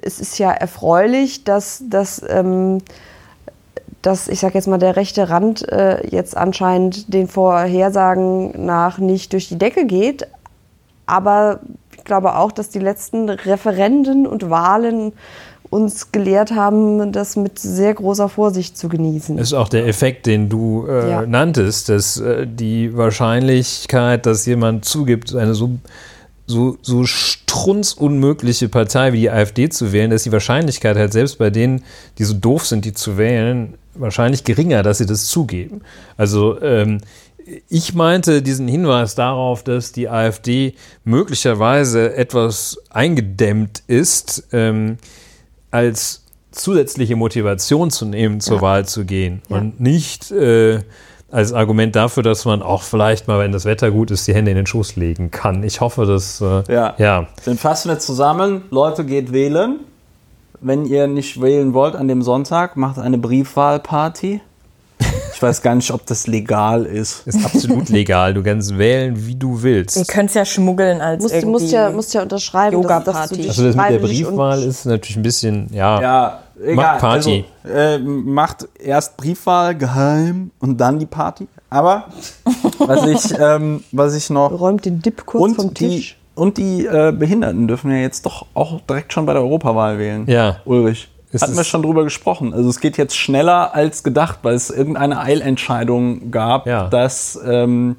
[0.02, 2.80] es ist ja erfreulich, dass, dass ähm,
[4.04, 9.34] dass, ich sage jetzt mal, der rechte Rand äh, jetzt anscheinend den Vorhersagen nach nicht
[9.34, 10.28] durch die Decke geht.
[11.06, 11.62] Aber
[11.98, 15.14] ich glaube auch, dass die letzten Referenden und Wahlen
[15.70, 19.38] uns gelehrt haben, das mit sehr großer Vorsicht zu genießen.
[19.38, 21.26] Das ist auch der Effekt, den du äh, ja.
[21.26, 25.72] nanntest, dass äh, die Wahrscheinlichkeit, dass jemand zugibt, eine so,
[26.46, 31.50] so, so strunzunmögliche Partei wie die AfD zu wählen, dass die Wahrscheinlichkeit halt selbst bei
[31.50, 31.84] denen,
[32.20, 35.82] die so doof sind, die zu wählen, wahrscheinlich geringer, dass sie das zugeben.
[36.18, 37.00] Also ähm,
[37.70, 44.98] ich meinte diesen Hinweis darauf, dass die AfD möglicherweise etwas eingedämmt ist, ähm,
[45.72, 48.62] als zusätzliche Motivation zu nehmen, zur ja.
[48.62, 49.58] Wahl zu gehen ja.
[49.58, 50.82] und nicht äh,
[51.32, 54.52] als Argument dafür, dass man auch vielleicht mal, wenn das Wetter gut ist, die Hände
[54.52, 55.64] in den Schoß legen kann.
[55.64, 56.94] Ich hoffe, dass äh, ja.
[57.00, 57.28] ja.
[57.44, 58.66] Dann fassen wir zusammen.
[58.70, 59.80] Leute, geht wählen
[60.64, 64.42] wenn ihr nicht wählen wollt an dem Sonntag, macht eine Briefwahlparty.
[65.34, 67.28] Ich weiß gar nicht, ob das legal ist.
[67.28, 68.34] Ist absolut legal.
[68.34, 69.98] Du kannst wählen, wie du willst.
[69.98, 72.74] Ihr könnt es ja schmuggeln als musst, irgendwie musst ja, musst ja unterschreiben.
[72.74, 76.40] Yoga dass, dass du also das mit der Briefwahl ist natürlich ein bisschen, ja, ja
[76.62, 76.76] egal.
[76.76, 77.46] macht Party.
[77.64, 81.48] Also, äh, macht erst Briefwahl geheim und dann die Party.
[81.70, 82.06] Aber
[82.78, 84.52] was ich, ähm, was ich noch...
[84.58, 86.18] Räumt den Dip kurz und vom die, Tisch.
[86.36, 90.26] Und die äh, Behinderten dürfen ja jetzt doch auch direkt schon bei der Europawahl wählen.
[90.28, 90.58] Ja.
[90.66, 91.10] Ulrich.
[91.40, 92.54] Hatten wir schon drüber gesprochen.
[92.54, 96.90] Also es geht jetzt schneller als gedacht, weil es irgendeine Eilentscheidung gab, Ja.
[96.90, 97.96] dass ähm,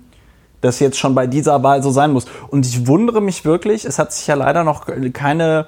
[0.61, 2.27] das jetzt schon bei dieser Wahl so sein muss.
[2.49, 5.67] Und ich wundere mich wirklich, es hat sich ja leider noch keine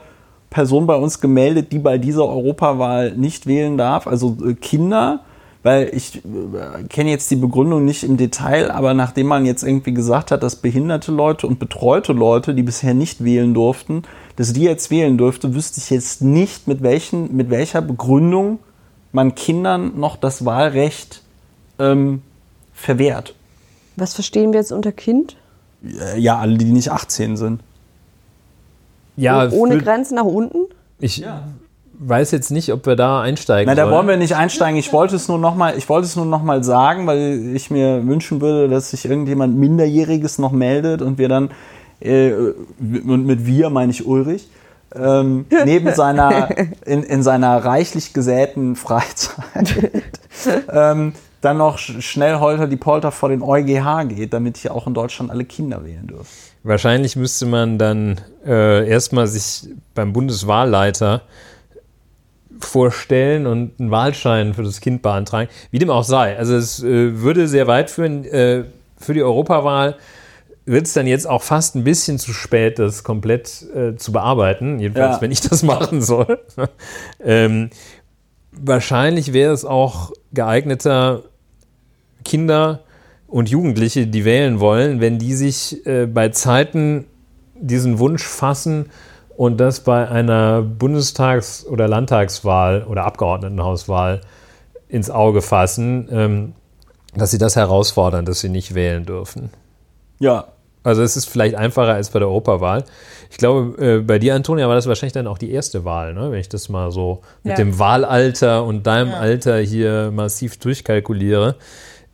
[0.48, 5.20] Person bei uns gemeldet, die bei dieser Europawahl nicht wählen darf, also äh, Kinder.
[5.66, 9.92] Weil ich äh, kenne jetzt die Begründung nicht im Detail, aber nachdem man jetzt irgendwie
[9.92, 14.02] gesagt hat, dass behinderte Leute und betreute Leute, die bisher nicht wählen durften,
[14.36, 18.60] dass die jetzt wählen dürfte, wüsste ich jetzt nicht, mit, welchen, mit welcher Begründung
[19.10, 21.22] man Kindern noch das Wahlrecht
[21.80, 22.22] ähm,
[22.72, 23.34] verwehrt.
[23.96, 25.36] Was verstehen wir jetzt unter Kind?
[25.84, 27.60] Äh, Ja, alle, die nicht 18 sind.
[29.16, 30.58] ja Oh- Ohne Grenzen nach unten?
[31.00, 31.24] Ich
[31.98, 34.78] weiß jetzt nicht, ob wir da einsteigen Na, da wollen wir nicht einsteigen.
[34.78, 37.70] Ich wollte es nur noch mal, ich wollte es nur noch mal sagen, weil ich
[37.70, 41.50] mir wünschen würde, dass sich irgendjemand Minderjähriges noch meldet und wir dann
[42.00, 44.48] äh, und mit wir meine ich Ulrich
[44.94, 46.48] ähm, neben seiner
[46.84, 49.90] in, in seiner reichlich gesäten Freizeit
[50.72, 54.86] ähm, dann noch sch- schnell holter die Polter vor den EuGH geht, damit hier auch
[54.86, 56.26] in Deutschland alle Kinder wählen dürfen.
[56.62, 61.22] Wahrscheinlich müsste man dann äh, erstmal sich beim Bundeswahlleiter
[62.60, 65.48] vorstellen und einen Wahlschein für das Kind beantragen.
[65.70, 66.36] Wie dem auch sei.
[66.36, 68.24] Also es äh, würde sehr weit führen.
[68.24, 68.64] Äh,
[68.98, 69.96] für die Europawahl
[70.64, 74.80] wird es dann jetzt auch fast ein bisschen zu spät, das komplett äh, zu bearbeiten.
[74.80, 75.22] Jedenfalls, Ja.
[75.22, 76.40] wenn ich das machen soll.
[77.24, 77.70] ähm,
[78.52, 81.22] wahrscheinlich wäre es auch geeigneter,
[82.24, 82.80] Kinder
[83.28, 87.06] und Jugendliche, die wählen wollen, wenn die sich äh, bei Zeiten
[87.54, 88.86] diesen Wunsch fassen
[89.36, 94.20] und das bei einer Bundestags- oder Landtagswahl oder Abgeordnetenhauswahl
[94.88, 96.52] ins Auge fassen, ähm,
[97.14, 99.50] dass sie das herausfordern, dass sie nicht wählen dürfen.
[100.18, 100.46] Ja,
[100.84, 102.84] Also es ist vielleicht einfacher als bei der Europawahl.
[103.28, 106.30] Ich glaube, äh, bei dir, Antonia, war das wahrscheinlich dann auch die erste Wahl, ne?
[106.30, 107.56] wenn ich das mal so mit Ja.
[107.56, 109.16] dem Wahlalter und deinem Ja.
[109.18, 111.56] Alter hier massiv durchkalkuliere.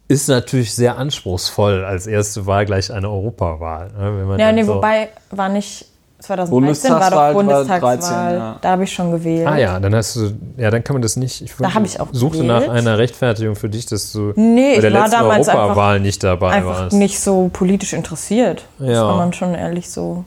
[0.09, 3.89] Ist natürlich sehr anspruchsvoll als erste Wahl gleich eine Europawahl.
[3.89, 4.19] Ne?
[4.19, 5.85] Wenn man Ja, nee, so, wobei war nicht
[6.23, 7.97] 2013 war Bundestagswahl doch war Bundestagswahl.
[7.99, 8.57] 13, ja.
[8.61, 9.47] Da habe ich schon gewählt.
[9.47, 11.41] Ah ja, dann hast du, ja, dann kann man das nicht.
[11.43, 12.79] Ich Da hab ich auch suchte nach gewählt.
[12.79, 16.01] einer Rechtfertigung für dich, dass du Nee, bei der ich war letzten damals einfach- Europawahl
[16.01, 16.97] nicht dabei Einfach warst.
[16.97, 18.65] nicht so politisch interessiert.
[18.79, 19.09] Das Ja.
[19.09, 20.25] kann man schon ehrlich so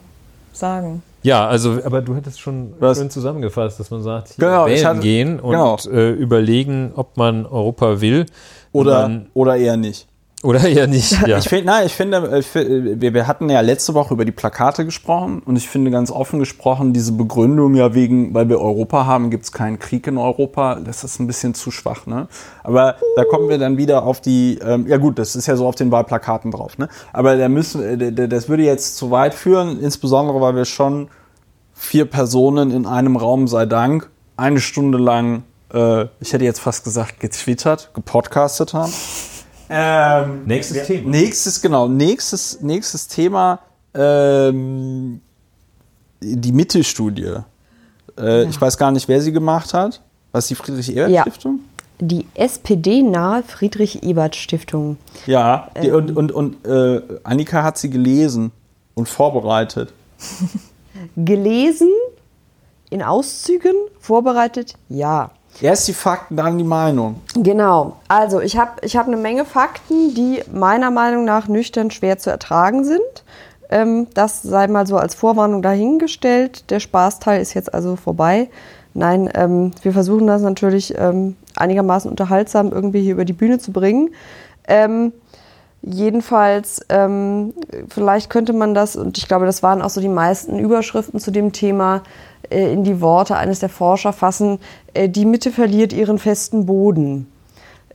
[0.52, 1.02] sagen.
[1.22, 2.98] Ja, also, aber du hättest schon Was?
[2.98, 5.76] schön zusammengefasst, dass man sagt, hier Genau, ich wählen hatte- gehen und genau.
[5.90, 8.26] äh, überlegen, ob man Europa will
[8.72, 10.06] oder, Man, oder eher nicht.
[10.42, 11.12] Oder eher nicht.
[11.26, 11.38] Ja.
[11.38, 14.32] Ich finde, nein, ich finde, ich fi- wir, wir hatten ja letzte Woche über die
[14.32, 19.06] Plakate gesprochen und ich finde ganz offen gesprochen, diese Begründung ja wegen, weil wir Europa
[19.06, 22.28] haben, gibt es keinen Krieg in Europa, das ist ein bisschen zu schwach, ne?
[22.62, 25.66] Aber da kommen wir dann wieder auf die, ähm, ja gut, das ist ja so
[25.66, 26.88] auf den Wahlplakaten drauf, ne?
[27.12, 31.08] Aber da müssen, äh, das würde jetzt zu weit führen, insbesondere weil wir schon
[31.74, 36.84] vier Personen in einem Raum, sei Dank, eine Stunde lang, äh, ich hätte jetzt fast
[36.84, 38.92] gesagt, getwittert, gepodcastet haben.
[39.68, 41.10] Ähm, Nächstes Thema.
[41.10, 43.58] Nächstes, genau, nächstes, nächstes Thema,
[43.94, 45.20] ähm,
[46.20, 47.34] die Mittelstudie.
[48.18, 50.00] Äh, Ich weiß gar nicht, wer sie gemacht hat.
[50.32, 50.60] Was die Ja.
[50.62, 51.60] Friedrich-Ebert-Stiftung?
[51.98, 54.98] Die SPD-nahe Friedrich-Ebert-Stiftung.
[55.26, 58.52] Ja, die, und, und, und äh, Annika hat sie gelesen
[58.94, 59.92] und vorbereitet.
[61.16, 61.88] Gelesen,
[62.90, 65.30] in Auszügen, vorbereitet, ja.
[65.62, 67.20] Erst die Fakten, dann die Meinung.
[67.34, 67.96] Genau.
[68.08, 72.30] Also ich habe ich hab eine Menge Fakten, die meiner Meinung nach nüchtern schwer zu
[72.30, 73.24] ertragen sind.
[73.70, 76.70] Ähm, das sei mal so als Vorwarnung dahingestellt.
[76.70, 78.48] Der Spaßteil ist jetzt also vorbei.
[78.94, 83.72] Nein, ähm, wir versuchen das natürlich ähm, einigermaßen unterhaltsam irgendwie hier über die Bühne zu
[83.72, 84.10] bringen.
[84.68, 85.12] Ähm,
[85.82, 87.52] jedenfalls, ähm,
[87.88, 91.30] vielleicht könnte man das, und ich glaube, das waren auch so die meisten Überschriften zu
[91.30, 92.02] dem Thema,
[92.50, 94.58] in die Worte eines der Forscher fassen,
[94.94, 97.30] äh, die Mitte verliert ihren festen Boden.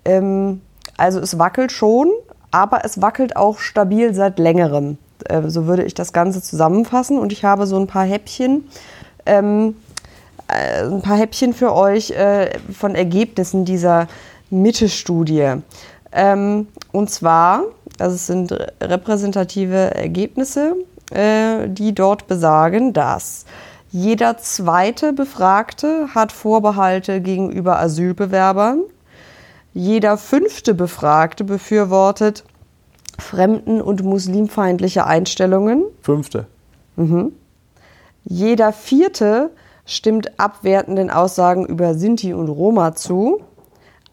[0.06, 0.62] Ähm,
[0.98, 2.12] also es wackelt schon,
[2.52, 4.98] aber es wackelt auch stabil seit längerem.
[5.26, 7.18] Äh, so würde ich das Ganze zusammenfassen.
[7.18, 8.66] Und ich habe so ein paar Häppchen,
[9.26, 9.76] ähm,
[10.48, 14.08] äh, ein paar Häppchen für euch äh, von Ergebnissen dieser
[14.50, 15.54] Mitte-Studie.
[16.12, 17.64] Ähm, und zwar,
[17.98, 20.76] also es sind repräsentative Ergebnisse,
[21.12, 23.46] äh, die dort besagen, dass
[23.92, 28.84] jeder zweite Befragte hat Vorbehalte gegenüber Asylbewerbern.
[29.74, 32.46] Jeder fünfte Befragte befürwortet
[33.20, 35.84] fremden- und muslimfeindliche Einstellungen.
[36.02, 36.48] Fünfte.
[36.96, 37.34] Mhm.
[38.24, 39.50] Jeder vierte
[39.86, 43.42] stimmt abwertenden Aussagen über Sinti und Roma zu.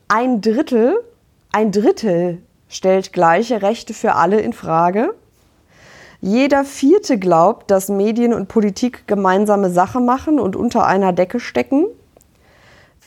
[0.09, 0.99] Ein Drittel,
[1.53, 5.15] ein Drittel stellt gleiche Rechte für alle in Frage.
[6.21, 11.87] Jeder vierte glaubt, dass Medien und Politik gemeinsame Sache machen und unter einer Decke stecken.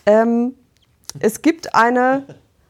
[0.06, 0.56] Ähm,
[1.20, 2.24] es gibt eine,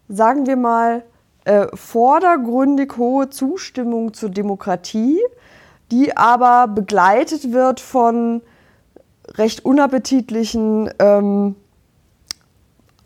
[0.08, 1.04] sagen wir mal,
[1.46, 5.20] äh, vordergründig hohe Zustimmung zur Demokratie,
[5.92, 8.42] die aber begleitet wird von
[9.38, 11.56] recht unappetitlichen ähm,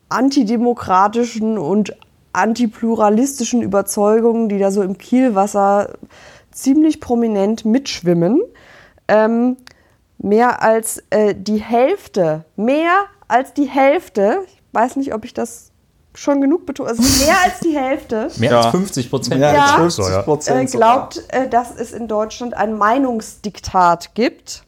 [0.09, 1.95] antidemokratischen und
[2.33, 5.93] antipluralistischen Überzeugungen, die da so im Kielwasser
[6.55, 8.41] ziemlich prominent mitschwimmen.
[9.07, 9.57] Ähm,
[10.17, 15.71] mehr als äh, die Hälfte, mehr als die Hälfte, ich weiß nicht, ob ich das
[16.15, 18.29] schon genug betone, also mehr als die Hälfte.
[18.37, 18.61] Mehr ja.
[18.61, 19.39] als 50 Prozent.
[19.39, 20.69] Mehr ja, als 50 Prozent.
[20.69, 24.63] Äh, glaubt, äh, dass es in Deutschland ein Meinungsdiktat gibt.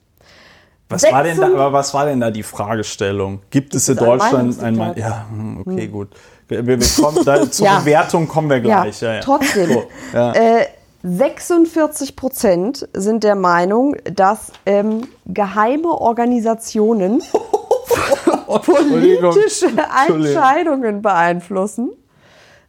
[0.90, 3.42] Was war, denn da, aber was war denn da die Fragestellung?
[3.50, 5.92] Gibt es in Deutschland ein, ein Ja, hm, okay, hm.
[5.92, 6.10] gut.
[6.48, 7.80] Wir, wir kommen da, zur ja.
[7.80, 9.02] Bewertung kommen wir gleich.
[9.02, 9.70] Ja, ja, Trotzdem.
[10.14, 10.66] So, äh,
[11.04, 17.22] 46 Prozent sind der Meinung, dass ähm, geheime Organisationen
[18.48, 19.68] politische
[20.08, 21.91] Entscheidungen beeinflussen.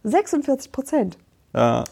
[0.03, 1.17] 46 Prozent.
[1.53, 1.83] Ja.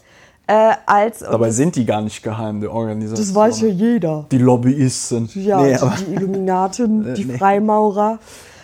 [0.46, 3.28] Äh, als, Dabei sind die gar nicht geheim, die Organisationen.
[3.28, 4.24] Das weiß ja jeder.
[4.30, 5.28] Die Lobbyisten.
[5.34, 7.36] Ja, nee, die, die Illuminaten, die nee.
[7.36, 8.18] Freimaurer.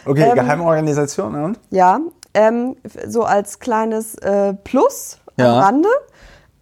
[0.07, 1.45] Okay, ähm, geheime Organisationen.
[1.45, 1.61] Und?
[1.71, 2.01] Ja,
[2.33, 5.59] ähm, so als kleines äh, Plus ja.
[5.59, 5.89] am Rande.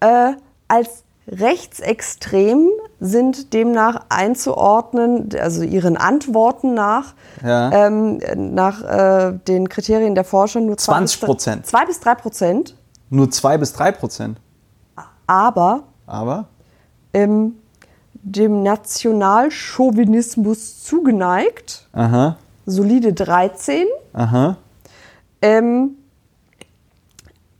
[0.00, 0.32] Äh,
[0.72, 2.68] als rechtsextrem
[2.98, 7.12] sind demnach einzuordnen, also ihren Antworten nach,
[7.44, 7.86] ja.
[7.86, 11.66] ähm, nach äh, den Kriterien der Forscher nur 20 Prozent.
[11.66, 12.74] Zwei bis drei Prozent.
[13.10, 14.40] Nur zwei bis drei Prozent.
[15.26, 15.82] Aber.
[16.06, 16.46] Aber.
[17.12, 17.56] Ähm,
[18.14, 21.86] dem Nationalchauvinismus zugeneigt.
[21.92, 22.38] Aha.
[22.64, 23.84] Solide 13.
[24.14, 24.56] Aha.
[25.42, 25.98] Ähm,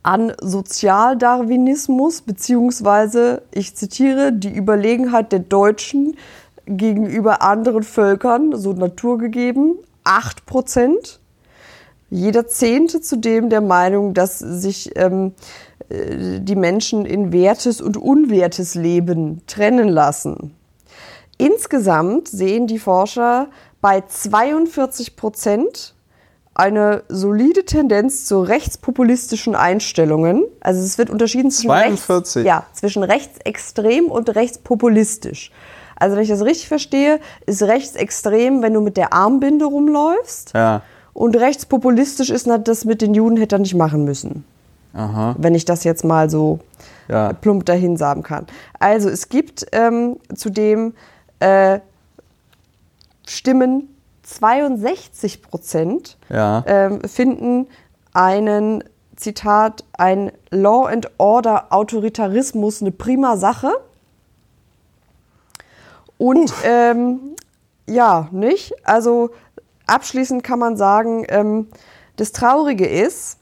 [0.03, 6.17] an Sozialdarwinismus beziehungsweise, ich zitiere, die Überlegenheit der Deutschen
[6.65, 11.19] gegenüber anderen Völkern, so naturgegeben, 8 Prozent.
[12.09, 15.33] Jeder Zehnte zudem der Meinung, dass sich ähm,
[15.89, 20.53] äh, die Menschen in wertes und unwertes Leben trennen lassen.
[21.37, 23.47] Insgesamt sehen die Forscher
[23.81, 25.95] bei 42 Prozent
[26.55, 30.43] eine solide Tendenz zu rechtspopulistischen Einstellungen.
[30.59, 32.35] Also es wird unterschieden zwischen, 42.
[32.37, 35.51] Rechts, ja, zwischen rechtsextrem und rechtspopulistisch.
[35.95, 40.53] Also wenn ich das richtig verstehe, ist rechtsextrem, wenn du mit der Armbinde rumläufst.
[40.53, 40.81] Ja.
[41.13, 44.45] Und rechtspopulistisch ist, das mit den Juden hätte er nicht machen müssen.
[44.93, 45.35] Aha.
[45.37, 46.59] Wenn ich das jetzt mal so
[47.07, 47.33] ja.
[47.33, 48.47] plump dahin sagen kann.
[48.79, 50.93] Also es gibt ähm, zudem
[51.39, 51.79] äh,
[53.25, 53.92] Stimmen
[54.37, 56.63] 62 Prozent ja.
[56.67, 57.67] ähm, finden
[58.13, 58.83] einen,
[59.15, 63.71] Zitat, ein Law and Order Autoritarismus eine prima Sache.
[66.17, 67.19] Und ähm,
[67.87, 68.73] ja, nicht?
[68.85, 69.31] Also
[69.87, 71.67] abschließend kann man sagen, ähm,
[72.15, 73.37] das Traurige ist,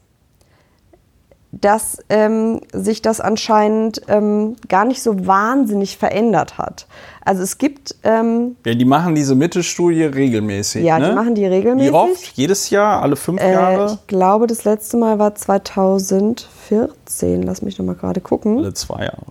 [1.51, 6.87] dass ähm, sich das anscheinend ähm, gar nicht so wahnsinnig verändert hat.
[7.23, 7.95] Also es gibt.
[8.03, 10.83] Ähm, ja, die machen diese Mittelstudie regelmäßig.
[10.83, 11.09] Ja, ne?
[11.09, 11.91] die machen die regelmäßig.
[11.91, 12.33] Wie oft?
[12.35, 13.01] Jedes Jahr?
[13.01, 13.93] Alle fünf äh, Jahre?
[13.93, 17.43] Ich glaube, das letzte Mal war 2014.
[17.43, 18.57] Lass mich noch mal gerade gucken.
[18.57, 19.21] Alle zwei Jahre.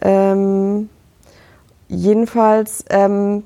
[0.00, 0.88] Ähm,
[1.88, 3.44] jedenfalls ähm,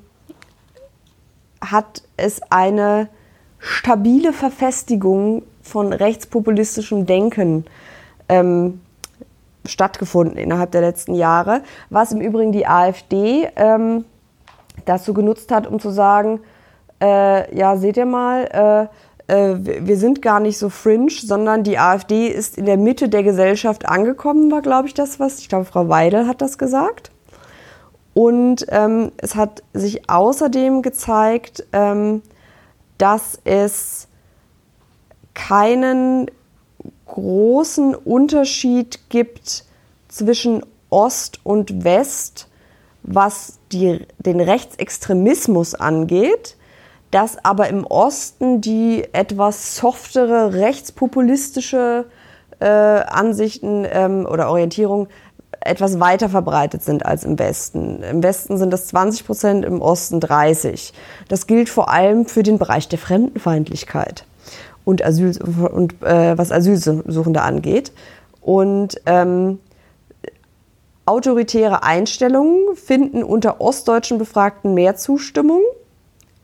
[1.61, 3.09] hat es eine
[3.59, 7.65] stabile Verfestigung von rechtspopulistischem Denken
[8.29, 8.79] ähm,
[9.69, 14.05] stattgefunden innerhalb der letzten Jahre, was im Übrigen die AfD ähm,
[14.85, 16.41] dazu genutzt hat, um zu sagen,
[17.01, 18.89] äh, ja, seht ihr mal,
[19.27, 23.09] äh, äh, wir sind gar nicht so fringe, sondern die AfD ist in der Mitte
[23.09, 27.11] der Gesellschaft angekommen, war, glaube ich, das, was, ich glaube, Frau Weidel hat das gesagt.
[28.13, 32.21] Und ähm, es hat sich außerdem gezeigt, ähm,
[32.97, 34.07] dass es
[35.33, 36.29] keinen
[37.09, 39.65] großen Unterschied gibt
[40.07, 42.47] zwischen Ost und West,
[43.03, 46.55] was die, den Rechtsextremismus angeht,
[47.11, 52.05] dass aber im Osten die etwas softere rechtspopulistische
[52.59, 55.07] äh, Ansichten ähm, oder Orientierung
[55.61, 58.01] etwas weiter verbreitet sind als im Westen.
[58.03, 60.93] Im Westen sind das 20 Prozent, im Osten 30.
[61.27, 64.25] Das gilt vor allem für den Bereich der Fremdenfeindlichkeit.
[64.89, 65.39] Und, Asyl,
[65.71, 67.91] und äh, was Asylsuchende angeht.
[68.41, 69.59] Und ähm,
[71.05, 75.61] autoritäre Einstellungen finden unter ostdeutschen Befragten mehr Zustimmung.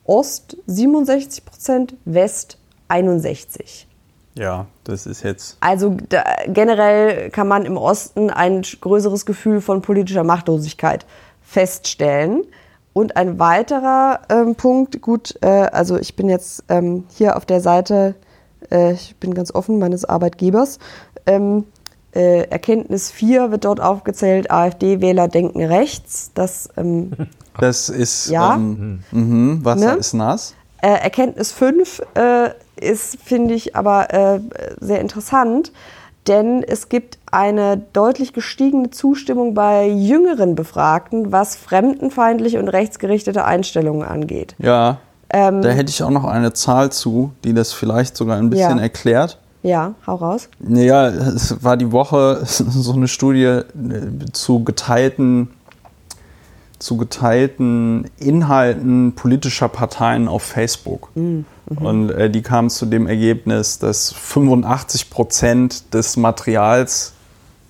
[0.05, 3.87] Ost 67 Prozent, West 61.
[4.37, 5.57] Ja, das ist jetzt.
[5.61, 11.07] Also da, generell kann man im Osten ein größeres Gefühl von politischer Machtlosigkeit
[11.41, 12.43] feststellen.
[12.93, 17.59] Und ein weiterer ähm, Punkt, gut, äh, also ich bin jetzt ähm, hier auf der
[17.59, 18.15] Seite,
[18.71, 20.79] äh, ich bin ganz offen, meines Arbeitgebers.
[21.25, 21.65] Ähm,
[22.13, 26.31] äh, Erkenntnis 4 wird dort aufgezählt, AfD-Wähler denken rechts.
[26.33, 27.11] Das, ähm,
[27.59, 28.55] das ist, ja.
[28.55, 29.99] Ähm, mh, Wasser ne?
[29.99, 30.55] ist nass.
[30.81, 34.39] Äh, Erkenntnis 5 äh, ist, finde ich, aber äh,
[34.79, 35.71] sehr interessant
[36.27, 44.07] denn es gibt eine deutlich gestiegene Zustimmung bei jüngeren Befragten, was fremdenfeindliche und rechtsgerichtete Einstellungen
[44.07, 44.55] angeht.
[44.57, 44.99] Ja,
[45.35, 48.77] ähm, da hätte ich auch noch eine Zahl zu, die das vielleicht sogar ein bisschen
[48.77, 48.83] ja.
[48.83, 49.37] erklärt.
[49.63, 50.47] Ja, hau raus.
[50.65, 53.63] Ja, es war die Woche so eine Studie äh,
[54.31, 55.49] zu geteilten,
[56.79, 61.09] zu geteilten Inhalten politischer Parteien auf Facebook.
[61.15, 61.43] Mhm.
[61.69, 61.77] Mhm.
[61.85, 67.11] Und äh, die kamen zu dem Ergebnis, dass 85 Prozent des Materials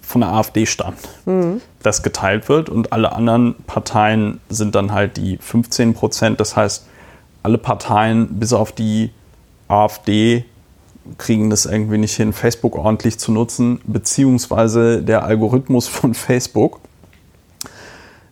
[0.03, 1.61] von der AfD stammt, mhm.
[1.81, 2.69] das geteilt wird.
[2.69, 6.39] Und alle anderen Parteien sind dann halt die 15 Prozent.
[6.39, 6.85] Das heißt,
[7.45, 9.11] alle Parteien bis auf die
[9.67, 10.45] AfD
[11.19, 16.79] kriegen das irgendwie nicht hin, Facebook ordentlich zu nutzen, beziehungsweise der Algorithmus von Facebook.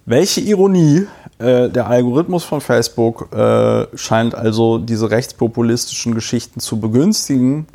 [0.07, 1.06] Welche Ironie,
[1.38, 7.68] äh, der Algorithmus von Facebook äh, scheint also diese rechtspopulistischen Geschichten zu begünstigen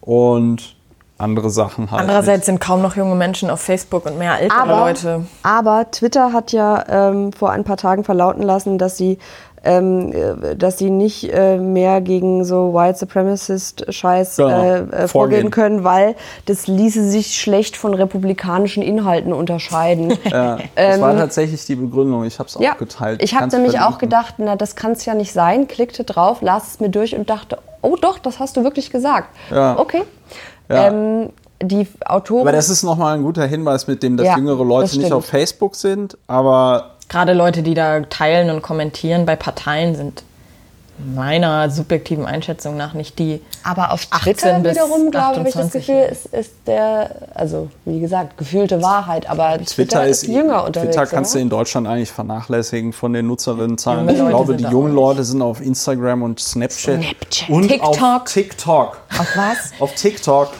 [0.00, 0.76] und
[1.20, 2.00] andere Sachen halt.
[2.00, 2.46] Andererseits nicht.
[2.46, 5.26] sind kaum noch junge Menschen auf Facebook und mehr ältere aber, Leute.
[5.42, 9.18] Aber Twitter hat ja ähm, vor ein paar Tagen verlauten lassen, dass sie
[9.62, 14.62] ähm, äh, dass sie nicht äh, mehr gegen so White Supremacist-Scheiß genau.
[14.62, 16.16] äh, äh, vorgehen können, weil
[16.46, 20.14] das ließe sich schlecht von republikanischen Inhalten unterscheiden.
[20.30, 22.24] Ja, das ähm, war tatsächlich die Begründung.
[22.24, 23.22] Ich habe es auch ja, geteilt.
[23.22, 23.94] Ich habe nämlich verlinken.
[23.94, 25.66] auch gedacht, na, das kann es ja nicht sein.
[25.66, 29.28] Klickte drauf, las es mir durch und dachte, oh doch, das hast du wirklich gesagt.
[29.50, 29.76] Ja.
[29.78, 30.02] Okay.
[30.68, 30.88] Ja.
[30.88, 31.30] Ähm,
[31.62, 32.42] die Autoren.
[32.42, 35.26] Aber das ist nochmal ein guter Hinweis, mit dem, dass jüngere Leute das nicht auf
[35.26, 40.22] Facebook sind, aber gerade Leute, die da teilen und kommentieren bei Parteien, sind
[41.14, 43.40] meiner subjektiven Einschätzung nach nicht die.
[43.64, 48.82] Aber auf Twitter wiederum, glaube ich, das Gefühl, ist, ist der, also wie gesagt, gefühlte
[48.82, 49.28] Wahrheit.
[49.28, 50.94] Aber Twitter, Twitter ist, jünger unterwegs.
[50.94, 51.38] Twitter kannst oder?
[51.38, 54.08] du in Deutschland eigentlich vernachlässigen von den Nutzerinnenzahlen.
[54.08, 57.48] Ich glaube, die jungen Leute sind auf Instagram und Snapchat, Snapchat.
[57.48, 58.02] und TikTok.
[58.02, 58.98] auf TikTok.
[59.18, 59.80] Auf was?
[59.80, 60.50] auf TikTok.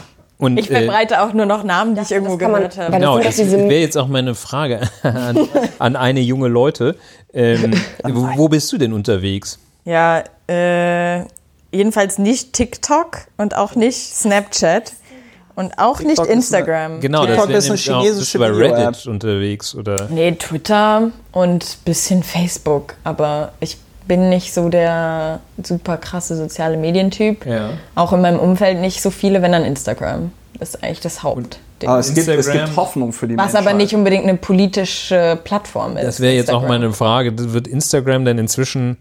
[0.41, 2.91] Und, ich verbreite äh, auch nur noch Namen, die ich irgendwo gehört habe.
[2.91, 5.47] Genau, das wäre jetzt auch meine Frage an,
[5.77, 6.95] an eine junge Leute.
[7.31, 7.73] Ähm,
[8.03, 9.59] wo, wo, bist du denn unterwegs?
[9.85, 11.25] Ja, äh,
[11.71, 14.93] jedenfalls nicht TikTok und auch nicht Snapchat.
[15.53, 16.93] Und auch TikTok nicht Instagram.
[16.93, 20.07] Eine, genau, TikTok das ist eine chinesische auch, bist du bei Reddit unterwegs oder?
[20.09, 22.95] Nee, Twitter und bisschen Facebook.
[23.03, 27.45] Aber ich bin nicht so der super krasse soziale Medientyp.
[27.45, 27.71] Ja.
[27.95, 30.31] Auch in meinem Umfeld nicht so viele, wenn dann Instagram.
[30.59, 31.59] Das ist eigentlich das Haupt.
[31.85, 33.67] Aber es gibt, es gibt Hoffnung für die Was Menschheit.
[33.67, 36.05] aber nicht unbedingt eine politische Plattform ist.
[36.05, 37.33] Das wäre jetzt auch meine Frage.
[37.53, 38.97] Wird Instagram denn inzwischen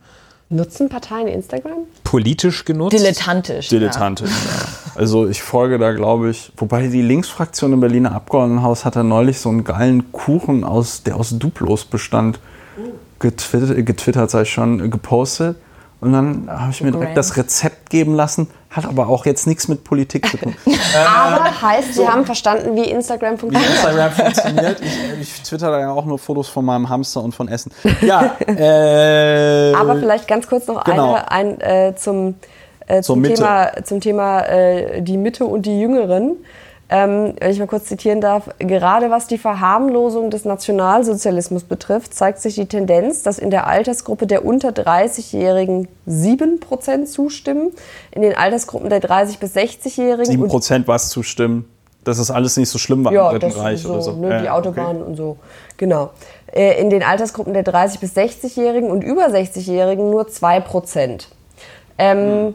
[0.53, 1.85] Nutzen Parteien Instagram?
[2.03, 2.99] Politisch genutzt?
[2.99, 3.69] Dilettantisch.
[3.69, 4.67] Dilettantisch, ja.
[4.97, 9.39] Also ich folge da, glaube ich, wobei die Linksfraktion im Berliner Abgeordnetenhaus hat da neulich
[9.39, 12.41] so einen geilen Kuchen, aus, der aus Duplos bestand
[13.21, 15.57] getwittert, getwittert sei schon, gepostet.
[16.01, 19.69] Und dann habe ich mir direkt das Rezept geben lassen, hat aber auch jetzt nichts
[19.69, 20.55] mit Politik zu tun.
[21.07, 23.71] aber heißt, Sie haben verstanden, wie Instagram funktioniert.
[23.71, 24.81] Wie Instagram funktioniert.
[24.81, 27.71] Ich, ich twitter da ja auch nur Fotos von meinem Hamster und von Essen.
[28.01, 28.35] Ja.
[28.47, 31.15] Äh, aber vielleicht ganz kurz noch genau.
[31.15, 32.37] eine ein, äh, zum,
[32.87, 36.37] äh, zum, Thema, zum Thema äh, die Mitte und die Jüngeren
[36.93, 42.41] ähm, wenn ich mal kurz zitieren darf, gerade was die Verharmlosung des Nationalsozialismus betrifft, zeigt
[42.41, 47.71] sich die Tendenz, dass in der Altersgruppe der unter 30-Jährigen 7% zustimmen,
[48.11, 50.51] in den Altersgruppen der 30- bis 60-Jährigen.
[50.51, 51.69] 7% was zustimmen?
[52.03, 54.13] Dass das alles nicht so schlimm war ja, im Dritten Reich so, oder so.
[54.13, 55.11] Ne, die Autobahnen okay.
[55.11, 55.37] und so.
[55.77, 56.11] Genau.
[56.53, 61.27] Äh, in den Altersgruppen der 30- bis 60-Jährigen und über 60-Jährigen nur 2%.
[61.99, 62.55] Ähm, hm.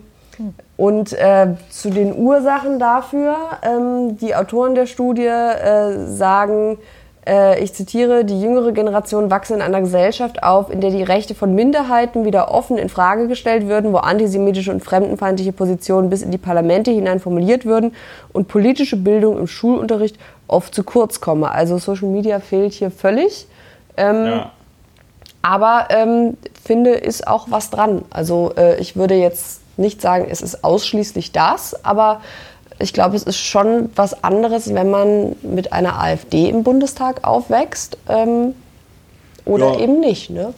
[0.78, 6.78] Und äh, zu den Ursachen dafür, ähm, die Autoren der Studie äh, sagen,
[7.28, 11.34] äh, ich zitiere, die jüngere Generation wachse in einer Gesellschaft auf, in der die Rechte
[11.34, 16.32] von Minderheiten wieder offen in Frage gestellt würden, wo antisemitische und fremdenfeindliche Positionen bis in
[16.32, 17.94] die Parlamente hinein formuliert würden
[18.32, 20.18] und politische Bildung im Schulunterricht
[20.48, 21.52] oft zu kurz komme.
[21.52, 23.48] Also Social Media fehlt hier völlig.
[23.98, 24.52] Ähm, ja.
[25.41, 28.03] Aber ähm, finde, ist auch was dran.
[28.10, 32.22] Also äh, ich würde jetzt nicht sagen, es ist ausschließlich das, aber
[32.80, 37.97] ich glaube, es ist schon was anderes, wenn man mit einer AfD im Bundestag aufwächst
[38.10, 38.53] ähm,
[39.45, 39.80] oder ja.
[39.80, 40.30] eben nicht.
[40.30, 40.53] Ne?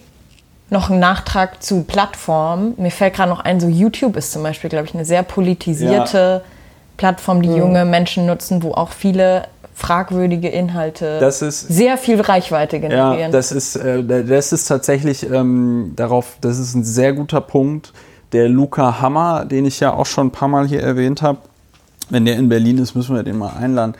[0.69, 2.73] Noch ein Nachtrag zu Plattformen.
[2.77, 6.17] Mir fällt gerade noch ein, so YouTube ist zum Beispiel, glaube ich, eine sehr politisierte
[6.17, 6.51] ja.
[6.97, 7.57] Plattform, die mhm.
[7.57, 9.43] junge Menschen nutzen, wo auch viele
[9.75, 13.19] fragwürdige Inhalte das ist, sehr viel Reichweite generieren.
[13.19, 17.93] Ja, das ist, äh, das ist tatsächlich ähm, darauf, das ist ein sehr guter Punkt.
[18.33, 21.39] Der Luca Hammer, den ich ja auch schon ein paar Mal hier erwähnt habe,
[22.09, 23.95] wenn der in Berlin ist, müssen wir den mal einladen.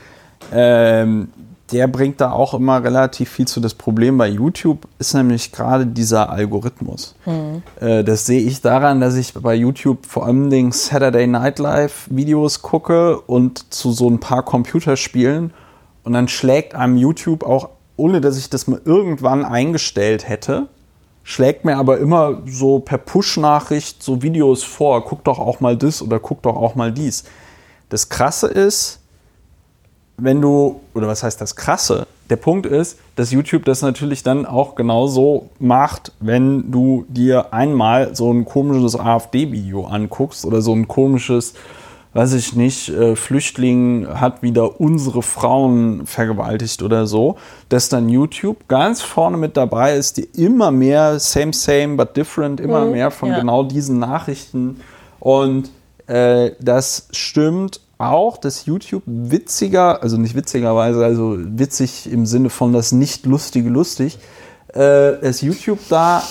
[0.52, 1.30] Ähm,
[1.72, 3.60] der bringt da auch immer relativ viel zu.
[3.60, 7.16] Das Problem bei YouTube ist nämlich gerade dieser Algorithmus.
[7.26, 7.62] Mhm.
[7.80, 12.08] Äh, das sehe ich daran, dass ich bei YouTube vor allem den Saturday Night Live
[12.10, 15.52] Videos gucke und zu so ein paar Computerspielen.
[16.04, 20.68] Und dann schlägt einem YouTube auch, ohne dass ich das mal irgendwann eingestellt hätte,
[21.28, 25.04] schlägt mir aber immer so per Push-Nachricht so Videos vor.
[25.04, 27.26] Guck doch auch mal das oder guck doch auch mal dies.
[27.90, 29.02] Das Krasse ist,
[30.16, 32.08] wenn du, oder was heißt das Krasse?
[32.30, 38.16] Der Punkt ist, dass YouTube das natürlich dann auch genauso macht, wenn du dir einmal
[38.16, 41.56] so ein komisches AfD-Video anguckst oder so ein komisches,
[42.14, 47.38] weiß ich nicht, äh, Flüchtling hat wieder unsere Frauen vergewaltigt oder so,
[47.70, 52.60] dass dann YouTube ganz vorne mit dabei ist, die immer mehr same, same, but different,
[52.60, 53.40] immer mhm, mehr von ja.
[53.40, 54.80] genau diesen Nachrichten
[55.20, 55.70] und
[56.08, 62.74] äh, das stimmt auch, dass YouTube witziger, also nicht witzigerweise, also witzig im Sinne von
[62.74, 64.20] das nicht lustige lustig,
[64.74, 66.24] äh, dass YouTube da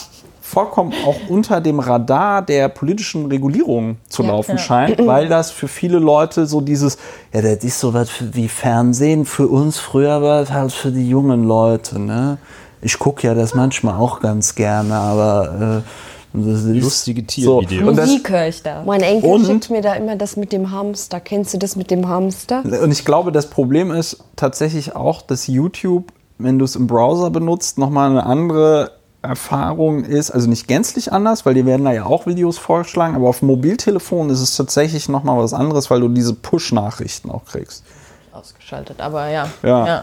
[0.47, 4.59] vollkommen auch unter dem Radar der politischen Regulierung zu ja, laufen ja.
[4.59, 6.98] scheint, weil das für viele Leute so dieses,
[7.32, 11.09] ja, das ist so was wie Fernsehen, für uns früher war es halt für die
[11.09, 12.39] jungen Leute, ne?
[12.82, 15.90] Ich gucke ja das manchmal auch ganz gerne, aber äh,
[16.39, 17.97] Lustige Tiervideos.
[17.97, 18.82] So, Musik höre ich da.
[18.85, 21.18] Mein Enkel und, schickt mir da immer das mit dem Hamster.
[21.18, 22.62] Kennst du das mit dem Hamster?
[22.82, 27.31] Und ich glaube, das Problem ist tatsächlich auch, dass YouTube, wenn du es im Browser
[27.31, 28.90] benutzt, nochmal eine andere
[29.27, 33.28] Erfahrung ist, also nicht gänzlich anders, weil dir werden da ja auch Videos vorgeschlagen, aber
[33.28, 37.85] auf dem Mobiltelefon ist es tatsächlich nochmal was anderes, weil du diese Push-Nachrichten auch kriegst.
[38.32, 39.48] Ausgeschaltet, aber ja.
[39.62, 39.86] ja.
[39.86, 40.03] ja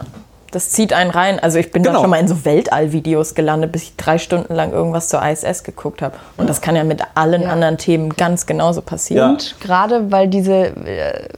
[0.54, 1.40] das zieht einen rein.
[1.40, 1.96] Also ich bin genau.
[1.96, 5.64] da schon mal in so Weltall-Videos gelandet, bis ich drei Stunden lang irgendwas zur ISS
[5.64, 6.16] geguckt habe.
[6.36, 7.48] Und das kann ja mit allen ja.
[7.48, 9.32] anderen Themen ganz genauso passieren.
[9.32, 11.28] Und gerade weil diese, äh,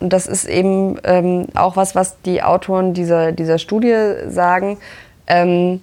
[0.00, 3.96] das ist eben ähm, auch was, was die Autoren dieser, dieser Studie
[4.28, 4.78] sagen,
[5.26, 5.80] ähm,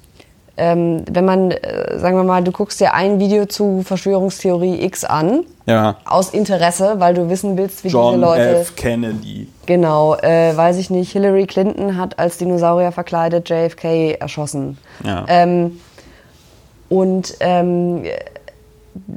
[0.61, 5.03] ähm, wenn man, äh, sagen wir mal, du guckst dir ein Video zu Verschwörungstheorie X
[5.03, 5.97] an, ja.
[6.05, 8.57] aus Interesse, weil du wissen willst, wie John diese Leute.
[8.59, 8.75] F.
[8.75, 9.47] Kennedy.
[9.65, 11.11] Genau, äh, weiß ich nicht.
[11.13, 14.77] Hillary Clinton hat als Dinosaurier verkleidet JFK erschossen.
[15.03, 15.25] Ja.
[15.27, 15.79] Ähm,
[16.89, 18.03] und ähm,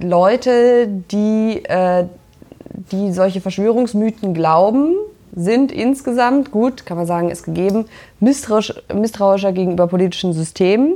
[0.01, 2.05] Leute, die, äh,
[2.91, 4.95] die solche Verschwörungsmythen glauben,
[5.37, 7.87] sind insgesamt, gut, kann man sagen, ist gegeben,
[8.21, 10.95] misstrauisch, misstrauischer gegenüber politischen Systemen,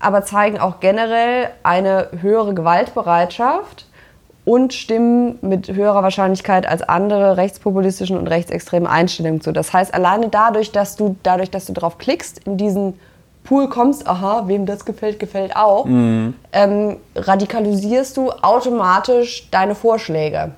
[0.00, 3.86] aber zeigen auch generell eine höhere Gewaltbereitschaft
[4.44, 9.52] und stimmen mit höherer Wahrscheinlichkeit als andere rechtspopulistischen und rechtsextremen Einstellungen zu.
[9.52, 12.94] Das heißt, alleine dadurch, dass du, dadurch, dass du drauf klickst, in diesen
[13.44, 16.34] Pool kommst, aha, wem das gefällt, gefällt auch, mhm.
[16.52, 20.52] ähm, radikalisierst du automatisch deine Vorschläge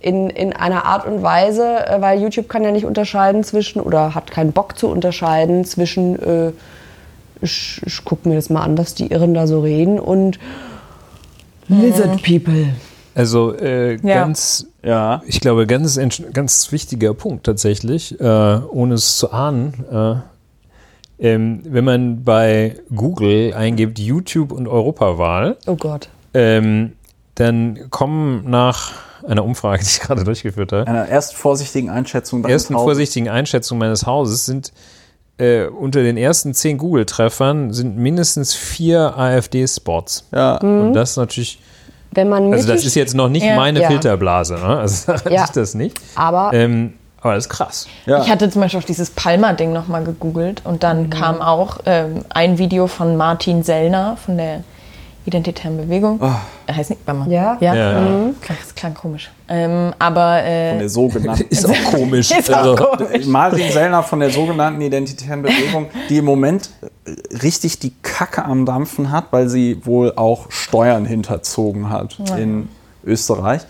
[0.00, 4.14] in, in einer Art und Weise, äh, weil YouTube kann ja nicht unterscheiden zwischen oder
[4.14, 6.52] hat keinen Bock zu unterscheiden zwischen, äh,
[7.42, 10.38] ich, ich gucke mir das mal an, was die Irren da so reden und
[11.68, 12.68] Lizard People.
[13.14, 14.14] Also äh, ja.
[14.14, 15.22] ganz, ja.
[15.26, 16.00] ich glaube, ganz,
[16.32, 19.84] ganz wichtiger Punkt tatsächlich, äh, ohne es zu ahnen.
[19.90, 20.14] Äh,
[21.18, 26.92] ähm, wenn man bei Google eingibt YouTube und Europawahl, oh Gott, ähm,
[27.34, 28.92] dann kommen nach
[29.26, 30.86] einer Umfrage, die ich gerade durchgeführt habe.
[30.86, 34.72] Einer ersten vorsichtigen Einschätzung ersten vorsichtigen Einschätzung meines Hauses sind
[35.42, 40.28] äh, unter den ersten zehn Google-Treffern sind mindestens vier AfD-Spots.
[40.32, 40.58] Ja.
[40.62, 40.80] Mhm.
[40.80, 41.58] Und das ist natürlich.
[42.12, 43.56] Wenn man also das ist jetzt noch nicht ja.
[43.56, 43.88] meine ja.
[43.88, 44.78] Filterblase, ne?
[44.78, 45.44] also ja.
[45.44, 45.96] ist das nicht.
[46.14, 46.92] Aber ähm,
[47.22, 47.86] aber das ist krass.
[48.04, 48.20] Ja.
[48.20, 51.10] Ich hatte zum Beispiel auch dieses Palmer-Ding nochmal gegoogelt und dann mhm.
[51.10, 54.64] kam auch ähm, ein Video von Martin Sellner von der
[55.24, 56.18] Identitären Bewegung.
[56.20, 56.72] Oh.
[56.72, 57.28] Heißt nicht Bammer.
[57.28, 57.56] Ja.
[57.60, 57.74] Ja.
[57.74, 58.00] ja.
[58.00, 58.40] Mhm.
[58.40, 59.30] Klang, das klang komisch.
[59.48, 60.42] Ähm, aber.
[60.42, 61.44] Äh, von der sogenannten.
[61.50, 62.30] ist auch komisch.
[62.38, 63.26] ist also, auch komisch.
[63.26, 66.70] Martin Sellner von der sogenannten Identitären Bewegung, die im Moment
[67.42, 72.36] richtig die Kacke am Dampfen hat, weil sie wohl auch Steuern hinterzogen hat ja.
[72.36, 72.68] in
[73.04, 73.62] Österreich.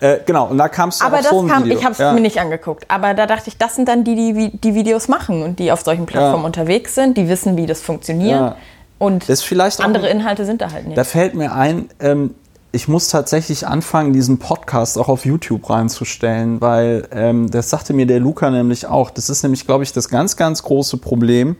[0.00, 1.78] Äh, genau, und da kamst du Aber auf das so ein kam, Video.
[1.78, 2.12] ich habe es ja.
[2.12, 2.84] mir nicht angeguckt.
[2.88, 5.82] Aber da dachte ich, das sind dann die, die die Videos machen und die auf
[5.82, 6.46] solchen Plattformen ja.
[6.46, 8.54] unterwegs sind, die wissen, wie das funktioniert.
[9.00, 10.98] Und das vielleicht andere auch, Inhalte sind da halt nicht.
[10.98, 12.34] Da fällt mir ein, ähm,
[12.70, 18.04] ich muss tatsächlich anfangen, diesen Podcast auch auf YouTube reinzustellen, weil ähm, das sagte mir
[18.04, 19.08] der Luca nämlich auch.
[19.08, 21.56] Das ist nämlich, glaube ich, das ganz, ganz große Problem,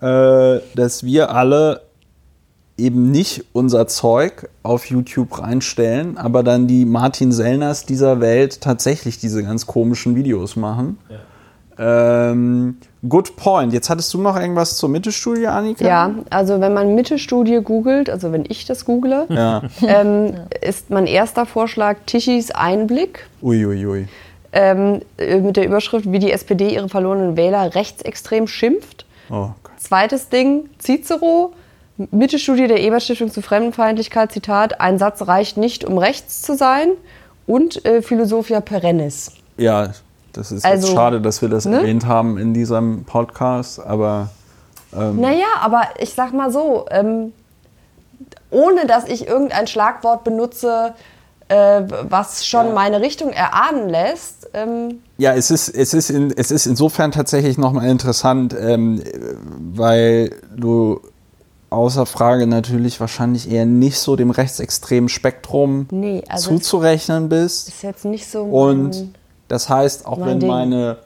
[0.00, 1.82] äh, dass wir alle
[2.78, 9.18] eben nicht unser Zeug auf YouTube reinstellen, aber dann die Martin Sellners dieser Welt tatsächlich
[9.18, 10.96] diese ganz komischen Videos machen.
[11.10, 11.18] Ja.
[11.82, 12.76] Ähm,
[13.08, 13.72] good point.
[13.72, 15.82] Jetzt hattest du noch irgendwas zur Mittelstudie, Annika?
[15.86, 19.62] Ja, also wenn man Mittelstudie googelt, also wenn ich das google, ja.
[19.86, 23.26] ähm, ist mein erster Vorschlag Tichys Einblick.
[23.40, 23.86] Uiuiui.
[23.86, 24.08] Ui, ui.
[24.52, 29.06] ähm, mit der Überschrift, wie die SPD ihre verlorenen Wähler rechtsextrem schimpft.
[29.30, 29.48] Oh.
[29.78, 31.54] Zweites Ding, Cicero,
[32.10, 36.88] Mittelstudie der Ebert-Stiftung zu Fremdenfeindlichkeit, Zitat, ein Satz reicht nicht, um rechts zu sein.
[37.46, 39.32] Und äh, Philosophia perennis.
[39.56, 39.92] Ja,
[40.32, 41.78] das ist also, schade, dass wir das ne?
[41.78, 44.30] erwähnt haben in diesem Podcast, aber.
[44.94, 47.32] Ähm naja, aber ich sag mal so, ähm,
[48.50, 50.94] ohne dass ich irgendein Schlagwort benutze,
[51.48, 52.72] äh, was schon ja.
[52.72, 54.48] meine Richtung erahnen lässt.
[54.54, 59.02] Ähm ja, es ist, es, ist in, es ist insofern tatsächlich nochmal interessant, ähm,
[59.58, 61.00] weil du
[61.70, 67.68] außer Frage natürlich wahrscheinlich eher nicht so dem rechtsextremen Spektrum nee, also zuzurechnen bist.
[67.68, 68.42] Ist jetzt nicht so.
[68.42, 69.12] Und
[69.50, 70.48] das heißt, auch wenn Ding.
[70.48, 70.98] meine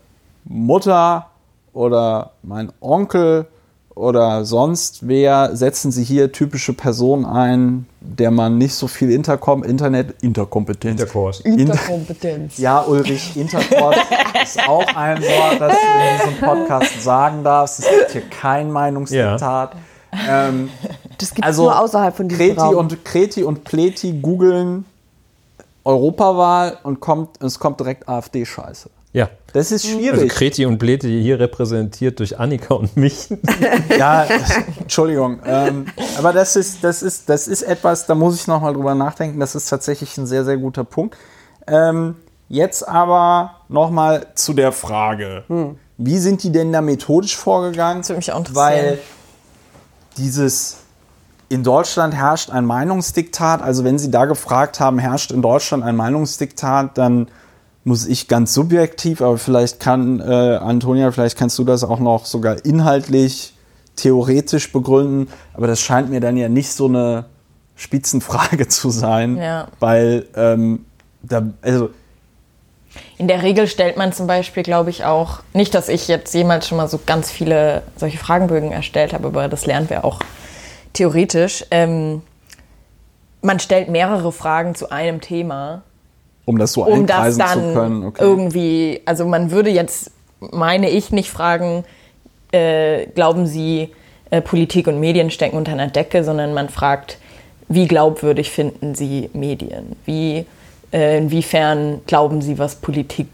[0.45, 1.31] Mutter
[1.73, 3.47] oder mein Onkel
[3.95, 9.65] oder sonst wer setzen sie hier typische Personen ein, der man nicht so viel Intercom,
[9.65, 11.01] Internet, Interkompetenz.
[11.01, 11.41] Interkurs.
[11.41, 12.59] Interkompetenz.
[12.59, 13.97] Ja, Ulrich, Interkurs
[14.43, 17.79] ist auch ein Wort, das du in diesem Podcast sagen darfst.
[17.79, 19.75] Es gibt hier kein Meinungsdiktat.
[20.13, 20.49] Ja.
[20.49, 20.69] Ähm,
[21.17, 22.77] das gibt es also nur außerhalb von diesem Kreti Raum.
[22.77, 24.85] Und, Kreti und Pleti googeln
[25.85, 28.91] Europawahl und kommt, es kommt direkt AfD-Scheiße.
[29.15, 29.31] Ja.
[29.53, 30.23] Das ist schwierig.
[30.23, 33.29] Also Kreti und Pleti hier repräsentiert durch Annika und mich.
[33.99, 34.27] ja,
[34.81, 35.39] Entschuldigung.
[35.47, 35.87] Ähm,
[36.19, 39.39] aber das ist, das, ist, das ist etwas, da muss ich nochmal drüber nachdenken.
[39.39, 41.17] Das ist tatsächlich ein sehr, sehr guter Punkt.
[41.69, 42.17] Ähm,
[42.49, 45.45] jetzt aber nochmal zu der Frage.
[45.47, 45.79] Hm.
[45.97, 48.01] Wie sind die denn da methodisch vorgegangen?
[48.01, 48.57] Das würde mich auch interessieren.
[48.57, 48.99] Weil
[50.17, 50.79] dieses
[51.49, 53.63] in Deutschland herrscht ein Meinungsdiktat.
[53.63, 57.29] Also wenn Sie da gefragt haben, herrscht in Deutschland ein Meinungsdiktat, dann
[57.85, 60.25] muss ich ganz subjektiv, aber vielleicht kann äh,
[60.57, 63.55] Antonia, vielleicht kannst du das auch noch sogar inhaltlich,
[63.97, 65.29] theoretisch begründen.
[65.53, 67.27] Aber das scheint mir dann ja nicht so eine
[67.77, 69.69] Spitzenfrage zu sein, ja.
[69.81, 70.87] weil ähm,
[71.23, 71.91] da, also
[73.19, 76.69] in der Regel stellt man zum Beispiel, glaube ich, auch, nicht, dass ich jetzt jemals
[76.69, 80.21] schon mal so ganz viele solche Fragenbögen erstellt habe, aber das lernen wir auch
[80.95, 81.65] theoretisch.
[81.71, 82.23] Ähm,
[83.43, 85.83] man stellt mehrere Fragen zu einem Thema.
[86.47, 88.05] Um das so um das dann zu können.
[88.05, 88.23] Okay.
[88.23, 90.11] Irgendwie, also man würde jetzt,
[90.41, 91.85] meine ich, nicht fragen,
[92.53, 93.93] äh, glauben Sie,
[94.31, 97.19] äh, Politik und Medien stecken unter einer Decke, sondern man fragt,
[97.69, 99.97] wie glaubwürdig finden Sie Medien?
[100.05, 100.47] Wie,
[100.93, 103.29] äh, inwiefern glauben Sie, was Politik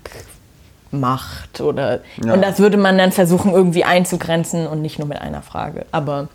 [0.90, 1.60] macht?
[1.60, 2.32] Oder, ja.
[2.32, 5.86] Und das würde man dann versuchen, irgendwie einzugrenzen und nicht nur mit einer Frage.
[5.92, 6.28] Aber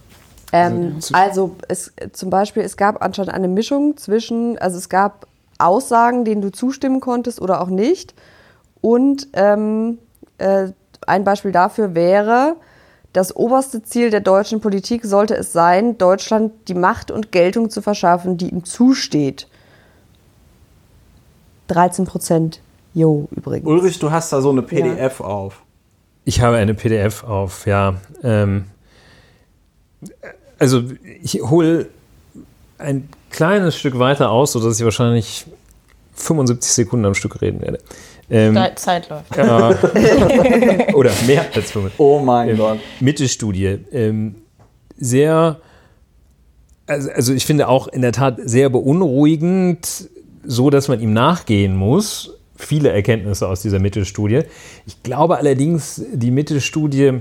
[0.56, 5.28] ähm, also es, zum Beispiel, es gab anscheinend eine Mischung zwischen, also es gab
[5.58, 8.14] Aussagen, denen du zustimmen konntest oder auch nicht.
[8.82, 9.98] Und ähm,
[10.38, 10.70] äh,
[11.08, 12.56] ein Beispiel dafür wäre,
[13.14, 17.82] das oberste Ziel der deutschen Politik sollte es sein, Deutschland die Macht und Geltung zu
[17.82, 19.48] verschaffen, die ihm zusteht.
[21.68, 22.60] 13 Prozent.
[22.94, 23.68] Jo, übrigens.
[23.68, 25.26] Ulrich, du hast da so eine PDF ja.
[25.26, 25.64] auf.
[26.26, 27.96] Ich habe eine PDF auf, ja.
[28.24, 28.66] Ähm,
[30.60, 30.84] also
[31.24, 31.88] ich hole
[32.78, 35.46] ein kleines Stück weiter aus, sodass ich wahrscheinlich
[36.16, 37.80] 75 Sekunden am Stück reden werde.
[38.30, 39.38] Ähm, Zeit läuft.
[39.38, 41.94] Äh, oder mehr als 5.
[41.98, 42.80] Oh mein ähm, Gott.
[43.00, 43.80] Mitte-Studie.
[43.92, 44.36] Ähm,
[44.98, 45.60] sehr,
[46.88, 50.10] also, also ich finde auch in der Tat sehr beunruhigend,
[50.44, 52.32] so dass man ihm nachgehen muss.
[52.56, 54.44] Viele Erkenntnisse aus dieser Mittelstudie.
[54.88, 57.20] Ich glaube allerdings, die Mittelstudie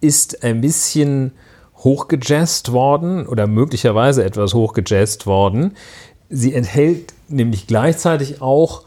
[0.00, 1.32] ist ein bisschen
[1.78, 5.76] hochgejazzt worden oder möglicherweise etwas hochgejazzt worden.
[6.28, 8.84] Sie enthält nämlich gleichzeitig auch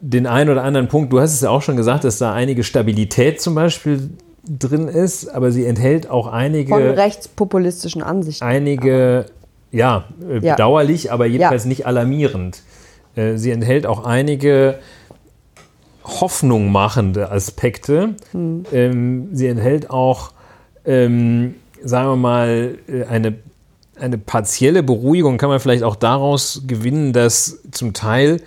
[0.00, 1.12] den einen oder anderen Punkt.
[1.12, 4.10] Du hast es ja auch schon gesagt, dass da einige Stabilität zum Beispiel
[4.48, 6.70] drin ist, aber sie enthält auch einige.
[6.70, 8.42] Von rechtspopulistischen Ansichten.
[8.42, 9.26] Einige,
[9.70, 10.54] ja, äh, ja.
[10.54, 11.68] bedauerlich, aber jedenfalls ja.
[11.68, 12.62] nicht alarmierend.
[13.14, 14.78] Äh, sie enthält auch einige
[16.04, 18.14] Hoffnung machende Aspekte.
[18.32, 18.64] Hm.
[18.72, 20.32] Ähm, sie enthält auch
[20.86, 23.34] ähm, sagen wir mal, äh, eine,
[23.98, 28.40] eine partielle Beruhigung kann man vielleicht auch daraus gewinnen, dass zum Teil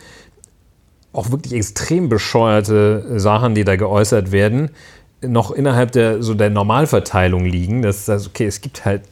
[1.11, 4.71] auch wirklich extrem bescheuerte Sachen, die da geäußert werden,
[5.21, 7.81] noch innerhalb der, so der Normalverteilung liegen.
[7.83, 9.03] Das heißt, okay, es gibt halt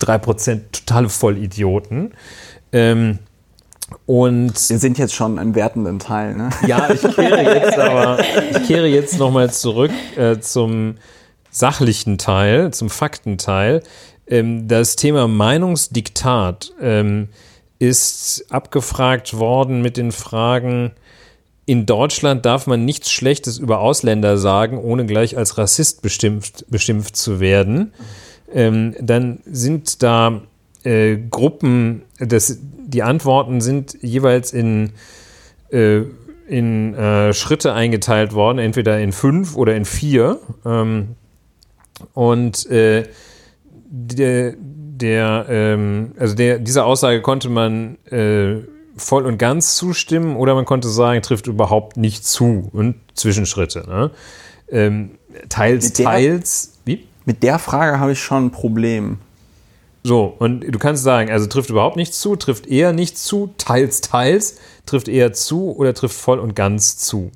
[0.00, 2.12] 3% totale Vollidioten.
[2.72, 3.18] Ähm,
[4.04, 6.50] und wir sind jetzt schon im wertenden Teil, ne?
[6.66, 8.18] Ja, ich kehre jetzt aber,
[8.50, 10.96] ich kehre jetzt nochmal zurück äh, zum
[11.58, 13.82] sachlichen Teil, zum Faktenteil.
[14.26, 17.28] Ähm, das Thema Meinungsdiktat ähm,
[17.78, 20.92] ist abgefragt worden mit den Fragen,
[21.68, 27.16] in Deutschland darf man nichts Schlechtes über Ausländer sagen, ohne gleich als Rassist bestimmt, beschimpft
[27.16, 27.92] zu werden.
[28.52, 30.42] Ähm, dann sind da
[30.84, 34.92] äh, Gruppen, das, die Antworten sind jeweils in,
[35.72, 36.02] äh,
[36.46, 40.38] in äh, Schritte eingeteilt worden, entweder in fünf oder in vier.
[40.64, 41.16] Ähm,
[42.14, 43.04] und äh,
[43.88, 48.56] der, der ähm, also der, dieser Aussage konnte man äh,
[48.96, 53.84] voll und ganz zustimmen oder man konnte sagen, trifft überhaupt nicht zu und Zwischenschritte.
[53.86, 54.10] Ne?
[54.70, 55.10] Ähm,
[55.48, 56.78] teils, der, teils.
[56.84, 57.06] Wie?
[57.24, 59.18] Mit der Frage habe ich schon ein Problem.
[60.02, 64.00] So, und du kannst sagen, also trifft überhaupt nichts zu, trifft eher nichts zu, teils,
[64.00, 64.56] teils,
[64.86, 67.32] trifft eher zu oder trifft voll und ganz zu.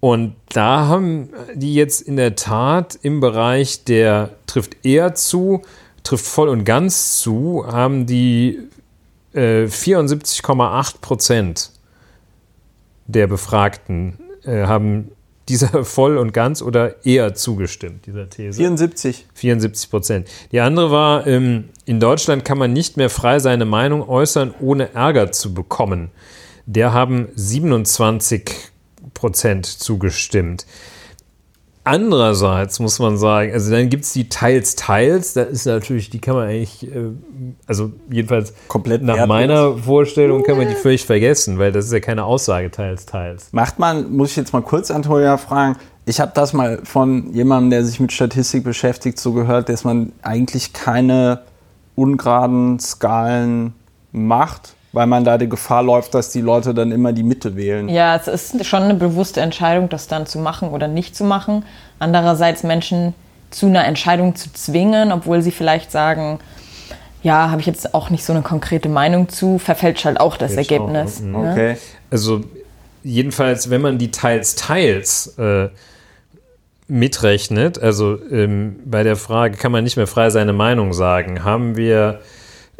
[0.00, 5.62] Und da haben die jetzt in der Tat im Bereich der trifft eher zu,
[6.02, 8.58] trifft voll und ganz zu, haben die
[9.34, 11.70] äh, 74,8 Prozent
[13.06, 15.12] der Befragten äh, haben
[15.48, 18.56] dieser voll und ganz oder eher zugestimmt, dieser These.
[18.56, 19.26] 74.
[19.34, 20.28] 74 Prozent.
[20.52, 24.94] Die andere war, ähm, in Deutschland kann man nicht mehr frei seine Meinung äußern, ohne
[24.94, 26.10] Ärger zu bekommen.
[26.66, 28.70] Der haben 27
[29.14, 30.66] Prozent zugestimmt.
[31.82, 36.20] Andererseits muss man sagen, also dann gibt es die Teils, Teils, da ist natürlich, die
[36.20, 37.12] kann man eigentlich, äh,
[37.66, 42.00] also jedenfalls komplett nach meiner Vorstellung kann man die völlig vergessen, weil das ist ja
[42.00, 43.48] keine Aussage Teils, Teils.
[43.52, 47.70] Macht man, muss ich jetzt mal kurz Antonia fragen, ich habe das mal von jemandem,
[47.70, 51.42] der sich mit Statistik beschäftigt, so gehört, dass man eigentlich keine
[51.94, 53.72] ungeraden Skalen
[54.12, 57.88] macht, weil man da die Gefahr läuft, dass die Leute dann immer die Mitte wählen.
[57.88, 61.64] Ja, es ist schon eine bewusste Entscheidung, das dann zu machen oder nicht zu machen.
[61.98, 63.14] Andererseits Menschen
[63.50, 66.38] zu einer Entscheidung zu zwingen, obwohl sie vielleicht sagen,
[67.22, 70.54] ja, habe ich jetzt auch nicht so eine konkrete Meinung zu, verfälscht halt auch das
[70.54, 71.20] jetzt Ergebnis.
[71.20, 71.50] Auch, ne?
[71.52, 71.76] Okay.
[72.10, 72.42] Also
[73.02, 75.68] jedenfalls, wenn man die teils teils äh,
[76.88, 81.76] mitrechnet, also ähm, bei der Frage, kann man nicht mehr frei seine Meinung sagen, haben
[81.76, 82.20] wir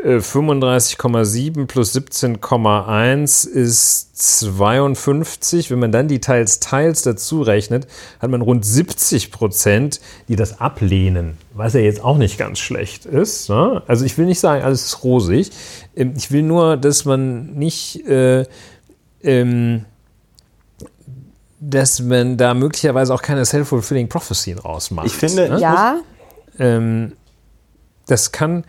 [0.05, 5.71] 35,7 plus 17,1 ist 52.
[5.71, 7.87] Wenn man dann die Teils Teils dazu rechnet,
[8.19, 13.05] hat man rund 70 Prozent, die das ablehnen, was ja jetzt auch nicht ganz schlecht
[13.05, 13.51] ist.
[13.51, 13.83] Ne?
[13.87, 15.51] Also ich will nicht sagen, alles ist rosig.
[15.95, 18.47] Ähm, ich will nur, dass man nicht, äh,
[19.23, 19.85] ähm,
[21.61, 25.07] dass man da möglicherweise auch keine self-fulfilling prophecy rausmacht.
[25.07, 25.61] Ich finde, ne?
[25.61, 26.01] ja.
[26.59, 27.13] Ähm,
[28.07, 28.65] das kann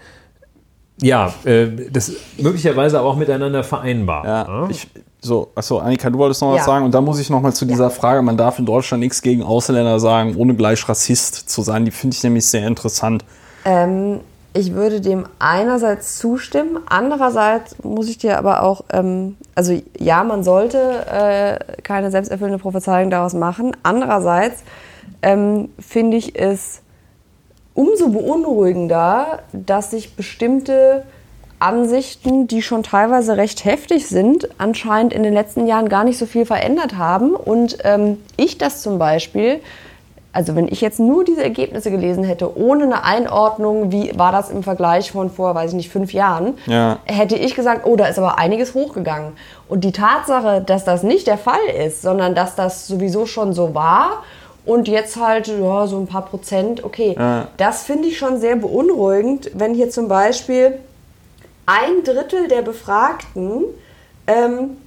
[1.02, 4.26] ja, äh, das ist möglicherweise aber auch miteinander vereinbar.
[4.26, 4.70] Ja, ja?
[4.70, 4.88] Ich,
[5.20, 6.60] so, achso, Annika, du wolltest noch ja.
[6.60, 7.90] was sagen und da muss ich noch mal zu dieser ja.
[7.90, 11.86] Frage, man darf in Deutschland nichts gegen Ausländer sagen, ohne gleich Rassist zu sein.
[11.86, 13.26] Die finde ich nämlich sehr interessant.
[13.66, 14.20] Ähm,
[14.54, 20.44] ich würde dem einerseits zustimmen, andererseits muss ich dir aber auch, ähm, also ja, man
[20.44, 23.76] sollte äh, keine selbsterfüllende Prophezeiung daraus machen.
[23.84, 24.64] Andererseits
[25.22, 26.82] ähm, finde ich es
[27.74, 31.04] umso beunruhigender, dass sich bestimmte
[31.60, 36.26] Ansichten, die schon teilweise recht heftig sind, anscheinend in den letzten Jahren gar nicht so
[36.26, 37.36] viel verändert haben.
[37.36, 39.60] Und ähm, ich das zum Beispiel,
[40.34, 44.50] also wenn ich jetzt nur diese Ergebnisse gelesen hätte, ohne eine Einordnung, wie war das
[44.50, 46.98] im Vergleich von vor, weiß ich nicht, fünf Jahren, ja.
[47.06, 49.34] hätte ich gesagt, oh, da ist aber einiges hochgegangen.
[49.70, 53.76] Und die Tatsache, dass das nicht der Fall ist, sondern dass das sowieso schon so
[53.76, 54.24] war
[54.66, 57.16] und jetzt halt ja, so ein paar Prozent, okay.
[57.18, 57.48] Ja.
[57.58, 60.80] Das finde ich schon sehr beunruhigend, wenn hier zum Beispiel
[61.66, 63.64] ein Drittel der Befragten
[64.28, 64.78] ähm,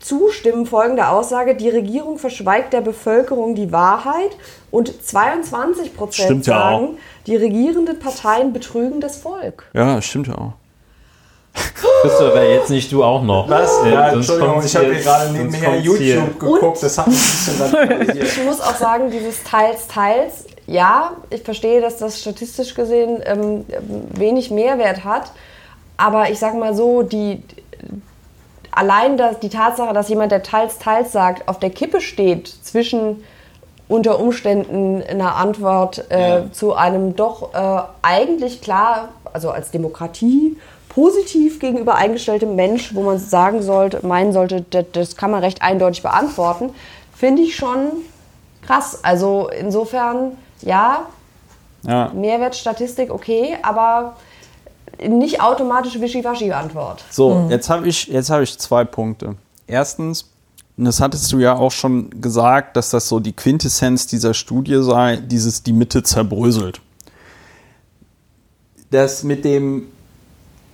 [0.00, 4.36] zustimmen folgender Aussage, die Regierung verschweigt der Bevölkerung die Wahrheit
[4.70, 9.64] und 22 Prozent sagen, ja die regierenden Parteien betrügen das Volk.
[9.72, 10.52] Ja, stimmt ja auch.
[11.54, 13.48] Christopher, jetzt nicht du auch noch.
[13.48, 13.80] Was?
[13.84, 18.60] Ja, Entschuldigung, ich habe hier gerade nebenher YouTube geguckt, das hat ein bisschen Ich muss
[18.60, 23.64] auch sagen, dieses Teils, Teils, ja, ich verstehe, dass das statistisch gesehen ähm,
[24.10, 25.32] wenig Mehrwert hat,
[25.96, 27.42] aber ich sage mal so, die,
[28.70, 33.22] allein das, die Tatsache, dass jemand, der Teils, Teils sagt, auf der Kippe steht zwischen
[33.88, 36.52] unter Umständen einer Antwort äh, ja.
[36.52, 40.56] zu einem doch äh, eigentlich klar, also als Demokratie,
[40.94, 45.62] positiv gegenüber eingestelltem Mensch, wo man sagen sollte, meinen sollte, das, das kann man recht
[45.62, 46.70] eindeutig beantworten,
[47.14, 47.88] finde ich schon
[48.62, 49.00] krass.
[49.02, 51.06] Also insofern, ja,
[51.82, 52.10] ja.
[52.14, 54.16] Mehrwertstatistik, okay, aber
[55.06, 57.04] nicht automatisch Wischiwaschi-Antwort.
[57.10, 57.50] So, mhm.
[57.50, 59.34] jetzt habe ich, hab ich zwei Punkte.
[59.66, 60.30] Erstens,
[60.76, 64.82] und das hattest du ja auch schon gesagt, dass das so die Quintessenz dieser Studie
[64.82, 66.80] sei, dieses die Mitte zerbröselt.
[68.90, 69.88] Das mit dem,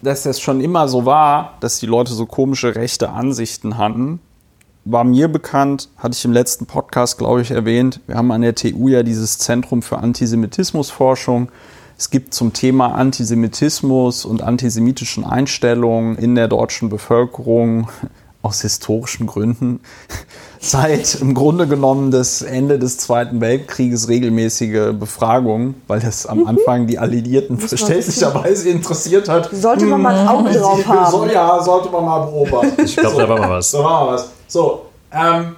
[0.02, 4.20] dass das schon immer so war, dass die Leute so komische rechte Ansichten hatten,
[4.84, 8.00] war mir bekannt, hatte ich im letzten Podcast, glaube ich, erwähnt.
[8.06, 11.50] Wir haben an der TU ja dieses Zentrum für Antisemitismusforschung.
[11.98, 17.88] Es gibt zum Thema Antisemitismus und antisemitischen Einstellungen in der deutschen Bevölkerung
[18.42, 19.80] aus historischen Gründen
[20.62, 26.46] seit im Grunde genommen das Ende des Zweiten Weltkrieges regelmäßige Befragungen, weil das am mhm.
[26.48, 29.48] Anfang die Alliierten verständlicherweise interessiert hat.
[29.52, 31.10] Sollte man mal ein Auge drauf haben.
[31.10, 32.84] Soll, ja, sollte man mal beobachten.
[32.84, 33.70] Ich glaube, so, da war mal was.
[33.70, 34.28] Da war mal was.
[34.48, 35.56] So, ähm,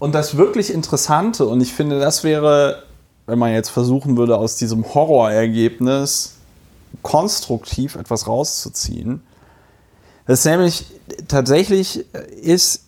[0.00, 2.82] und das wirklich Interessante, und ich finde, das wäre,
[3.26, 6.34] wenn man jetzt versuchen würde, aus diesem Horrorergebnis
[7.02, 9.22] konstruktiv etwas rauszuziehen,
[10.26, 10.86] das nämlich
[11.26, 12.04] tatsächlich
[12.42, 12.82] ist,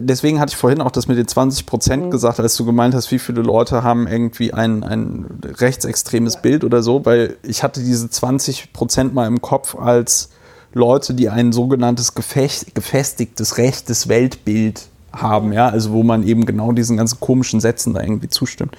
[0.00, 2.10] deswegen hatte ich vorhin auch das mit den 20 Prozent mhm.
[2.10, 6.40] gesagt, als du gemeint hast, wie viele Leute haben irgendwie ein, ein rechtsextremes ja.
[6.40, 10.30] Bild oder so, weil ich hatte diese 20 Prozent mal im Kopf als
[10.74, 16.96] Leute, die ein sogenanntes gefestigtes rechtes Weltbild haben, ja, also wo man eben genau diesen
[16.96, 18.76] ganzen komischen Sätzen da irgendwie zustimmt.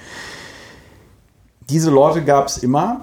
[1.69, 3.01] Diese Leute gab es immer,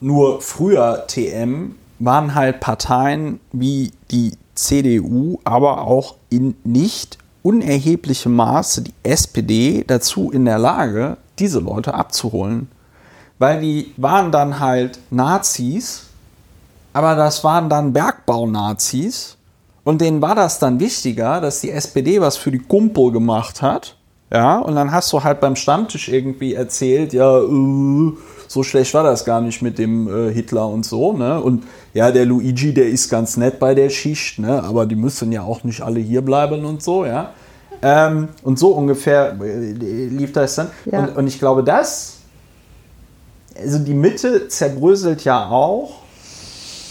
[0.00, 8.82] nur früher TM waren halt Parteien wie die CDU, aber auch in nicht unerheblichem Maße
[8.82, 12.68] die SPD dazu in der Lage, diese Leute abzuholen.
[13.38, 16.06] Weil die waren dann halt Nazis,
[16.92, 19.36] aber das waren dann Bergbaunazis.
[19.84, 23.94] Und denen war das dann wichtiger, dass die SPD was für die Kumpel gemacht hat.
[24.30, 28.12] Ja, und dann hast du halt beim Stammtisch irgendwie erzählt, ja, äh,
[28.48, 31.12] so schlecht war das gar nicht mit dem äh, Hitler und so.
[31.12, 31.40] Ne?
[31.40, 31.64] Und
[31.98, 34.62] ja, der Luigi, der ist ganz nett bei der Schicht, ne?
[34.62, 37.32] aber die müssen ja auch nicht alle hier bleiben und so, ja.
[37.82, 40.68] Ähm, und so ungefähr äh, lief das dann.
[40.84, 41.00] Ja.
[41.00, 42.18] Und, und ich glaube, das,
[43.60, 46.02] also die Mitte zerbröselt ja auch.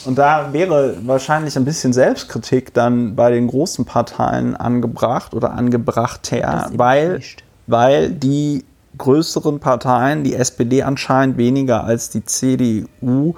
[0.04, 6.70] Und da wäre wahrscheinlich ein bisschen Selbstkritik dann bei den großen Parteien angebracht oder angebrachter,
[6.74, 7.22] weil,
[7.66, 8.66] weil die
[8.98, 13.36] größeren Parteien, die SPD anscheinend weniger als die CDU,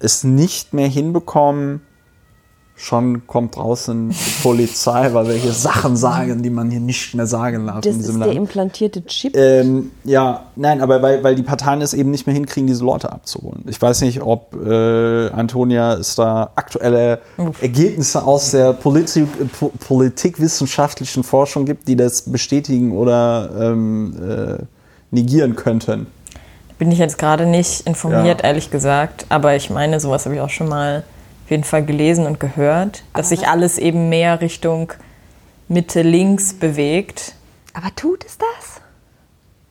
[0.00, 1.82] es nicht mehr hinbekommen,
[2.78, 7.26] schon kommt draußen die Polizei, weil wir hier Sachen sagen, die man hier nicht mehr
[7.26, 7.80] sagen darf.
[7.80, 9.36] Das ist der implantierte Chip?
[9.36, 13.10] Ähm, ja, nein, aber weil, weil die Parteien es eben nicht mehr hinkriegen, diese Leute
[13.10, 13.64] abzuholen.
[13.66, 17.20] Ich weiß nicht, ob äh, Antonia es da aktuelle
[17.60, 19.26] Ergebnisse aus der Politik,
[19.58, 24.64] po politikwissenschaftlichen Forschung gibt, die das bestätigen oder ähm, äh,
[25.10, 26.06] negieren könnten.
[26.78, 28.48] Bin ich jetzt gerade nicht informiert, ja.
[28.48, 31.02] ehrlich gesagt, aber ich meine, sowas habe ich auch schon mal
[31.44, 34.92] auf jeden Fall gelesen und gehört, dass sich alles eben mehr Richtung
[35.66, 37.34] Mitte links bewegt.
[37.74, 38.80] Aber tut es das?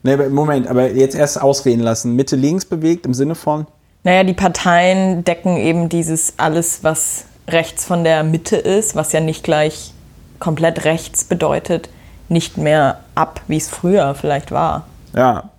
[0.03, 2.15] Nee, Moment, aber jetzt erst ausreden lassen.
[2.15, 3.67] Mitte links bewegt im Sinne von?
[4.03, 9.19] Naja, die Parteien decken eben dieses alles, was rechts von der Mitte ist, was ja
[9.19, 9.93] nicht gleich
[10.39, 11.89] komplett rechts bedeutet,
[12.29, 14.87] nicht mehr ab, wie es früher vielleicht war.
[15.15, 15.49] Ja.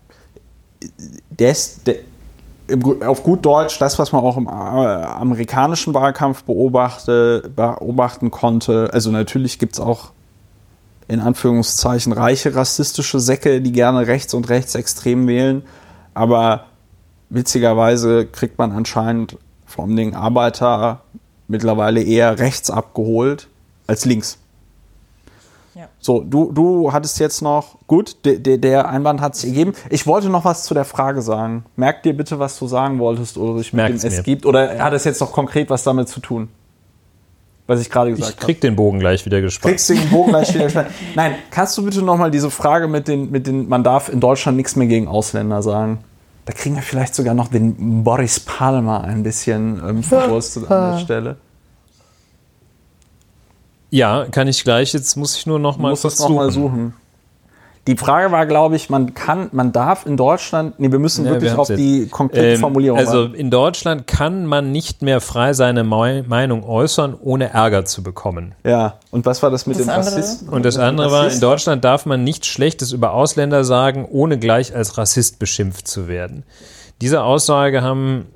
[1.30, 2.00] Des, de,
[3.04, 8.90] auf gut Deutsch, das, was man auch im äh, amerikanischen Wahlkampf beobachte, beobachten konnte.
[8.92, 10.12] Also natürlich gibt es auch
[11.08, 15.62] in Anführungszeichen reiche rassistische Säcke, die gerne rechts und rechtsextrem wählen.
[16.12, 16.66] Aber
[17.30, 21.02] witzigerweise kriegt man anscheinend vom den Arbeiter
[21.46, 23.48] mittlerweile eher rechts abgeholt
[23.86, 24.38] als links.
[25.78, 25.88] Ja.
[26.00, 29.74] So, du, du hattest jetzt noch, gut, de, de, der Einwand hat sich ergeben.
[29.90, 31.64] Ich wollte noch was zu der Frage sagen.
[31.76, 34.44] Merk dir bitte, was du sagen wolltest, Ulrich, mit Merk's dem es gibt.
[34.44, 36.48] Oder hat es jetzt noch konkret was damit zu tun?
[37.68, 38.40] Was ich gerade gesagt habe.
[38.40, 38.62] Ich krieg hab.
[38.62, 39.70] den Bogen gleich wieder gespannt.
[39.70, 40.88] Kriegst den Bogen gleich wieder gespannt.
[41.14, 44.18] Nein, kannst du bitte noch mal diese Frage mit den, mit den, man darf in
[44.18, 46.00] Deutschland nichts mehr gegen Ausländer sagen.
[46.44, 51.04] Da kriegen wir vielleicht sogar noch den Boris Palmer ein bisschen ähm, verwurstet an der
[51.04, 51.36] Stelle.
[53.90, 54.92] Ja, kann ich gleich.
[54.92, 56.94] Jetzt muss ich nur noch mal muss das noch mal suchen.
[57.88, 61.30] Die Frage war, glaube ich, man kann, man darf in Deutschland, nee, wir müssen ja,
[61.32, 63.34] wirklich wir auf die konkrete ähm, Formulierung Also warten.
[63.34, 68.54] in Deutschland kann man nicht mehr frei seine Meinung äußern, ohne Ärger zu bekommen.
[68.62, 70.50] Ja, und was war das mit das dem Rassisten?
[70.50, 74.76] Und das andere war, in Deutschland darf man nichts Schlechtes über Ausländer sagen, ohne gleich
[74.76, 76.42] als Rassist beschimpft zu werden.
[77.00, 78.26] Diese Aussage haben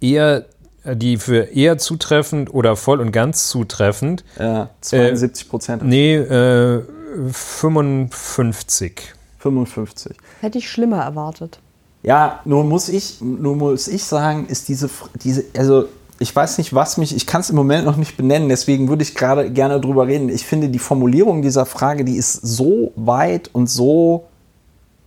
[0.00, 0.44] eher
[0.84, 4.24] die für eher zutreffend oder voll und ganz zutreffend.
[4.38, 5.82] Ja, 72 Prozent.
[5.82, 6.82] Äh, nee, äh,
[7.30, 9.14] 55.
[9.38, 10.16] 55.
[10.40, 11.58] Hätte ich schlimmer erwartet.
[12.02, 14.90] Ja, nur muss ich, nur muss ich sagen, ist diese,
[15.22, 15.88] diese, also
[16.18, 19.02] ich weiß nicht, was mich, ich kann es im Moment noch nicht benennen, deswegen würde
[19.02, 20.28] ich gerade gerne drüber reden.
[20.28, 24.26] Ich finde die Formulierung dieser Frage, die ist so weit und so.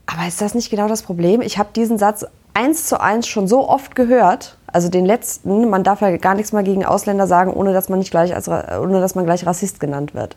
[0.06, 1.41] Aber ist das nicht genau das Problem?
[1.41, 4.56] Ich habe diesen Satz eins zu eins schon so oft gehört.
[4.78, 7.98] Also den letzten, man darf ja gar nichts mal gegen Ausländer sagen, ohne dass man
[7.98, 10.36] nicht gleich als ohne dass man gleich Rassist genannt wird.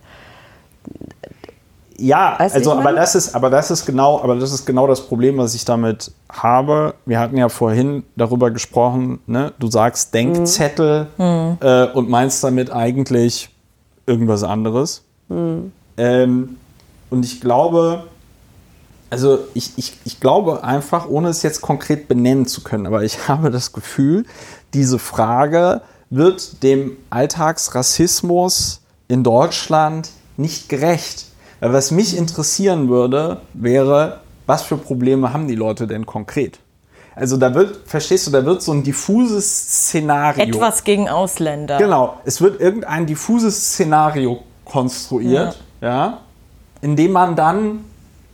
[1.99, 5.03] Ja, weißt also aber das ist, aber das ist genau, aber das ist genau das
[5.03, 6.95] Problem, was ich damit habe.
[7.05, 9.53] Wir hatten ja vorhin darüber gesprochen, ne?
[9.59, 11.59] Du sagst Denkzettel mhm.
[11.61, 13.51] äh, und meinst damit eigentlich
[14.07, 15.03] irgendwas anderes.
[15.29, 15.71] Mhm.
[15.99, 16.57] Ähm,
[17.11, 18.05] und ich glaube,
[19.11, 23.29] also ich, ich, ich glaube einfach, ohne es jetzt konkret benennen zu können, aber ich
[23.29, 24.25] habe das Gefühl,
[24.73, 31.27] diese Frage wird dem Alltagsrassismus in Deutschland nicht gerecht.
[31.61, 36.59] Was mich interessieren würde, wäre, was für Probleme haben die Leute denn konkret?
[37.15, 40.43] Also da wird, verstehst du, da wird so ein diffuses Szenario.
[40.43, 41.77] Etwas gegen Ausländer.
[41.77, 46.19] Genau, es wird irgendein diffuses Szenario konstruiert, ja, ja
[46.81, 47.85] in dem man dann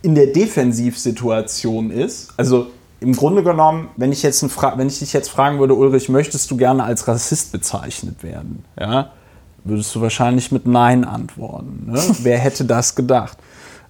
[0.01, 2.33] in der Defensivsituation ist.
[2.37, 2.67] Also
[2.99, 6.57] im Grunde genommen, wenn ich, jetzt wenn ich dich jetzt fragen würde, Ulrich, möchtest du
[6.57, 8.65] gerne als Rassist bezeichnet werden?
[8.79, 9.11] Ja,
[9.63, 11.91] würdest du wahrscheinlich mit Nein antworten.
[11.91, 12.01] Ne?
[12.23, 13.37] wer hätte das gedacht?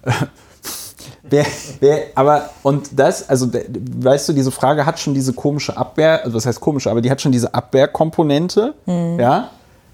[1.22, 1.46] wer,
[1.80, 6.36] wer, aber, und das, also, weißt du, diese Frage hat schon diese komische Abwehr, also
[6.36, 9.18] was heißt komische, aber die hat schon diese Abwehrkomponente, mhm.
[9.18, 9.50] ja.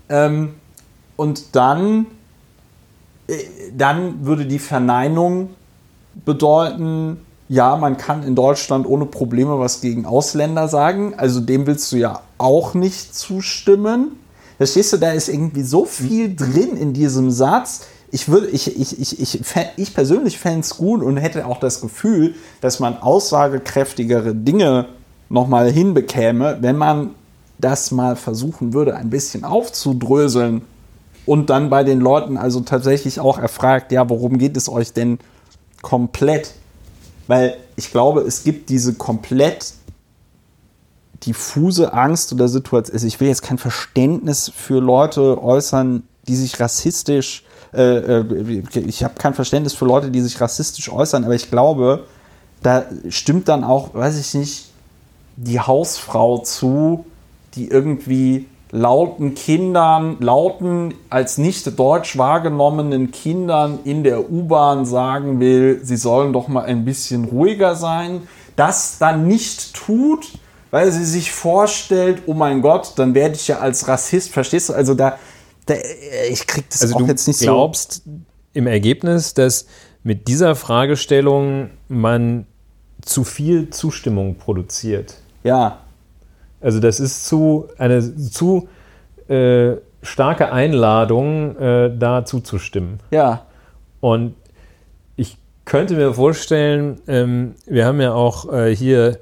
[0.08, 0.54] Ähm,
[1.16, 2.06] und dann,
[3.28, 3.34] äh,
[3.76, 5.50] dann würde die Verneinung
[6.24, 7.18] bedeuten,
[7.48, 11.14] ja, man kann in Deutschland ohne Probleme was gegen Ausländer sagen.
[11.16, 14.18] Also dem willst du ja auch nicht zustimmen.
[14.56, 17.86] Verstehst du, da ist irgendwie so viel drin in diesem Satz.
[18.10, 19.40] Ich, würde, ich, ich, ich, ich,
[19.76, 24.86] ich persönlich fände es gut und hätte auch das Gefühl, dass man aussagekräftigere Dinge
[25.28, 27.10] nochmal hinbekäme, wenn man
[27.58, 30.62] das mal versuchen würde, ein bisschen aufzudröseln
[31.26, 35.18] und dann bei den Leuten also tatsächlich auch erfragt, ja, worum geht es euch denn
[35.84, 36.54] komplett?
[37.28, 39.74] Weil ich glaube, es gibt diese komplett
[41.24, 46.58] diffuse Angst oder Situation, also ich will jetzt kein Verständnis für Leute äußern, die sich
[46.58, 51.50] rassistisch, äh, äh ich habe kein Verständnis für Leute, die sich rassistisch äußern, aber ich
[51.50, 52.04] glaube,
[52.62, 54.70] da stimmt dann auch, weiß ich nicht,
[55.36, 57.06] die Hausfrau zu,
[57.54, 65.78] die irgendwie lauten Kindern, lauten als nicht deutsch wahrgenommenen Kindern in der U-Bahn sagen will,
[65.84, 68.26] sie sollen doch mal ein bisschen ruhiger sein,
[68.56, 70.26] das dann nicht tut,
[70.72, 74.72] weil sie sich vorstellt, oh mein Gott, dann werde ich ja als Rassist, verstehst du?
[74.72, 75.18] Also da,
[75.66, 75.74] da
[76.28, 78.00] ich krieg das also auch jetzt nicht glaubst so.
[78.02, 78.24] glaubst
[78.54, 79.66] im Ergebnis, dass
[80.02, 82.46] mit dieser Fragestellung man
[83.02, 85.14] zu viel Zustimmung produziert.
[85.44, 85.83] Ja.
[86.64, 88.68] Also das ist zu eine zu
[89.28, 93.00] äh, starke Einladung, äh, da zuzustimmen.
[93.10, 93.46] Ja.
[94.00, 94.34] Und
[95.16, 95.36] ich
[95.66, 99.18] könnte mir vorstellen, ähm, wir haben ja auch äh, hier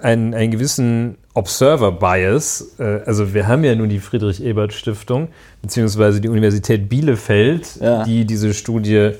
[0.00, 2.76] einen, einen gewissen Observer-Bias.
[2.78, 5.28] Äh, also wir haben ja nun die Friedrich-Ebert-Stiftung,
[5.60, 8.04] beziehungsweise die Universität Bielefeld, ja.
[8.04, 9.12] die diese Studie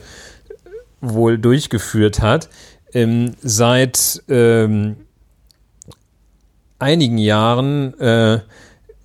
[1.01, 2.49] wohl durchgeführt hat.
[2.93, 4.97] Ähm, seit ähm,
[6.79, 8.41] einigen Jahren, äh,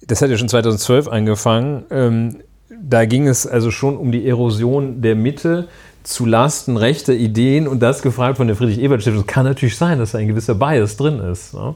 [0.05, 2.37] das hat ja schon 2012 angefangen, ähm,
[2.69, 5.67] da ging es also schon um die Erosion der Mitte
[6.03, 9.27] zu Lasten rechter Ideen und das gefragt von der Friedrich-Ebert-Stiftung.
[9.27, 11.53] Kann natürlich sein, dass da ein gewisser Bias drin ist.
[11.53, 11.75] Ne?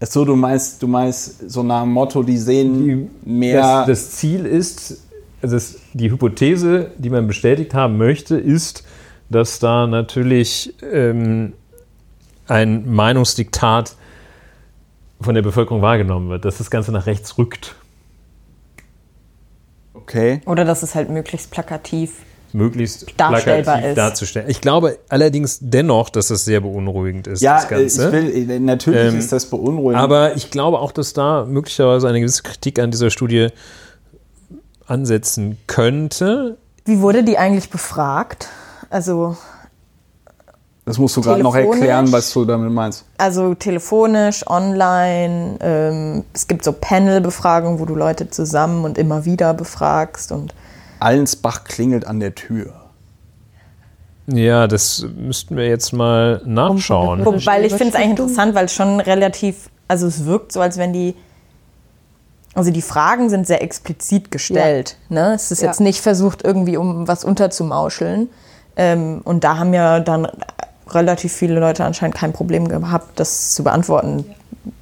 [0.00, 3.60] So, du meinst, du meinst so nach dem Motto, die sehen die, mehr.
[3.60, 5.02] Das, das, Ziel ist,
[5.42, 8.84] also das, die Hypothese, die man bestätigt haben möchte, ist,
[9.28, 11.52] dass da natürlich ähm,
[12.48, 13.96] ein Meinungsdiktat
[15.22, 17.74] von der Bevölkerung wahrgenommen wird, dass das Ganze nach rechts rückt.
[19.94, 20.40] Okay.
[20.46, 22.12] Oder dass es halt möglichst plakativ
[22.54, 23.96] möglichst darstellbar ist.
[23.96, 24.48] darzustellen.
[24.48, 27.40] Ich glaube allerdings dennoch, dass das sehr beunruhigend ist.
[27.40, 28.06] Ja, das Ganze.
[28.06, 30.02] Ich will, äh, natürlich ähm, ist das beunruhigend.
[30.02, 33.48] Aber ich glaube auch, dass da möglicherweise eine gewisse Kritik an dieser Studie
[34.86, 36.58] ansetzen könnte.
[36.84, 38.48] Wie wurde die eigentlich befragt?
[38.90, 39.36] Also
[40.84, 43.04] das musst du gerade noch erklären, was du damit meinst.
[43.18, 45.58] Also telefonisch, online.
[45.60, 50.54] Ähm, es gibt so Panel-Befragungen, wo du Leute zusammen und immer wieder befragst und
[50.98, 52.72] Allensbach klingelt an der Tür.
[54.26, 57.24] Ja, das müssten wir jetzt mal nachschauen.
[57.24, 60.78] Weil ich finde es eigentlich interessant, weil es schon relativ, also es wirkt so, als
[60.78, 61.16] wenn die,
[62.54, 64.96] also die Fragen sind sehr explizit gestellt.
[65.08, 65.28] Ja.
[65.28, 65.34] Ne?
[65.34, 65.68] Es ist ja.
[65.68, 68.28] jetzt nicht versucht, irgendwie um was unterzumauscheln.
[68.76, 70.28] Ähm, und da haben ja dann
[70.94, 74.24] relativ viele Leute anscheinend kein Problem gehabt, das zu beantworten,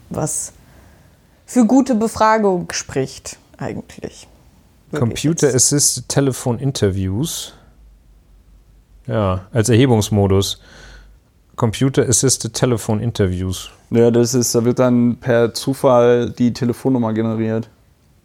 [0.09, 0.53] was
[1.47, 4.29] für gute Befragung spricht eigentlich.
[4.93, 7.55] Computer Assisted Telephone Interviews.
[9.07, 10.61] Ja, als Erhebungsmodus.
[11.57, 13.71] Computer Assisted Telephone Interviews.
[13.91, 17.69] Ja, das ist, da wird dann per Zufall die Telefonnummer generiert.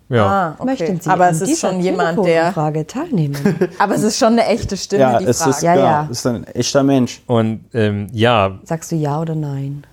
[0.07, 0.25] Ja.
[0.27, 0.65] Ah, okay.
[0.65, 2.53] Möchten Sie aber es ist schon jemand, der.
[2.53, 3.35] Frage teilnehmen?
[3.79, 5.49] Aber es ist schon eine echte Stimme, Ja, die es fragt.
[5.57, 6.07] ist, Ja, ja, ja.
[6.11, 7.23] ist ein echter Mensch.
[7.25, 9.83] Und ähm, ja, Sagst du ja oder nein?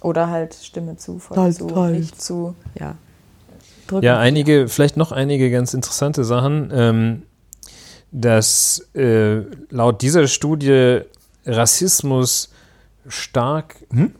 [0.00, 1.98] Oder halt Stimme zu, voll Teils, zu, teils.
[1.98, 2.54] nicht zu.
[2.78, 2.94] Ja.
[3.88, 4.04] Drücken.
[4.04, 6.70] Ja, einige, vielleicht noch einige ganz interessante Sachen.
[6.72, 7.22] Ähm,
[8.12, 9.40] dass äh,
[9.70, 11.00] laut dieser Studie
[11.46, 12.50] Rassismus
[13.08, 13.76] stark.
[13.92, 14.12] Hm?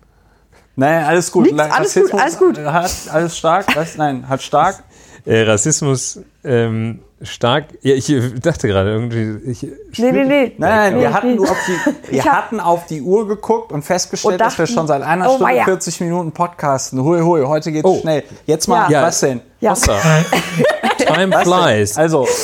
[0.74, 1.44] Nein, alles gut.
[1.52, 2.58] Nichts, alles gut, alles gut.
[2.58, 3.66] Hat alles stark.
[3.76, 3.96] Was?
[3.96, 4.82] Nein, hat stark.
[5.24, 7.66] Äh, Rassismus ähm, stark.
[7.82, 9.50] Ja, ich dachte gerade irgendwie.
[9.50, 10.52] Ich, Nee, nee, nee.
[10.58, 14.34] Nein, nein, wir hatten, nur auf die, wir hatten auf die Uhr geguckt und festgestellt,
[14.34, 15.64] Und dass wir dachten, schon seit einer oh Stunde weia.
[15.64, 17.00] 40 Minuten podcasten.
[17.02, 18.00] Hui, hui, heute geht's Oh.
[18.00, 18.24] schnell.
[18.46, 19.02] Jetzt mal, Ja.
[19.02, 19.40] was denn?
[19.60, 19.70] Ja.
[19.72, 19.98] Wasser.
[20.98, 21.96] Time flies.
[21.96, 22.26] Also,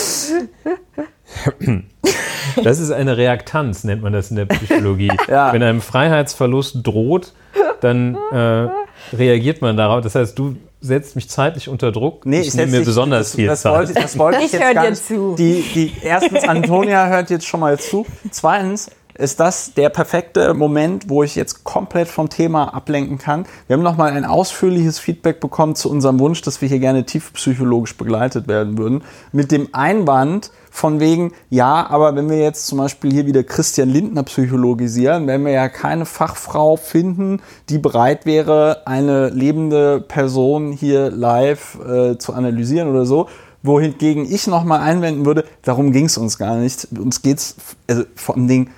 [2.63, 5.13] Das ist eine Reaktanz, nennt man das in der Psychologie.
[5.29, 5.53] Ja.
[5.53, 7.33] Wenn einem Freiheitsverlust droht,
[7.81, 8.69] dann äh,
[9.17, 10.03] reagiert man darauf.
[10.03, 12.25] Das heißt, du setzt mich zeitlich unter Druck.
[12.25, 13.73] nee, ich ich nehme mir besonders das, viel das Zeit.
[13.73, 15.35] Wollte, das wollte ich, Ich jetzt hör gar dir zu.
[15.37, 18.07] Die, die, erstens, Antonia hört jetzt schon mal zu.
[18.31, 23.47] Zweitens ist das der perfekte Moment, wo ich jetzt komplett vom Thema ablenken kann.
[23.66, 27.97] Wir haben nochmal ein ausführliches Feedback bekommen zu unserem Wunsch, dass wir hier gerne tiefpsychologisch
[27.97, 29.03] begleitet werden würden.
[29.32, 33.89] Mit dem Einwand von wegen, ja, aber wenn wir jetzt zum Beispiel hier wieder Christian
[33.89, 41.11] Lindner psychologisieren, wenn wir ja keine Fachfrau finden, die bereit wäre, eine lebende Person hier
[41.11, 43.27] live äh, zu analysieren oder so,
[43.62, 46.86] wohingegen ich nochmal einwenden würde, darum ging es uns gar nicht.
[46.97, 47.57] Uns geht es
[47.89, 48.70] also vor allem Ding,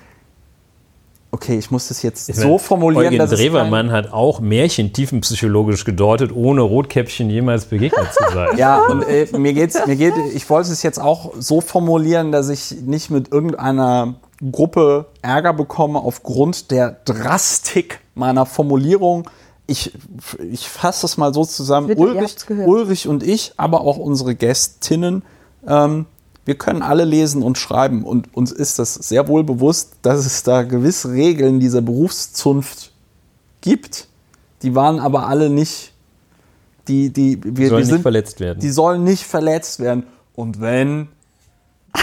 [1.31, 4.39] okay, ich muss das jetzt Ich so meine, formulieren, Eugen dass es Drewermann hat auch
[4.41, 8.49] Märchen tiefenpsychologisch gedeutet, ohne Rotkäppchen jemals begegnet zu sein.
[8.57, 12.49] Ja, und äh, mir geht's, mir geht, ich wollte es jetzt auch so formulieren, dass
[12.49, 14.15] ich nicht mit irgendeiner
[14.51, 19.29] Gruppe Ärger bekomme aufgrund der Drastik meiner Formulierung.
[19.67, 19.93] Ich,
[20.51, 21.87] ich fasse es mal so zusammen.
[21.87, 22.35] Bitte, Ulrich.
[22.49, 25.23] Ulrich und ich, aber auch unsere Gästinnen,
[25.65, 26.07] ähm,
[26.51, 30.43] wir können alle lesen und schreiben und uns ist das sehr wohl bewusst, dass es
[30.43, 32.91] da gewisse Regeln dieser Berufszunft
[33.61, 34.09] gibt.
[34.61, 35.93] Die waren aber alle nicht,
[36.89, 38.59] die, die, wir, Sollen wir nicht sind, verletzt werden.
[38.59, 40.03] die sollen nicht verletzt werden.
[40.35, 41.07] Und wenn,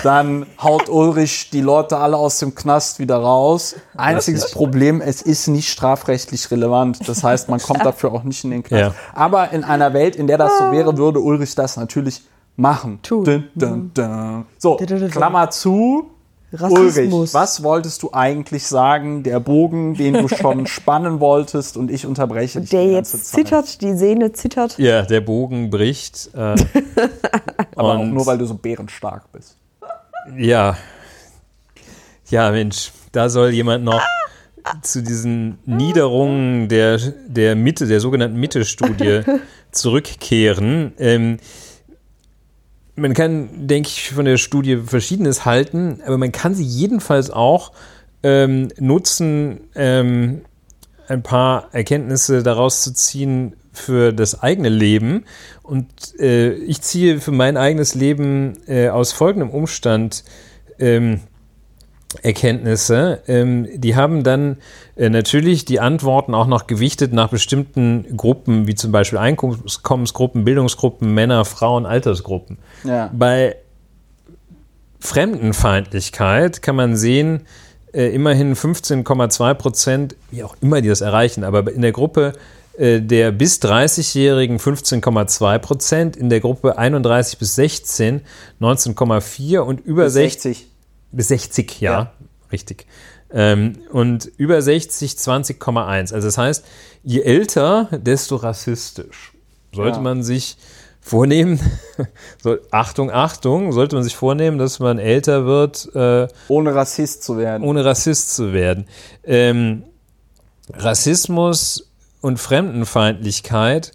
[0.03, 3.75] dann haut Ulrich die Leute alle aus dem Knast wieder raus.
[3.99, 7.07] Einziges Problem, es ist nicht strafrechtlich relevant.
[7.07, 8.81] Das heißt, man kommt dafür auch nicht in den Knast.
[8.81, 8.95] Ja.
[9.13, 12.23] Aber in einer Welt, in der das so wäre, würde Ulrich das natürlich
[12.59, 13.01] machen.
[13.03, 13.25] Tun.
[13.25, 14.47] Dun, dun, dun.
[14.59, 15.11] So, Dun, dun, dun.
[15.11, 16.11] Klammer zu.
[16.51, 17.13] Rassismus.
[17.13, 19.23] Ulrich, was wolltest du eigentlich sagen?
[19.23, 23.83] Der Bogen, den du schon spannen wolltest und ich unterbreche dich Der die jetzt zittert,
[23.83, 24.79] die Sehne zittert.
[24.79, 26.31] Ja, der Bogen bricht.
[26.35, 26.55] Äh,
[27.77, 29.59] Aber nur, weil du so bärenstark bist.
[30.37, 30.79] Ja.
[32.31, 34.03] Ja, Mensch, da soll jemand noch
[34.83, 39.21] zu diesen Niederungen der, der Mitte, der sogenannten Mitte-Studie
[39.71, 40.95] zurückkehren.
[40.99, 41.39] Ähm,
[42.99, 47.73] man kann, denke ich, von der Studie Verschiedenes halten, aber man kann sie jedenfalls auch
[48.23, 50.43] ähm, nutzen, ähm,
[51.09, 55.25] ein paar Erkenntnisse daraus zu ziehen für das eigene Leben.
[55.63, 55.87] Und
[56.19, 60.25] äh, ich ziehe für mein eigenes Leben äh, aus folgendem Umstand
[60.79, 61.21] ähm,
[62.23, 63.23] Erkenntnisse.
[63.29, 64.57] Ähm, die haben dann
[64.97, 71.13] äh, natürlich die Antworten auch noch gewichtet nach bestimmten Gruppen, wie zum Beispiel Einkommensgruppen, Bildungsgruppen,
[71.13, 72.59] Männer, Frauen, Altersgruppen.
[72.85, 73.11] Ja.
[73.13, 73.57] Bei
[75.01, 77.43] Fremdenfeindlichkeit kann man sehen,
[77.93, 82.33] äh, immerhin 15,2 Prozent, wie auch immer die das erreichen, aber in der Gruppe
[82.79, 88.23] äh, der bis 30-Jährigen 15,2 Prozent, in der Gruppe 31 bis 16
[88.61, 90.69] 19,4 und über 60
[91.13, 92.13] bis 60, ja, Ja.
[92.53, 92.87] richtig.
[93.31, 96.15] Ähm, und über 60 20,1.
[96.15, 96.65] Also das heißt,
[97.03, 99.33] je älter, desto rassistisch.
[99.75, 100.03] Sollte Ja.
[100.03, 100.57] man sich
[101.01, 101.61] vornehmen,
[102.43, 107.37] so, Achtung, Achtung, sollte man sich vornehmen, dass man älter wird, äh, Ohne Rassist zu
[107.37, 107.63] werden.
[107.67, 108.87] ohne Rassist zu werden.
[109.25, 109.85] Ähm,
[110.73, 111.91] Rassismus
[112.21, 113.93] und Fremdenfeindlichkeit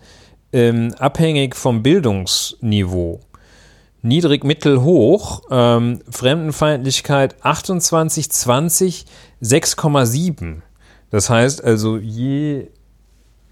[0.54, 3.20] ähm, abhängig vom Bildungsniveau.
[4.04, 5.44] Niedrig, mittel, hoch.
[5.50, 9.06] Ähm, Fremdenfeindlichkeit 28, 20,
[9.42, 10.58] 6,7.
[11.10, 12.68] Das heißt also, je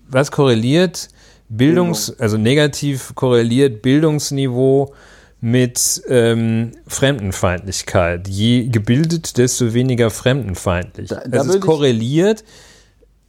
[0.09, 1.07] was korreliert
[1.47, 4.93] Bildungs, also negativ korreliert Bildungsniveau
[5.39, 8.27] mit ähm, Fremdenfeindlichkeit.
[8.27, 11.09] Je gebildet, desto weniger fremdenfeindlich.
[11.09, 12.43] Da, da also es korreliert,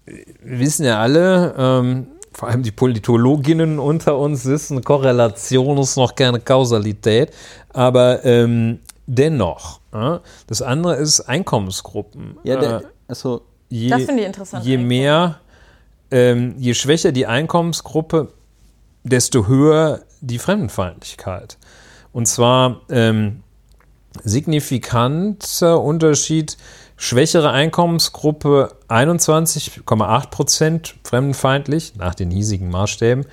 [0.07, 6.14] wir wissen ja alle, ähm, vor allem die Politologinnen unter uns wissen, Korrelation ist noch
[6.14, 7.32] keine Kausalität,
[7.72, 9.80] aber ähm, dennoch.
[9.92, 12.38] Äh, das andere ist Einkommensgruppen.
[12.44, 14.64] Ja, der, äh, also, je, das finde ich interessant.
[14.64, 15.40] Je mehr,
[16.10, 18.28] ähm, je schwächer die Einkommensgruppe,
[19.04, 21.59] desto höher die Fremdenfeindlichkeit.
[22.12, 23.42] Und zwar ähm,
[24.22, 26.56] signifikanter Unterschied,
[27.02, 33.26] schwächere Einkommensgruppe 21,8 Prozent fremdenfeindlich, nach den hiesigen Maßstäben,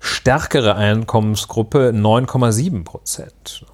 [0.00, 3.66] stärkere Einkommensgruppe 9,7 Prozent.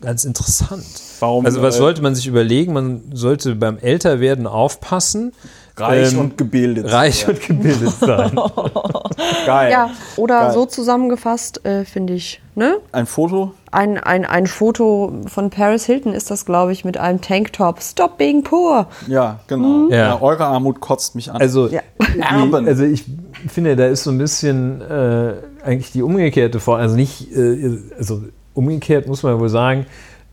[0.00, 0.84] Ganz interessant.
[1.20, 2.72] Warum, also was äh, sollte man sich überlegen?
[2.72, 5.32] Man sollte beim Älterwerden aufpassen,
[5.76, 6.90] Reich ähm, und gebildet.
[6.90, 7.36] Reich sein.
[7.36, 8.34] und gebildet sein.
[9.46, 9.70] Geil.
[9.70, 10.52] Ja, oder Geil.
[10.52, 12.40] so zusammengefasst, äh, finde ich.
[12.56, 12.78] Ne?
[12.90, 13.54] Ein Foto?
[13.70, 17.82] Ein, ein, ein Foto von Paris Hilton ist das, glaube ich, mit einem Tanktop.
[17.82, 18.86] Stop being poor.
[19.06, 19.86] Ja, genau.
[19.86, 19.90] Mhm.
[19.90, 19.96] Ja.
[19.96, 21.40] Ja, eure Armut kotzt mich an.
[21.40, 21.82] Also, ja.
[21.98, 23.04] die, also ich
[23.48, 25.34] finde, da ist so ein bisschen äh,
[25.64, 26.80] eigentlich die umgekehrte Form.
[26.80, 28.22] Also nicht, äh, also
[28.54, 29.86] umgekehrt muss man wohl sagen,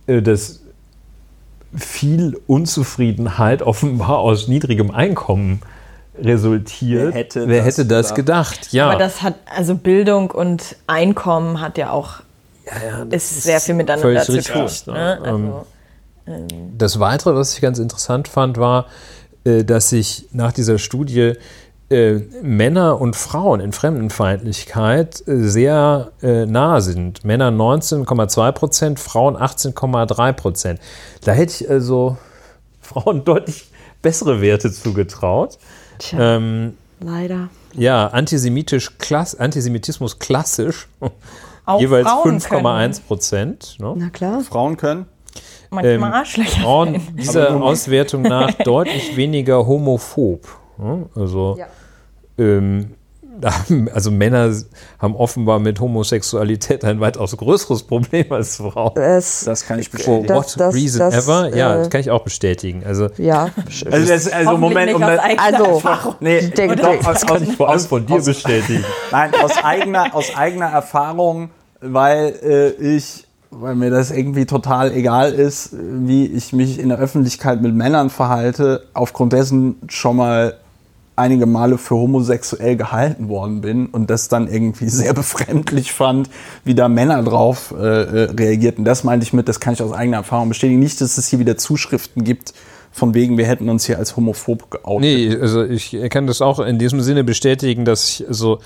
[0.07, 0.61] äh, dass
[1.75, 5.61] viel Unzufriedenheit offenbar aus niedrigem Einkommen
[6.17, 7.13] resultiert.
[7.13, 8.71] Wer hätte, Wer das, hätte das gedacht?
[8.71, 8.89] Ja.
[8.89, 12.21] Aber das hat, also Bildung und Einkommen hat ja auch,
[12.65, 14.69] ja, ja, ist sehr viel miteinander zu tun.
[14.87, 15.19] Ne?
[15.21, 15.53] Also, ähm,
[16.27, 18.87] ähm, das Weitere, was ich ganz interessant fand, war,
[19.43, 21.33] äh, dass sich nach dieser Studie
[21.89, 27.23] äh, Männer und Frauen in Fremdenfeindlichkeit äh, sehr äh, nah sind.
[27.23, 30.79] Männer 19,2 Prozent, Frauen 18,3 Prozent.
[31.23, 32.17] Da hätte ich also
[32.81, 33.67] Frauen deutlich
[34.01, 35.59] bessere Werte zugetraut.
[35.99, 37.49] Tja, ähm, leider.
[37.73, 40.87] Ja, antisemitisch klass Antisemitismus klassisch.
[41.65, 43.77] Auch jeweils 5,1 Prozent.
[43.79, 43.93] Ne?
[43.97, 44.41] Na klar.
[44.41, 45.05] Frauen können.
[45.69, 46.61] Manchmal ähm, Arschlöcher.
[46.61, 50.47] Frauen dieser Auswertung nach deutlich weniger homophob.
[51.15, 51.67] Also, ja.
[52.37, 52.91] ähm,
[53.93, 54.53] also Männer
[54.99, 58.95] haben offenbar mit Homosexualität ein weitaus größeres Problem als Frauen.
[58.97, 60.27] Es, das kann ich bestätigen.
[60.27, 61.55] For what das, reason das, ever?
[61.55, 62.83] Ja, äh, das kann ich auch bestätigen.
[62.85, 63.49] Also, ja.
[63.91, 65.81] Also, das, also Moment, um das, also,
[66.19, 68.85] nee, ich denke, doch, das kann ich vor allem von dir aus, bestätigen.
[69.11, 71.49] Nein, aus eigener, aus eigener Erfahrung,
[71.81, 73.25] weil äh, ich
[73.57, 78.09] weil mir das irgendwie total egal ist, wie ich mich in der Öffentlichkeit mit Männern
[78.09, 80.55] verhalte, aufgrund dessen schon mal
[81.15, 86.29] einige Male für homosexuell gehalten worden bin und das dann irgendwie sehr befremdlich fand,
[86.63, 88.85] wie da Männer drauf äh, äh, reagierten.
[88.85, 90.79] Das meinte ich mit, das kann ich aus eigener Erfahrung bestätigen.
[90.79, 92.53] Nicht, dass es hier wieder Zuschriften gibt,
[92.91, 95.01] von wegen, wir hätten uns hier als homophob geoutet.
[95.01, 98.59] Nee, also ich kann das auch in diesem Sinne bestätigen, dass ich so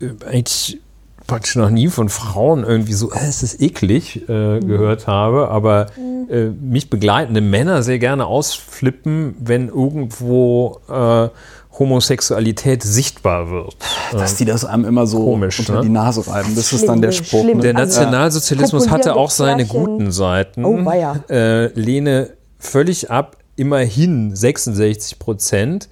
[0.00, 0.80] also, eigentlich
[1.26, 4.68] praktisch noch nie von Frauen irgendwie so, äh, es ist eklig äh, mhm.
[4.68, 6.30] gehört habe, aber mhm.
[6.30, 11.28] äh, mich begleitende Männer sehr gerne ausflippen, wenn irgendwo äh,
[11.78, 13.76] Homosexualität sichtbar wird.
[14.12, 15.80] Dass die das einem immer so Komisch, unter ne?
[15.82, 17.44] die Nase reiben, das ist dann der Spruch.
[17.44, 17.56] Ne?
[17.56, 20.64] Der Nationalsozialismus also, hatte auch seine guten Seiten.
[20.64, 21.16] Oh, ja.
[21.28, 25.88] äh, lehne völlig ab, immerhin 66 Prozent,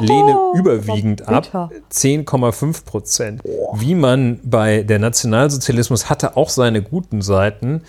[0.00, 3.42] lehne überwiegend ab 10,5 Prozent.
[3.74, 7.82] Wie man bei der Nationalsozialismus hatte auch seine guten Seiten,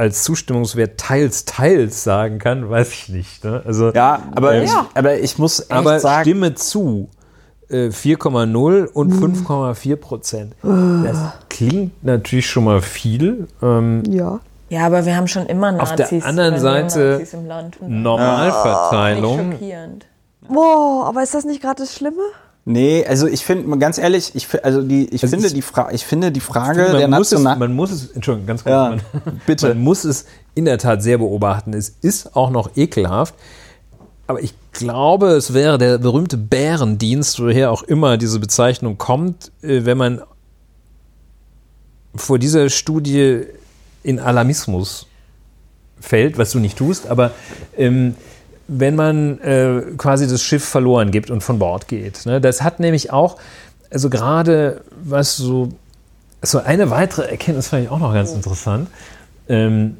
[0.00, 3.44] als Zustimmungswert teils, teils sagen kann, weiß ich nicht.
[3.44, 3.62] Ne?
[3.66, 6.22] Also, ja, aber, ähm, ich, aber ich muss echt aber sagen.
[6.22, 7.08] Stimme zu.
[7.70, 10.56] 4,0 äh, und 5,4 Prozent.
[10.62, 13.46] Das klingt natürlich schon mal viel.
[13.62, 14.40] Ähm, ja.
[14.70, 16.00] Ja, aber wir haben schon immer Nazis.
[16.00, 17.24] Auf der anderen Seite
[17.86, 19.54] Normalverteilung.
[20.48, 22.22] Boah, aber ist das nicht gerade das Schlimme?
[22.64, 25.90] Nee, also ich finde, ganz ehrlich, ich, also die, ich, also finde ich, die Fra
[25.92, 27.58] ich finde die Frage finde, der National...
[27.58, 28.70] Man muss es, Entschuldigung, ganz kurz.
[28.70, 29.00] Ja, man,
[29.46, 29.68] bitte.
[29.68, 31.72] Man muss es in der Tat sehr beobachten.
[31.72, 33.34] Es ist auch noch ekelhaft.
[34.26, 39.84] Aber ich glaube, es wäre der berühmte Bärendienst, woher auch immer diese Bezeichnung kommt, äh,
[39.84, 40.22] wenn man
[42.14, 43.42] vor dieser Studie
[44.02, 45.06] in Alarmismus
[46.00, 47.32] fällt, was du nicht tust, aber
[47.76, 48.14] ähm,
[48.72, 52.24] wenn man äh, quasi das Schiff verloren gibt und von Bord geht.
[52.24, 52.40] Ne?
[52.40, 53.36] Das hat nämlich auch,
[53.90, 55.70] also gerade was so,
[56.40, 58.88] so eine weitere Erkenntnis fand ich auch noch ganz interessant,
[59.48, 59.96] ähm,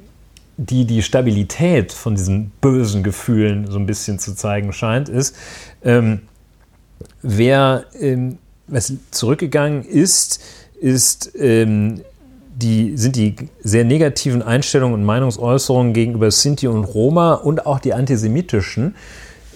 [0.57, 5.35] die die Stabilität von diesen bösen Gefühlen so ein bisschen zu zeigen scheint, ist,
[5.83, 6.23] ähm,
[7.23, 8.39] wer ähm,
[8.69, 10.41] was zurückgegangen ist,
[10.81, 12.03] ist ähm,
[12.63, 17.93] die, sind die sehr negativen Einstellungen und Meinungsäußerungen gegenüber Sinti und Roma und auch die
[17.93, 18.95] antisemitischen,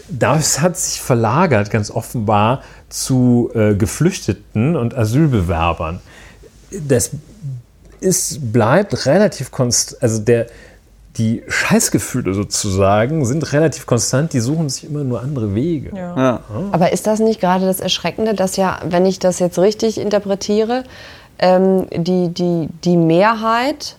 [0.09, 6.01] das hat sich verlagert, ganz offenbar, zu äh, Geflüchteten und Asylbewerbern.
[6.87, 7.11] Das
[8.05, 10.47] es bleibt relativ konstant, also der,
[11.17, 15.91] die Scheißgefühle sozusagen sind relativ konstant, die suchen sich immer nur andere Wege.
[15.97, 16.17] Ja.
[16.17, 16.41] Ja.
[16.73, 20.85] Aber ist das nicht gerade das Erschreckende, dass ja, wenn ich das jetzt richtig interpretiere,
[21.39, 23.97] ähm, die, die, die Mehrheit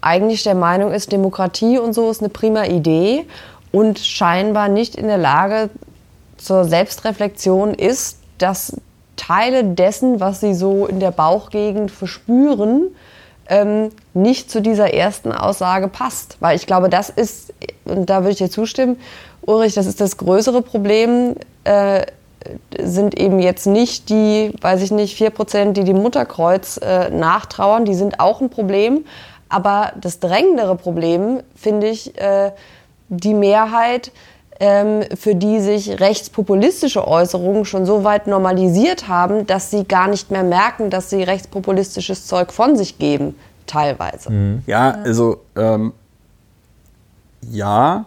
[0.00, 3.26] eigentlich der Meinung ist, Demokratie und so ist eine prima Idee
[3.72, 5.70] und scheinbar nicht in der Lage
[6.36, 8.76] zur Selbstreflexion ist, dass
[9.16, 12.94] Teile dessen, was sie so in der Bauchgegend verspüren,
[13.48, 16.36] ähm, nicht zu dieser ersten Aussage passt.
[16.40, 17.52] Weil ich glaube, das ist,
[17.84, 18.98] und da würde ich dir zustimmen,
[19.42, 22.04] Ulrich, das ist das größere Problem, äh,
[22.80, 27.94] sind eben jetzt nicht die, weiß ich nicht, 4%, die dem Mutterkreuz äh, nachtrauern, die
[27.94, 29.04] sind auch ein Problem.
[29.48, 32.52] Aber das drängendere Problem finde ich äh,
[33.08, 34.10] die Mehrheit,
[34.58, 40.30] ähm, für die sich rechtspopulistische Äußerungen schon so weit normalisiert haben, dass sie gar nicht
[40.30, 43.36] mehr merken, dass sie rechtspopulistisches Zeug von sich geben,
[43.66, 44.32] teilweise.
[44.32, 44.62] Mhm.
[44.66, 45.92] Ja, also ähm,
[47.50, 48.06] ja,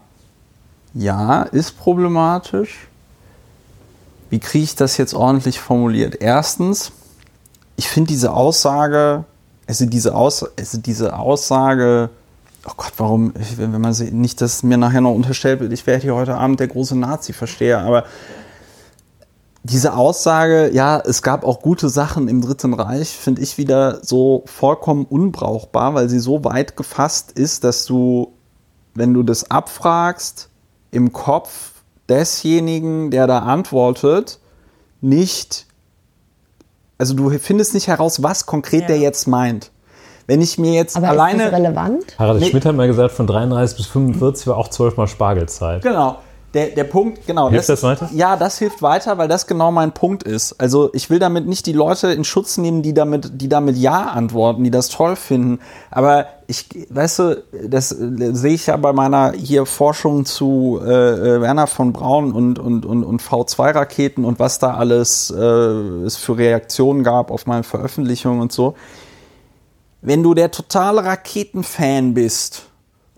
[0.93, 2.88] ja, ist problematisch.
[4.29, 6.17] Wie kriege ich das jetzt ordentlich formuliert?
[6.19, 6.91] Erstens,
[7.75, 9.25] ich finde diese Aussage,
[9.67, 12.09] also diese, Aus, also diese Aussage,
[12.65, 16.03] oh Gott, warum, wenn man sie, nicht, dass mir nachher noch unterstellt wird, ich werde
[16.03, 18.05] hier heute Abend der große Nazi-Versteher, aber
[19.63, 24.43] diese Aussage, ja, es gab auch gute Sachen im Dritten Reich, finde ich wieder so
[24.45, 28.33] vollkommen unbrauchbar, weil sie so weit gefasst ist, dass du,
[28.93, 30.49] wenn du das abfragst,
[30.91, 31.78] im Kopf
[32.09, 34.39] desjenigen, der da antwortet,
[35.01, 35.65] nicht,
[36.97, 38.87] also du findest nicht heraus, was konkret ja.
[38.87, 39.71] der jetzt meint.
[40.27, 41.45] Wenn ich mir jetzt Aber alleine.
[41.45, 42.19] Ist das relevant?
[42.19, 42.49] Harald nee.
[42.49, 45.81] Schmidt hat mal gesagt, von 33 bis 45 war auch zwölfmal Spargelzeit.
[45.81, 46.19] Genau.
[46.53, 47.49] Der, der Punkt, genau.
[47.49, 48.09] Hilft das, das weiter?
[48.11, 50.53] Ja, das hilft weiter, weil das genau mein Punkt ist.
[50.59, 54.07] Also ich will damit nicht die Leute in Schutz nehmen, die damit, die damit Ja
[54.07, 55.59] antworten, die das toll finden.
[55.91, 60.89] Aber ich, weißt du, das äh, sehe ich ja bei meiner hier Forschung zu äh,
[60.89, 66.17] äh Werner von Braun und, und, und, und V2-Raketen und was da alles äh, es
[66.17, 68.73] für Reaktionen gab auf meine Veröffentlichungen und so.
[70.01, 72.63] Wenn du der totale Raketenfan bist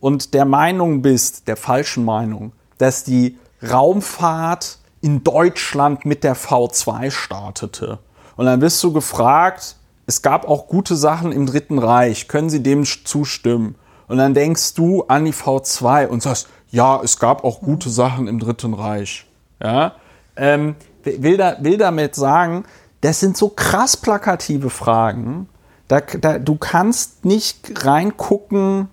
[0.02, 2.52] und der Meinung bist, der falschen Meinung,
[2.82, 3.38] dass die
[3.68, 8.00] Raumfahrt in Deutschland mit der V2 startete.
[8.36, 9.76] Und dann wirst du gefragt,
[10.08, 13.76] es gab auch gute Sachen im Dritten Reich, können Sie dem zustimmen?
[14.08, 18.28] Und dann denkst du an die V2 und sagst, ja, es gab auch gute Sachen
[18.28, 19.26] im Dritten Reich.
[19.62, 19.94] Ja?
[20.36, 22.66] Ähm, will, da, will damit sagen,
[23.02, 25.48] das sind so krass plakative Fragen.
[25.88, 28.90] Da, da, du kannst nicht reingucken,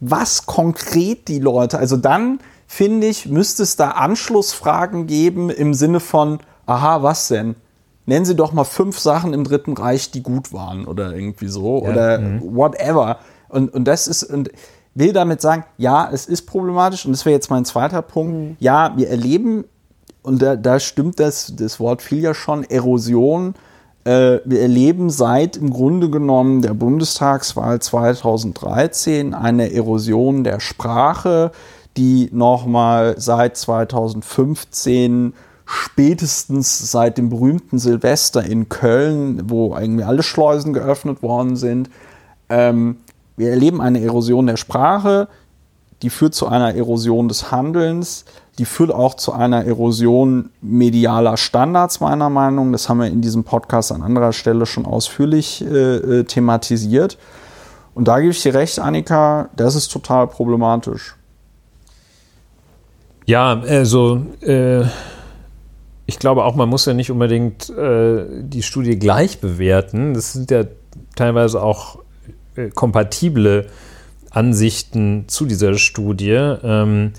[0.00, 2.40] was konkret die Leute, also dann
[2.72, 7.54] finde ich, müsste es da Anschlussfragen geben im Sinne von, aha, was denn?
[8.06, 11.82] Nennen Sie doch mal fünf Sachen im Dritten Reich, die gut waren oder irgendwie so
[11.84, 12.40] ja, oder mh.
[12.44, 13.18] whatever.
[13.50, 14.50] Und, und das ist, und
[14.94, 18.32] will damit sagen, ja, es ist problematisch und das wäre jetzt mein zweiter Punkt.
[18.32, 18.56] Mhm.
[18.58, 19.66] Ja, wir erleben,
[20.22, 23.52] und da, da stimmt das, das Wort viel ja schon, Erosion.
[24.04, 31.52] Äh, wir erleben seit im Grunde genommen der Bundestagswahl 2013 eine Erosion der Sprache,
[31.96, 40.72] die nochmal seit 2015 spätestens seit dem berühmten Silvester in Köln, wo irgendwie alle Schleusen
[40.72, 41.88] geöffnet worden sind.
[42.48, 42.98] Ähm,
[43.36, 45.28] wir erleben eine Erosion der Sprache,
[46.02, 48.24] die führt zu einer Erosion des Handelns,
[48.58, 52.72] die führt auch zu einer Erosion medialer Standards, meiner Meinung nach.
[52.72, 57.18] Das haben wir in diesem Podcast an anderer Stelle schon ausführlich äh, äh thematisiert.
[57.94, 61.16] Und da gebe ich dir recht, Annika, das ist total problematisch.
[63.26, 64.82] Ja, also äh,
[66.06, 70.14] ich glaube auch, man muss ja nicht unbedingt äh, die Studie gleich bewerten.
[70.14, 70.64] Das sind ja
[71.14, 72.00] teilweise auch
[72.56, 73.68] äh, kompatible
[74.30, 76.32] Ansichten zu dieser Studie.
[76.32, 77.12] Ähm,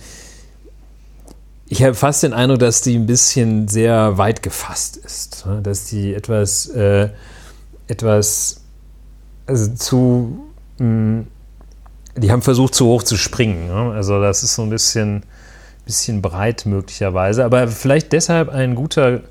[1.68, 5.46] ich habe fast den Eindruck, dass die ein bisschen sehr weit gefasst ist.
[5.46, 5.62] Ne?
[5.62, 7.10] Dass die etwas, äh,
[7.88, 8.62] etwas
[9.48, 10.40] also zu,
[10.78, 11.28] mh, hm,
[12.16, 13.68] die haben versucht, zu hoch zu springen.
[13.68, 13.92] Ne?
[13.92, 15.24] Also das ist so ein bisschen
[15.86, 19.22] bisschen breit möglicherweise, aber vielleicht deshalb ein guter,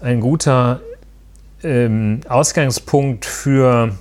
[0.00, 0.80] ein guter
[1.62, 3.94] ähm, Ausgangspunkt für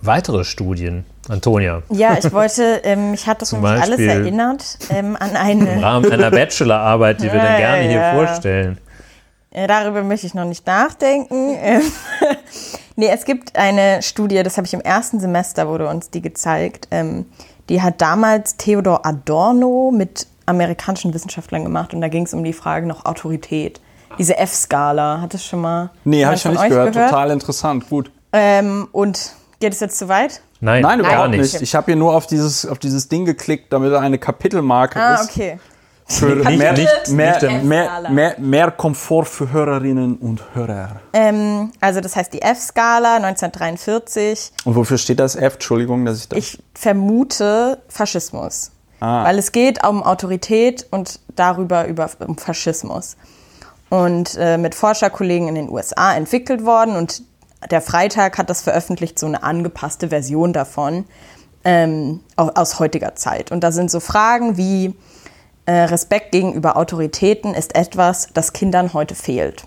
[0.00, 1.04] weitere Studien.
[1.28, 1.82] Antonia.
[1.90, 5.74] Ja, ich wollte, ähm, mich hat das nämlich alles erinnert ähm, an eine.
[5.74, 8.78] Im Rahmen einer Bachelorarbeit, die wir dann gerne ja, hier vorstellen.
[9.50, 11.54] Äh, darüber möchte ich noch nicht nachdenken.
[11.60, 11.82] Ähm,
[12.96, 16.88] nee, es gibt eine Studie, das habe ich im ersten Semester, wurde uns die gezeigt.
[16.90, 17.26] Ähm,
[17.68, 22.52] die hat damals Theodor Adorno mit amerikanischen Wissenschaftlern gemacht und da ging es um die
[22.52, 23.80] Frage noch Autorität.
[24.18, 25.90] Diese F-Skala, hat es schon mal.
[26.04, 26.94] Nee, habe ich schon nicht gehört.
[26.94, 27.10] gehört.
[27.10, 28.10] Total interessant, gut.
[28.32, 30.40] Ähm, und Geht es jetzt zu weit?
[30.60, 31.52] Nein, Nein überhaupt nicht.
[31.52, 31.62] nicht.
[31.62, 35.14] Ich habe hier nur auf dieses, auf dieses Ding geklickt, damit er eine Kapitelmarke ah,
[35.14, 35.20] ist.
[35.20, 35.58] Ah, okay.
[36.10, 41.00] Für nicht, mehr, nicht, mehr, mehr, mehr, mehr, Komfort für Hörerinnen und Hörer.
[41.12, 44.52] Ähm, also das heißt die F-Skala 1943.
[44.64, 45.54] Und wofür steht das F?
[45.54, 46.38] Entschuldigung, dass ich das...
[46.38, 48.70] Ich vermute Faschismus.
[49.00, 49.24] Ah.
[49.24, 53.16] Weil es geht um Autorität und darüber über, um Faschismus.
[53.90, 57.22] Und äh, mit Forscherkollegen in den USA entwickelt worden und
[57.70, 61.04] der Freitag hat das veröffentlicht, so eine angepasste Version davon
[61.64, 63.50] ähm, aus heutiger Zeit.
[63.50, 64.94] Und da sind so Fragen wie
[65.66, 69.64] äh, Respekt gegenüber Autoritäten ist etwas, das Kindern heute fehlt.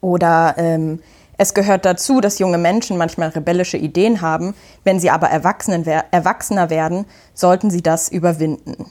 [0.00, 1.00] Oder ähm,
[1.38, 4.54] es gehört dazu, dass junge Menschen manchmal rebellische Ideen haben.
[4.84, 8.90] Wenn sie aber erwachsener werden, sollten sie das überwinden.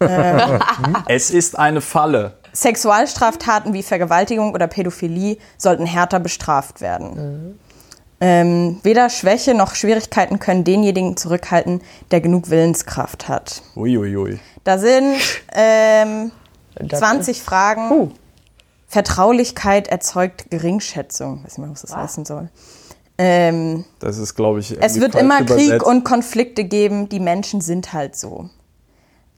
[0.00, 0.58] Äh,
[1.08, 2.38] es ist eine Falle.
[2.52, 7.14] Sexualstraftaten wie Vergewaltigung oder Pädophilie sollten härter bestraft werden.
[7.14, 7.58] Mhm.
[8.20, 13.62] Ähm, weder Schwäche noch Schwierigkeiten können denjenigen zurückhalten, der genug Willenskraft hat.
[13.76, 14.16] Uiuiui.
[14.16, 14.40] Ui, ui.
[14.64, 15.16] Da sind
[15.52, 16.32] ähm,
[16.88, 17.90] 20 Fragen.
[17.90, 18.10] Uh.
[18.88, 21.38] Vertraulichkeit erzeugt Geringschätzung.
[21.38, 21.98] Ich weiß nicht mehr, was das wow.
[21.98, 22.48] heißen soll.
[23.18, 25.70] Ähm, das ist, glaube ich, es wird immer übersetzt.
[25.70, 27.08] Krieg und Konflikte geben.
[27.08, 28.48] Die Menschen sind halt so.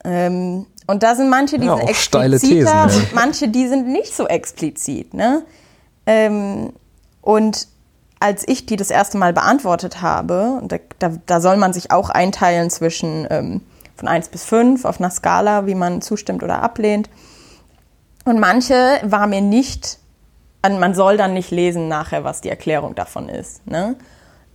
[0.05, 4.15] Ähm, und da sind manche, die ja, sind expliziter Thesen, und manche, die sind nicht
[4.15, 5.15] so explizit.
[5.15, 5.45] Ne?
[6.07, 6.73] Ähm,
[7.23, 7.69] und
[8.19, 12.11] als ich die das erste Mal beantwortet habe, da, da, da soll man sich auch
[12.11, 13.63] einteilen zwischen ähm,
[13.97, 17.09] von 1 bis 5 auf einer Skala, wie man zustimmt oder ablehnt.
[18.25, 19.99] Und manche war mir nicht,
[20.63, 23.67] man soll dann nicht lesen nachher, was die Erklärung davon ist.
[23.67, 23.97] Ne?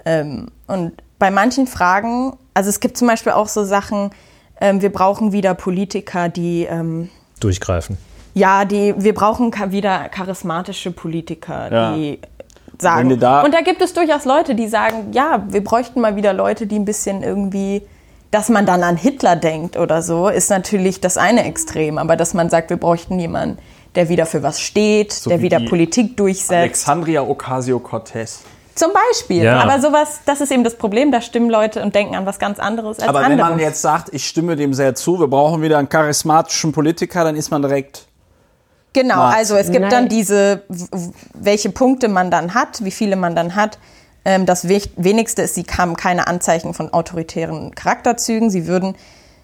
[0.06, 4.12] Ähm, und bei manchen Fragen, also es gibt zum Beispiel auch so Sachen,
[4.62, 7.10] ähm, wir brauchen wieder Politiker, die ähm,
[7.40, 7.98] durchgreifen.
[8.34, 11.96] Ja, die, wir brauchen wieder charismatische Politiker, ja.
[11.96, 12.20] die
[12.80, 13.18] sagen.
[13.20, 16.68] Da und da gibt es durchaus Leute, die sagen, ja, wir bräuchten mal wieder Leute,
[16.68, 17.82] die ein bisschen irgendwie,
[18.36, 21.98] dass man dann an Hitler denkt oder so, ist natürlich das eine Extrem.
[21.98, 23.60] Aber dass man sagt, wir bräuchten jemanden,
[23.96, 26.52] der wieder für was steht, so der wieder Politik durchsetzt.
[26.52, 28.42] Alexandria Ocasio-Cortez.
[28.76, 29.44] Zum Beispiel.
[29.44, 29.62] Ja.
[29.62, 32.60] Aber sowas, das ist eben das Problem, da stimmen Leute und denken an was ganz
[32.60, 35.78] anderes als Aber wenn man jetzt sagt, ich stimme dem sehr zu, wir brauchen wieder
[35.78, 38.06] einen charismatischen Politiker, dann ist man direkt.
[38.92, 39.92] Genau, also es gibt Nein.
[39.92, 40.64] dann diese,
[41.34, 43.80] welche Punkte man dann hat, wie viele man dann hat.
[44.26, 48.50] Ähm, das wenigste ist, sie haben keine Anzeichen von autoritären Charakterzügen.
[48.50, 48.96] Sie würden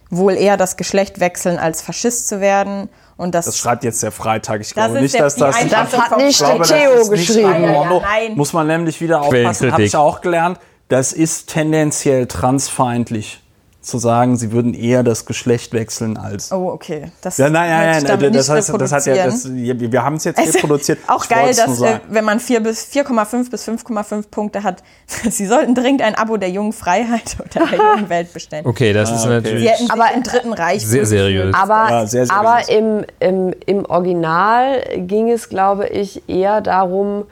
[0.10, 2.90] wohl eher das Geschlecht wechseln, als Faschist zu werden.
[3.16, 4.62] Und das, das schreibt jetzt der Freitag.
[4.62, 5.56] Ich glaube nicht, dass das.
[5.70, 7.64] Das hat nicht glaube, Theo geschrieben.
[7.64, 9.72] Ja, ja, Muss man nämlich wieder aufpassen.
[9.72, 10.60] Habe ich auch gelernt.
[10.88, 13.41] Das ist tendenziell transfeindlich
[13.82, 16.52] zu sagen, sie würden eher das Geschlecht wechseln als.
[16.52, 17.12] Oh, okay.
[17.22, 20.40] Das ja, nein, nein, nein, das, heißt, das hat ja, das, wir haben es jetzt
[20.40, 21.00] es reproduziert.
[21.08, 24.84] Auch geil, dass äh, wenn man 4 bis 4,5 bis 5,5 Punkte hat,
[25.30, 28.68] sie sollten dringend ein Abo der jungen Freiheit oder der jungen Welt bestellen.
[28.68, 29.64] Okay, das ah, ist natürlich.
[29.64, 31.56] Sie hätten aber im Dritten Reich sehr seriös.
[31.56, 32.30] Aber, ja, sehr seriös.
[32.30, 37.26] aber im, im, im Original ging es, glaube ich, eher darum,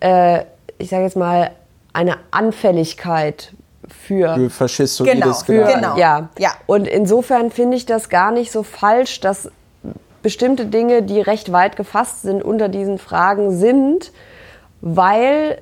[0.00, 0.44] äh,
[0.78, 1.50] ich sage jetzt mal,
[1.92, 3.52] eine Anfälligkeit
[3.92, 5.96] für, für faschistoides genau, für, genau.
[5.96, 6.28] Ja.
[6.38, 6.50] ja.
[6.66, 9.50] Und insofern finde ich das gar nicht so falsch, dass
[10.22, 14.12] bestimmte Dinge, die recht weit gefasst sind, unter diesen Fragen sind,
[14.80, 15.60] weil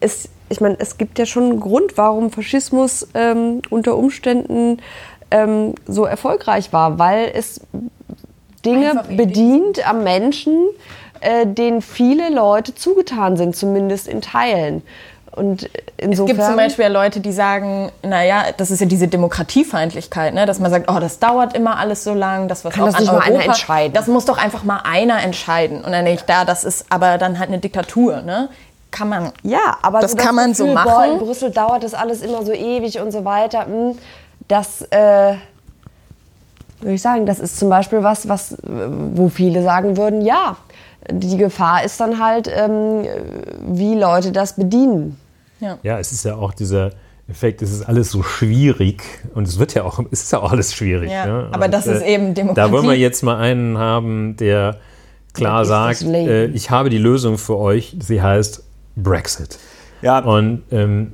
[0.00, 4.78] es, ich meine, es gibt ja schon einen Grund, warum Faschismus ähm, unter Umständen
[5.30, 7.60] ähm, so erfolgreich war, weil es
[8.64, 10.68] Dinge bedient am Menschen,
[11.20, 14.82] äh, denen viele Leute zugetan sind, zumindest in Teilen.
[15.34, 20.32] Und insofern, es gibt zum Beispiel Leute, die sagen, naja, das ist ja diese Demokratiefeindlichkeit,
[20.32, 20.46] ne?
[20.46, 23.00] dass man sagt, oh, das dauert immer alles so lang, das was Kann auch das
[23.00, 23.94] nicht an mal Europa, einer entscheiden?
[23.94, 25.78] Das muss doch einfach mal einer entscheiden.
[25.78, 28.48] Und dann denke ich, da, das ist aber dann halt eine Diktatur, ne?
[28.92, 29.32] Kann man.
[29.42, 30.90] Ja, aber das, so das kann man Gefühl, so machen.
[30.92, 33.66] Boah, in Brüssel dauert das alles immer so ewig und so weiter.
[33.66, 33.98] Hm,
[34.46, 35.34] das, äh,
[36.78, 40.56] würde ich sagen, das ist zum Beispiel was, was, wo viele sagen würden, ja,
[41.10, 43.04] die Gefahr ist dann halt, ähm,
[43.66, 45.18] wie Leute das bedienen.
[45.60, 45.78] Ja.
[45.82, 46.90] ja, es ist ja auch dieser
[47.28, 49.02] Effekt, es ist alles so schwierig
[49.34, 51.10] und es wird ja auch, es ist ja auch alles schwierig.
[51.10, 51.48] Ja, ne?
[51.52, 52.70] Aber und, das ist äh, eben Demokratie.
[52.70, 54.78] Da wollen wir jetzt mal einen haben, der
[55.32, 58.62] klar sagt, äh, ich habe die Lösung für euch, sie heißt
[58.96, 59.58] Brexit.
[60.02, 60.20] Ja.
[60.20, 61.12] Und ähm,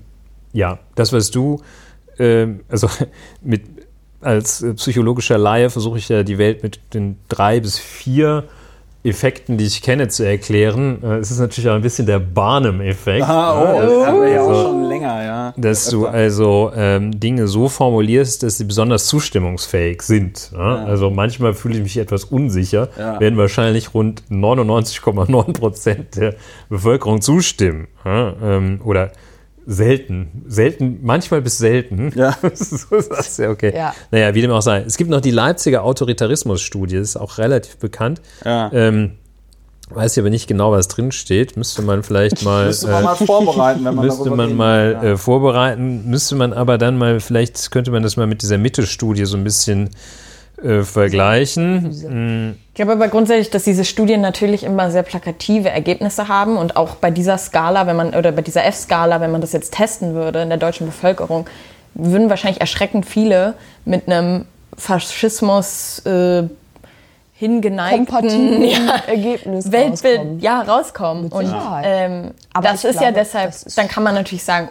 [0.52, 1.62] ja, das, was du,
[2.18, 2.88] äh, also
[3.42, 3.62] mit,
[4.20, 8.44] als psychologischer Laie versuche ich ja die Welt mit den drei bis vier
[9.02, 11.02] Effekten, die ich kenne, zu erklären.
[11.02, 13.22] Äh, es ist natürlich auch ein bisschen der Barnum-Effekt.
[13.22, 15.54] Ah, oh, das haben wir ja auch schon länger, ja.
[15.56, 20.50] Dass du also ähm, Dinge so formulierst, dass sie besonders zustimmungsfähig sind.
[20.52, 20.76] Ja?
[20.76, 20.84] Ja.
[20.84, 23.18] Also manchmal fühle ich mich etwas unsicher, ja.
[23.18, 26.34] werden wahrscheinlich rund 99,9 Prozent der
[26.68, 27.88] Bevölkerung zustimmen.
[28.04, 29.12] Ähm, oder
[29.70, 30.44] selten.
[30.48, 32.12] Selten, manchmal bis selten.
[32.16, 32.36] Ja.
[32.54, 33.72] so ist das ja okay.
[33.74, 33.94] Ja.
[34.10, 34.80] Naja, wie dem auch sei.
[34.80, 38.20] Es gibt noch die Leipziger Autoritarismus-Studie, das ist auch relativ bekannt.
[38.44, 38.70] Ja.
[38.72, 39.12] Ähm,
[39.90, 41.56] weiß ich aber nicht genau, was drin steht.
[41.56, 42.66] Müsste man vielleicht mal.
[42.66, 45.12] Müsste man mal vorbereiten, wenn man müsste man reden mal will, ja.
[45.12, 49.24] äh, vorbereiten, müsste man aber dann mal, vielleicht könnte man das mal mit dieser Mitte-Studie
[49.24, 49.90] so ein bisschen
[50.64, 52.48] äh, vergleichen.
[52.50, 56.76] Mm, Ich glaube aber grundsätzlich, dass diese Studien natürlich immer sehr plakative Ergebnisse haben und
[56.76, 60.14] auch bei dieser Skala, wenn man oder bei dieser F-Skala, wenn man das jetzt testen
[60.14, 61.46] würde in der deutschen Bevölkerung,
[61.94, 63.54] würden wahrscheinlich erschreckend viele
[63.84, 64.46] mit einem
[64.76, 66.44] Faschismus äh,
[67.34, 70.40] hingeneigten ja, Ergebnis Weltbild rauskommen.
[70.40, 71.32] ja rauskommen.
[71.32, 74.68] Und ähm, Aber das ist ja glaube, deshalb, das ist- dann kann man natürlich sagen,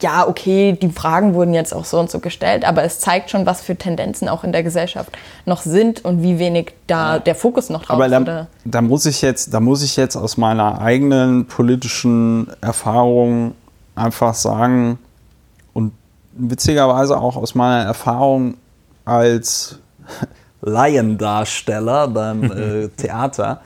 [0.00, 3.46] ja, okay, die Fragen wurden jetzt auch so und so gestellt, aber es zeigt schon,
[3.46, 7.70] was für Tendenzen auch in der Gesellschaft noch sind und wie wenig da der Fokus
[7.70, 11.46] noch drauf Aber da, da muss ich jetzt, da muss ich jetzt aus meiner eigenen
[11.46, 13.54] politischen Erfahrung
[13.94, 14.98] einfach sagen
[15.72, 15.92] und
[16.32, 18.56] witzigerweise auch aus meiner Erfahrung
[19.04, 19.78] als
[20.60, 23.60] Laiendarsteller beim äh, Theater.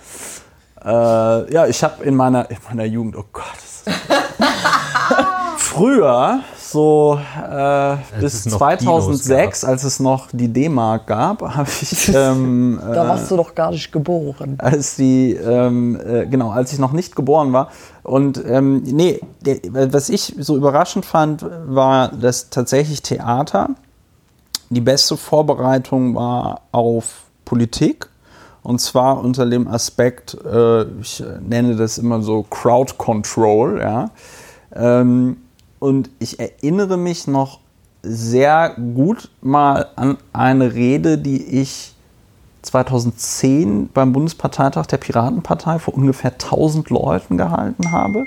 [0.85, 3.45] Äh, ja, ich habe in meiner, in meiner Jugend, oh Gott,
[5.73, 12.09] früher, so äh, bis es noch 2006, als es noch die D-Mark gab, habe ich
[12.15, 14.57] ähm, Da warst du doch gar nicht geboren.
[14.59, 17.71] als die, ähm, äh, genau, als ich noch nicht geboren war.
[18.03, 19.59] Und ähm, nee, der,
[19.93, 23.71] was ich so überraschend fand, war, dass tatsächlich Theater
[24.71, 28.09] die beste Vorbereitung war auf Politik.
[28.63, 34.11] Und zwar unter dem Aspekt, äh, ich nenne das immer so Crowd Control, ja.
[34.75, 35.37] Ähm,
[35.83, 37.59] und ich erinnere mich noch
[38.03, 41.97] sehr gut mal an eine Rede, die ich
[42.63, 48.27] 2010 beim Bundesparteitag der Piratenpartei vor ungefähr 1000 Leuten gehalten habe.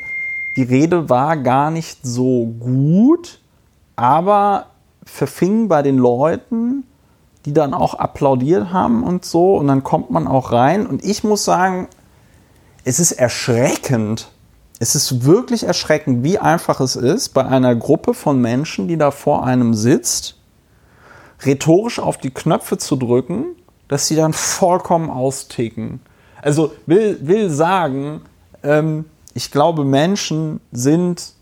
[0.58, 3.40] Die Rede war gar nicht so gut,
[3.96, 4.66] aber
[5.06, 6.84] verfing bei den Leuten,
[7.46, 9.56] die dann auch applaudiert haben und so.
[9.56, 10.86] Und dann kommt man auch rein.
[10.86, 11.88] Und ich muss sagen,
[12.84, 14.30] es ist erschreckend.
[14.80, 19.12] Es ist wirklich erschreckend, wie einfach es ist, bei einer Gruppe von Menschen, die da
[19.12, 20.36] vor einem sitzt,
[21.46, 23.46] rhetorisch auf die Knöpfe zu drücken,
[23.88, 26.02] dass sie dann vollkommen austicken.
[26.42, 28.22] Also will, will sagen,
[28.64, 31.34] ähm, ich glaube, Menschen sind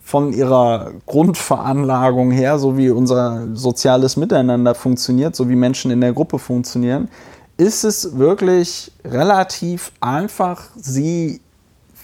[0.00, 6.12] von ihrer Grundveranlagung her, so wie unser soziales Miteinander funktioniert, so wie Menschen in der
[6.12, 7.08] Gruppe funktionieren,
[7.56, 11.40] ist es wirklich relativ einfach, sie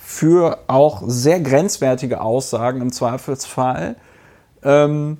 [0.09, 3.97] für auch sehr grenzwertige Aussagen im Zweifelsfall
[4.65, 5.19] ähm,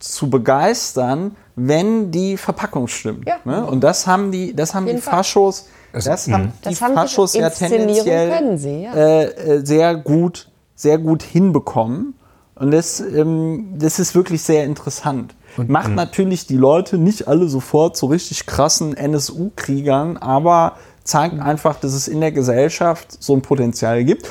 [0.00, 3.26] zu begeistern, wenn die Verpackung stimmt.
[3.26, 3.36] Ja.
[3.46, 3.64] Ne?
[3.64, 4.98] Und das haben die, das haben die.
[4.98, 8.92] Faschos, das, haben die Das haben die Faschos ja tendenziell sie, ja.
[8.92, 12.12] äh, äh, sehr gut, sehr gut hinbekommen.
[12.54, 15.34] Und das, ähm, das ist wirklich sehr interessant.
[15.56, 20.74] Macht natürlich die Leute nicht alle sofort zu richtig krassen NSU-Kriegern, aber
[21.08, 24.28] zeigt einfach, dass es in der Gesellschaft so ein Potenzial gibt.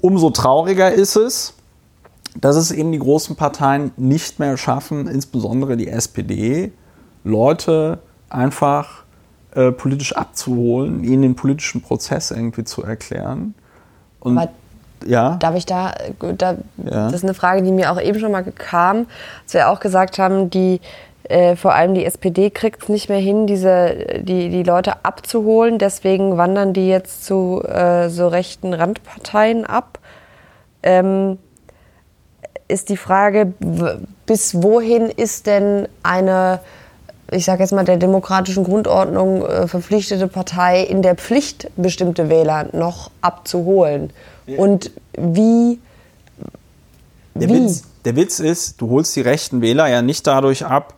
[0.00, 1.54] Umso trauriger ist es,
[2.40, 6.72] dass es eben die großen Parteien nicht mehr schaffen, insbesondere die SPD,
[7.24, 7.98] Leute
[8.28, 9.04] einfach
[9.54, 13.54] äh, politisch abzuholen, ihnen den politischen Prozess irgendwie zu erklären.
[14.20, 14.50] Und Aber
[15.06, 17.06] ja, Darf ich da, da Ja.
[17.06, 19.06] das ist eine Frage, die mir auch eben schon mal kam,
[19.44, 20.80] dass wir auch gesagt haben, die
[21.28, 25.78] äh, vor allem die SPD kriegt es nicht mehr hin, diese, die, die Leute abzuholen.
[25.78, 29.98] Deswegen wandern die jetzt zu äh, so rechten Randparteien ab.
[30.82, 31.38] Ähm,
[32.66, 33.52] ist die Frage,
[34.26, 36.60] bis wohin ist denn eine,
[37.30, 42.68] ich sage jetzt mal, der demokratischen Grundordnung äh, verpflichtete Partei in der Pflicht, bestimmte Wähler
[42.72, 44.12] noch abzuholen?
[44.58, 45.78] Und wie,
[47.34, 47.64] Der Wie?
[47.64, 50.94] Witz, der Witz ist, du holst die rechten Wähler ja nicht dadurch ab,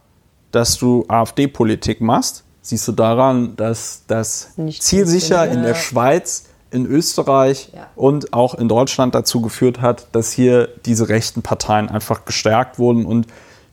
[0.52, 2.44] dass du AfD-Politik machst.
[2.62, 7.86] Siehst du daran, dass das Nicht zielsicher in der Schweiz, in Österreich Ja.
[7.96, 13.06] und auch in Deutschland dazu geführt hat, dass hier diese rechten Parteien einfach gestärkt wurden
[13.06, 13.26] und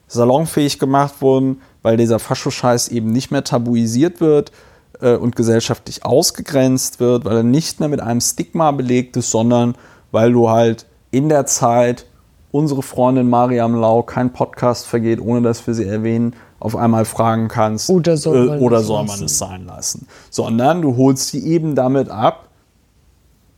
[0.08, 4.52] salonfähig gemacht wurden, weil dieser Faschoscheiß eben nicht mehr tabuisiert wird
[5.00, 9.74] äh, und gesellschaftlich ausgegrenzt wird, weil er nicht mehr mit einem Stigma belegt ist, sondern
[10.10, 12.06] weil du halt in der Zeit
[12.50, 17.48] unsere Freundin Mariam Lau, kein Podcast vergeht, ohne dass wir sie erwähnen, auf einmal fragen
[17.48, 20.06] kannst, Oder soll man äh, oder es soll man es sein lassen.
[20.30, 22.48] Sondern du holst die eben damit ab,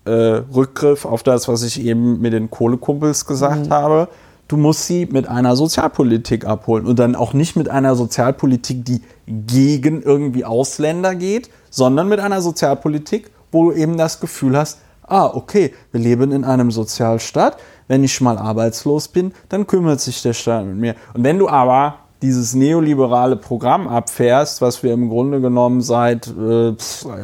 [0.04, 0.10] äh,
[0.54, 3.70] Rückgriff auf das, was ich eben mit den Kohlekumpels gesagt Mhm.
[3.70, 4.08] habe.
[4.48, 9.00] Du musst sie mit einer Sozialpolitik abholen und dann auch nicht mit einer Sozialpolitik, die
[9.26, 15.26] gegen irgendwie Ausländer geht, sondern mit einer Sozialpolitik, wo du eben das Gefühl hast, ah,
[15.26, 20.32] okay, wir leben in einem Sozialstaat, wenn ich mal arbeitslos bin, dann kümmert sich der
[20.32, 20.94] Staat mit mir.
[21.14, 26.74] Und wenn du aber dieses neoliberale Programm abfährst, was wir im Grunde genommen seit äh,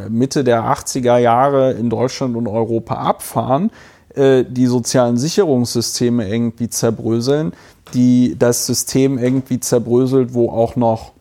[0.08, 3.70] Mitte der 80er Jahre in Deutschland und Europa abfahren,
[4.14, 7.52] äh, die sozialen Sicherungssysteme irgendwie zerbröseln,
[7.92, 11.12] die das System irgendwie zerbröselt, wo auch noch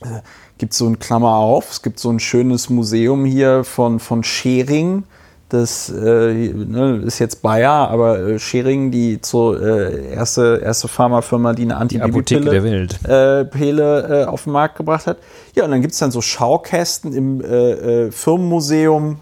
[0.00, 0.20] äh,
[0.58, 5.04] gibt so ein Klammer auf, es gibt so ein schönes Museum hier von, von Schering,
[5.50, 11.52] das äh, ne, ist jetzt Bayer, aber äh, Schering, die zur äh, erste, erste Pharmafirma,
[11.52, 15.18] die eine Antibabypille äh, Pille, äh, auf den Markt gebracht hat.
[15.54, 19.18] Ja, und dann gibt es dann so Schaukästen im äh, äh, Firmenmuseum,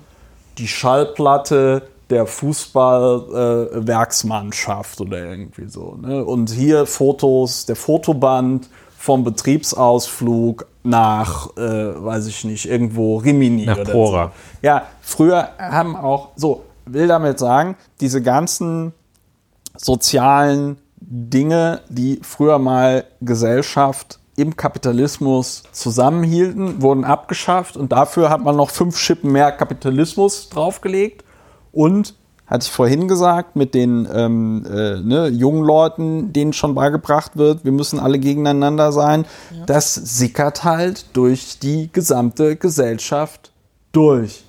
[0.59, 5.97] die Schallplatte der Fußballwerksmannschaft oder irgendwie so.
[6.01, 6.25] Ne?
[6.25, 8.69] Und hier Fotos, der Fotoband
[8.99, 11.61] vom Betriebsausflug nach, äh,
[12.05, 14.25] weiß ich nicht, irgendwo Rimini nach oder Pora.
[14.25, 14.67] So.
[14.67, 18.93] Ja, früher haben auch, so, will damit sagen, diese ganzen
[19.77, 28.57] sozialen Dinge, die früher mal Gesellschaft im Kapitalismus zusammenhielten, wurden abgeschafft und dafür hat man
[28.57, 31.25] noch fünf Schippen mehr Kapitalismus draufgelegt
[31.71, 32.15] und
[32.49, 37.65] hatte ich vorhin gesagt, mit den ähm, äh, ne, jungen Leuten, denen schon beigebracht wird,
[37.65, 39.67] wir müssen alle gegeneinander sein, ja.
[39.67, 43.53] das sickert halt durch die gesamte Gesellschaft
[43.93, 44.45] durch.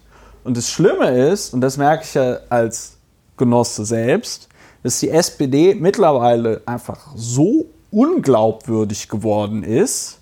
[0.46, 2.98] Und das Schlimme ist, und das merke ich ja als
[3.36, 4.48] Genosse selbst,
[4.82, 10.20] dass die SPD mittlerweile einfach so unglaubwürdig geworden ist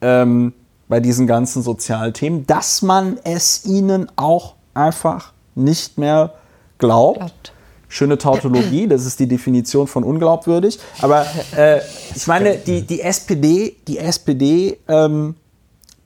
[0.00, 0.52] ähm,
[0.88, 6.34] bei diesen ganzen Sozialthemen, dass man es ihnen auch einfach nicht mehr
[6.78, 7.18] glaubt.
[7.18, 7.52] glaubt.
[7.90, 10.78] Schöne Tautologie, das ist die Definition von unglaubwürdig.
[11.00, 11.24] Aber
[11.56, 11.80] äh,
[12.14, 15.36] ich meine, die, die SPD, die SPD ähm,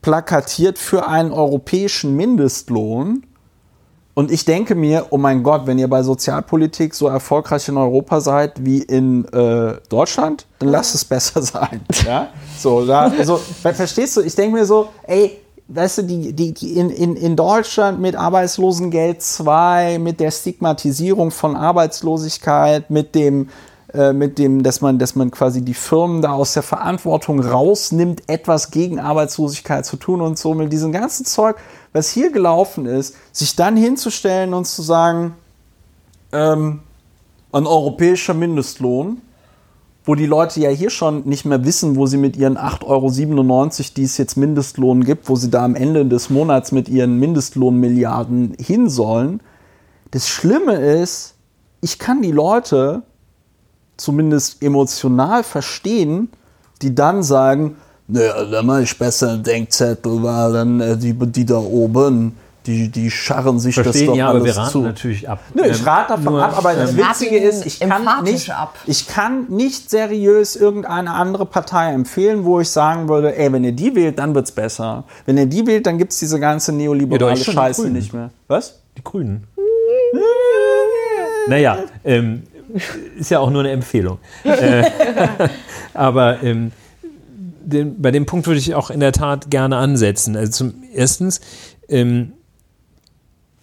[0.01, 3.23] plakatiert für einen europäischen Mindestlohn.
[4.13, 8.21] Und ich denke mir, oh mein Gott, wenn ihr bei Sozialpolitik so erfolgreich in Europa
[8.21, 11.81] seid wie in äh, Deutschland, dann lasst es besser sein.
[12.05, 12.29] Ja?
[12.57, 14.21] So, da, also, verstehst du?
[14.21, 18.15] Ich denke mir so, ey, weißt du, die, die, die in, in, in Deutschland mit
[18.15, 23.49] Arbeitslosengeld 2, mit der Stigmatisierung von Arbeitslosigkeit, mit dem,
[23.93, 28.23] äh, mit dem, dass man, dass man quasi die Firmen da aus der Verantwortung rausnimmt,
[28.27, 31.55] etwas gegen Arbeitslosigkeit zu tun und so, mit diesem ganzen Zeug,
[31.93, 35.35] was hier gelaufen ist, sich dann hinzustellen und zu sagen,
[36.31, 36.81] ähm,
[37.51, 39.21] ein europäischer Mindestlohn,
[40.05, 43.93] wo die Leute ja hier schon nicht mehr wissen, wo sie mit ihren 8,97 Euro,
[43.95, 48.55] die es jetzt Mindestlohn gibt, wo sie da am Ende des Monats mit ihren Mindestlohnmilliarden
[48.59, 49.41] hin sollen.
[50.11, 51.35] Das Schlimme ist,
[51.81, 53.03] ich kann die Leute
[53.97, 56.29] zumindest emotional verstehen,
[56.81, 57.77] die dann sagen,
[58.07, 62.35] naja, dann mache ich besser einen Denkzettel, weil dann äh, die, die da oben,
[62.65, 64.81] die, die scharren sich Verstehen, das doch ja, alles aber wir raten zu.
[64.81, 65.39] natürlich ab.
[65.53, 68.75] Nö, ich rate davon Nur, ab, aber das ähm, Witzige ist, ich kann, nicht, ab.
[68.85, 73.73] ich kann nicht seriös irgendeine andere Partei empfehlen, wo ich sagen würde, ey, wenn ihr
[73.73, 75.03] die wählt, dann wird's besser.
[75.25, 78.29] Wenn ihr die wählt, dann gibt's diese ganze neoliberale Ja, Scheiße nicht mehr.
[78.47, 78.79] Was?
[78.97, 79.47] Die Grünen.
[81.47, 82.43] naja, ähm,
[83.17, 84.19] ist ja auch nur eine Empfehlung.
[84.43, 84.89] äh,
[85.93, 86.71] aber ähm,
[87.65, 90.35] den, bei dem Punkt würde ich auch in der Tat gerne ansetzen.
[90.35, 91.41] Also zum erstens,
[91.89, 92.33] ähm,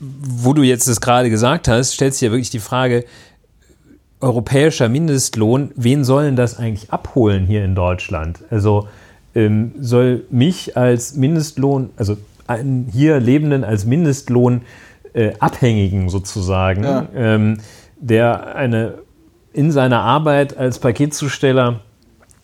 [0.01, 3.05] wo du jetzt das gerade gesagt hast, stellt sich ja wirklich die Frage,
[4.21, 8.41] europäischer Mindestlohn, wen sollen das eigentlich abholen hier in Deutschland?
[8.51, 8.89] Also
[9.35, 12.17] ähm, soll mich als Mindestlohn, also
[12.47, 14.63] einen hier Lebenden als Mindestlohn
[15.15, 17.09] äh, Abhängigen sozusagen, Ja.
[17.15, 17.59] ähm,
[17.99, 18.99] der eine
[19.53, 21.81] in seiner Arbeit als Paketzusteller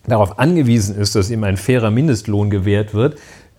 [0.05, 3.17] darauf angewiesen ist, dass ihm ein fairer Mindestlohn gewährt wird,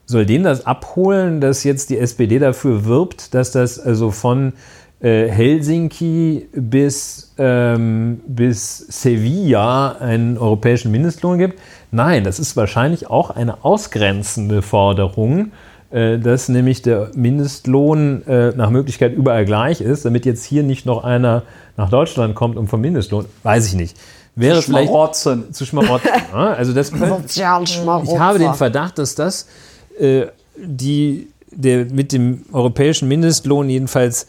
[0.08, 4.54] soll den das abholen, dass jetzt die SPD dafür wirbt, dass das also von
[5.00, 11.60] äh, Helsinki bis, ähm, bis Sevilla einen europäischen Mindestlohn gibt?
[11.90, 15.52] Nein, das ist wahrscheinlich auch eine ausgrenzende Forderung,
[15.90, 20.86] äh, dass nämlich der Mindestlohn äh, nach Möglichkeit überall gleich ist, damit jetzt hier nicht
[20.86, 21.42] noch einer
[21.76, 23.98] nach Deutschland kommt und vom Mindestlohn, weiß ich nicht.
[24.34, 25.52] Wäre vielleicht Schmarotzen.
[25.52, 26.10] zu schmarotzen.
[26.32, 27.44] ja, also das könnte, ich
[28.18, 29.46] habe den Verdacht, dass das äh,
[30.56, 34.26] die, der mit dem europäischen Mindestlohn jedenfalls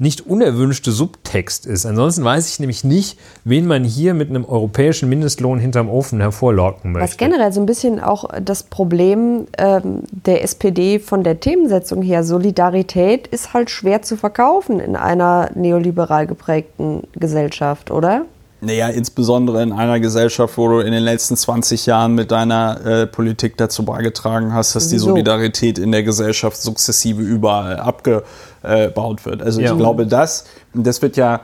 [0.00, 1.84] nicht unerwünschte Subtext ist.
[1.84, 6.92] Ansonsten weiß ich nämlich nicht, wen man hier mit einem europäischen Mindestlohn hinterm Ofen hervorlocken
[6.92, 7.06] möchte.
[7.06, 12.24] Was generell so ein bisschen auch das Problem ähm, der SPD von der Themensetzung her,
[12.24, 18.24] Solidarität ist halt schwer zu verkaufen in einer neoliberal geprägten Gesellschaft, oder?
[18.62, 23.06] Naja, insbesondere in einer Gesellschaft, wo du in den letzten 20 Jahren mit deiner äh,
[23.06, 25.06] Politik dazu beigetragen hast, dass die Wieso?
[25.08, 29.42] Solidarität in der Gesellschaft sukzessive überall abgebaut wird.
[29.42, 29.72] Also Ja.
[29.72, 31.40] ich glaube, das, das wird ja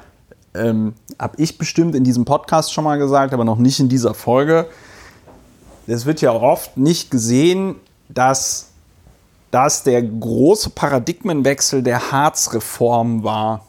[0.57, 4.15] ähm, habe ich bestimmt in diesem Podcast schon mal gesagt, aber noch nicht in dieser
[4.15, 4.67] Folge.
[5.87, 7.77] Es wird ja oft nicht gesehen,
[8.09, 8.69] dass
[9.51, 13.67] das der große Paradigmenwechsel der Harzreform war.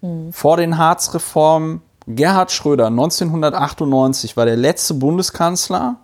[0.00, 0.32] Mhm.
[0.32, 5.96] Vor den Harzreformen, Gerhard Schröder 1998 war der letzte Bundeskanzler,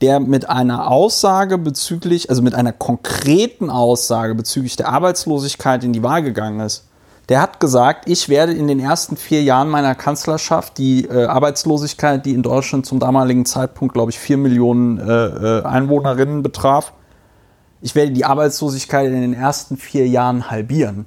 [0.00, 6.02] der mit einer Aussage bezüglich, also mit einer konkreten Aussage bezüglich der Arbeitslosigkeit in die
[6.02, 6.86] Wahl gegangen ist.
[7.28, 12.26] Der hat gesagt, ich werde in den ersten vier Jahren meiner Kanzlerschaft die äh, Arbeitslosigkeit,
[12.26, 16.92] die in Deutschland zum damaligen Zeitpunkt, glaube ich, vier Millionen äh, äh, Einwohnerinnen betraf,
[17.82, 21.06] ich werde die Arbeitslosigkeit in den ersten vier Jahren halbieren.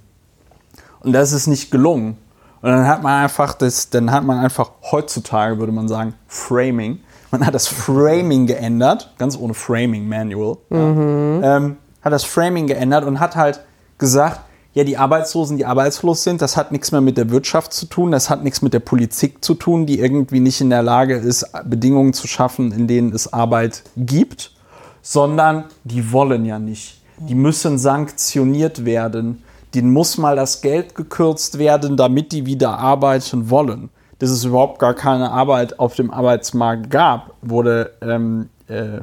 [1.02, 2.18] Und das ist nicht gelungen.
[2.64, 7.02] Und dann hat man einfach das, dann hat man einfach heutzutage, würde man sagen, Framing.
[7.30, 10.56] Man hat das Framing geändert, ganz ohne Framing Manual.
[10.70, 11.42] Mhm.
[11.44, 13.60] Ja, ähm, hat das Framing geändert und hat halt
[13.98, 14.40] gesagt,
[14.74, 18.12] ja, die Arbeitslosen, die arbeitslos sind, das hat nichts mehr mit der Wirtschaft zu tun,
[18.12, 21.46] das hat nichts mit der Politik zu tun, die irgendwie nicht in der Lage ist,
[21.66, 24.54] Bedingungen zu schaffen, in denen es Arbeit gibt,
[25.02, 27.02] sondern die wollen ja nicht.
[27.18, 29.44] Die müssen sanktioniert werden.
[29.74, 33.90] Denen muss mal das Geld gekürzt werden, damit die wieder arbeiten wollen.
[34.20, 39.00] Dass es überhaupt gar keine Arbeit auf dem Arbeitsmarkt gab, wurde ähm, äh,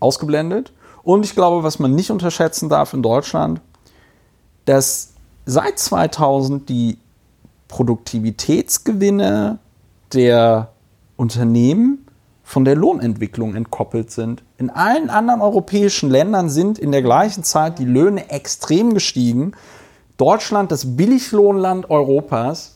[0.00, 0.72] ausgeblendet.
[1.02, 3.60] Und ich glaube, was man nicht unterschätzen darf in Deutschland,
[4.64, 5.14] dass
[5.46, 6.98] seit 2000 die
[7.68, 9.58] Produktivitätsgewinne
[10.12, 10.72] der
[11.16, 12.06] Unternehmen
[12.50, 14.42] von der Lohnentwicklung entkoppelt sind.
[14.58, 19.52] In allen anderen europäischen Ländern sind in der gleichen Zeit die Löhne extrem gestiegen.
[20.16, 22.74] Deutschland das Billiglohnland Europas.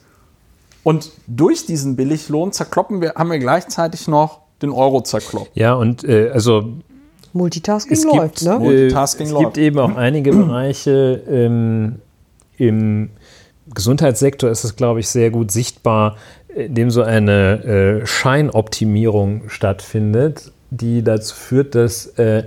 [0.85, 5.51] Und durch diesen Billiglohn zerkloppen wir, haben wir gleichzeitig noch den Euro zerkloppt.
[5.55, 6.75] Ja, und äh, also
[7.33, 8.59] Multitasking es läuft, gibt, ne?
[8.61, 9.45] Multitasking es läuft.
[9.45, 11.97] gibt eben auch einige Bereiche ähm,
[12.59, 13.11] im
[13.75, 16.17] Gesundheitssektor ist es, glaube ich, sehr gut sichtbar,
[16.57, 22.45] dem so eine äh, Scheinoptimierung stattfindet, die dazu führt, dass äh,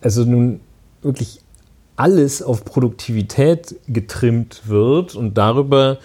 [0.00, 0.60] also nun
[1.02, 1.40] wirklich
[1.96, 5.98] alles auf Produktivität getrimmt wird und darüber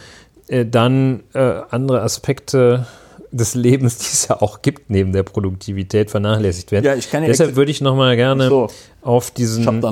[0.47, 2.85] äh, dann äh, andere Aspekte
[3.31, 6.85] des Lebens, die es ja auch gibt, neben der Produktivität vernachlässigt werden.
[6.85, 8.69] Ja, ich kann ja Deshalb würde ich noch mal gerne so.
[9.01, 9.83] auf diesen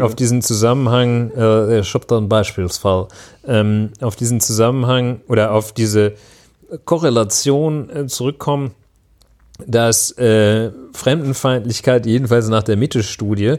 [0.00, 3.08] auf diesen Zusammenhang, äh, ich da Beispielsfall,
[3.46, 6.14] ähm, auf diesen Zusammenhang oder auf diese
[6.84, 8.72] Korrelation äh, zurückkommen,
[9.66, 13.56] dass äh, Fremdenfeindlichkeit, jedenfalls nach der Mitte-Studie,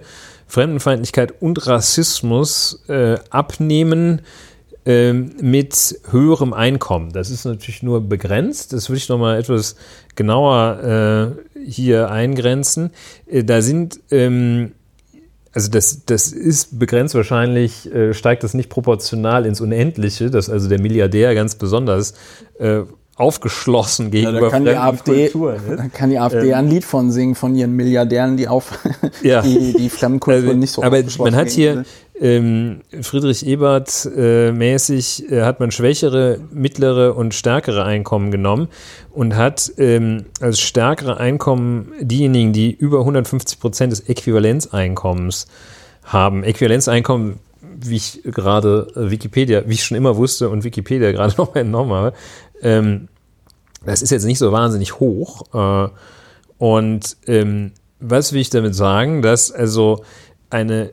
[0.48, 4.22] Fremdenfeindlichkeit und Rassismus äh, abnehmen
[4.86, 7.12] ähm, mit höherem Einkommen.
[7.12, 8.74] Das ist natürlich nur begrenzt.
[8.74, 9.76] Das würde ich noch mal etwas
[10.16, 12.92] genauer äh, hier eingrenzen.
[13.26, 14.74] Äh, da sind ähm,
[15.56, 20.68] also das, das ist begrenzt wahrscheinlich, äh, steigt das nicht proportional ins Unendliche, dass also
[20.68, 22.14] der Milliardär ganz besonders
[22.60, 22.82] äh,
[23.16, 25.78] aufgeschlossen gegenüber ja, kann die AfD, Kulturen.
[25.78, 28.80] Da kann die AfD ähm, ein Lied von singen, von ihren Milliardären, die auf
[29.24, 29.42] ja.
[29.44, 31.86] die, die fremden Kulturen also, nicht so Aber man hat hier
[32.20, 38.70] ähm, Friedrich Ebert äh, mäßig, äh, hat man schwächere, mittlere und stärkere Einkommen genommen
[39.12, 45.48] und hat ähm, als stärkere Einkommen diejenigen, die über 150 Prozent des Äquivalenzeinkommens
[46.04, 46.44] haben.
[46.44, 47.40] Äquivalenzeinkommen
[47.78, 52.14] wie ich gerade Wikipedia, wie ich schon immer wusste und Wikipedia gerade noch entnommen habe,
[52.62, 53.08] ähm,
[53.86, 55.44] das ist jetzt nicht so wahnsinnig hoch.
[55.54, 55.90] Äh,
[56.58, 59.22] und ähm, was will ich damit sagen?
[59.22, 60.04] Dass also
[60.50, 60.92] eine,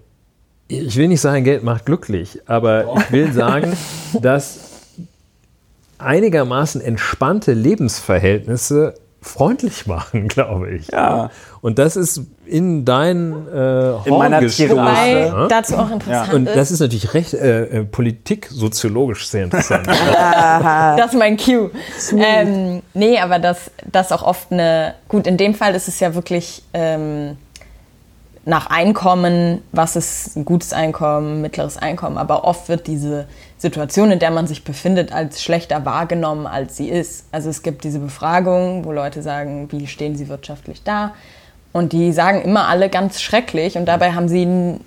[0.79, 3.77] ich will nicht sagen, Geld macht glücklich, aber ich will sagen,
[4.21, 4.71] dass
[5.99, 10.89] einigermaßen entspannte Lebensverhältnisse freundlich machen, glaube ich.
[10.89, 11.31] Ja.
[11.61, 15.47] Und das ist in dein äh, in meiner Wobei ja?
[15.47, 16.35] dazu auch interessant ja.
[16.35, 19.87] Und das ist natürlich recht äh, äh politiksoziologisch sehr interessant.
[19.87, 21.71] das ist mein Cue.
[22.17, 26.17] Ähm, nee, aber das, das auch oft eine, gut, in dem Fall ist es ja
[26.17, 27.37] wirklich ähm,
[28.45, 34.19] nach Einkommen, was ist ein gutes Einkommen, mittleres Einkommen, aber oft wird diese Situation, in
[34.19, 37.27] der man sich befindet, als schlechter wahrgenommen, als sie ist.
[37.31, 41.15] Also es gibt diese Befragungen, wo Leute sagen, wie stehen sie wirtschaftlich da?
[41.73, 44.81] Und die sagen immer alle ganz schrecklich und dabei haben sie ein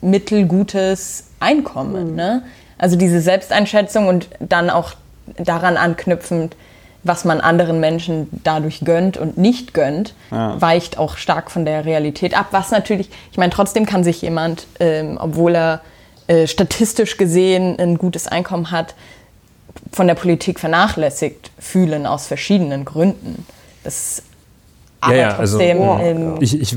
[0.00, 2.10] mittelgutes Einkommen.
[2.10, 2.16] Mhm.
[2.16, 2.42] Ne?
[2.76, 4.94] Also diese Selbsteinschätzung und dann auch
[5.38, 6.56] daran anknüpfend,
[7.06, 10.60] was man anderen Menschen dadurch gönnt und nicht gönnt, ja.
[10.60, 12.48] weicht auch stark von der Realität ab.
[12.50, 15.80] Was natürlich, ich meine, trotzdem kann sich jemand, ähm, obwohl er
[16.26, 18.94] äh, statistisch gesehen ein gutes Einkommen hat,
[19.92, 23.46] von der Politik vernachlässigt fühlen aus verschiedenen Gründen.
[23.84, 24.22] Das
[25.00, 25.82] aber ja, ja, also, trotzdem.
[25.82, 26.76] Also, ich, ich,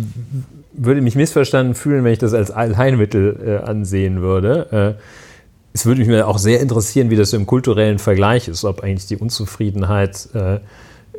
[0.81, 4.95] würde mich missverstanden fühlen, wenn ich das als Allheilmittel äh, ansehen würde.
[4.97, 5.01] Äh,
[5.73, 9.17] es würde mich auch sehr interessieren, wie das im kulturellen Vergleich ist, ob eigentlich die
[9.17, 10.59] Unzufriedenheit äh,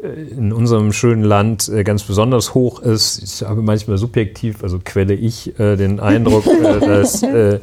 [0.03, 3.23] in unserem schönen Land äh, ganz besonders hoch ist.
[3.23, 7.61] Ich habe manchmal subjektiv, also quelle ich, äh, den Eindruck, äh, dass äh,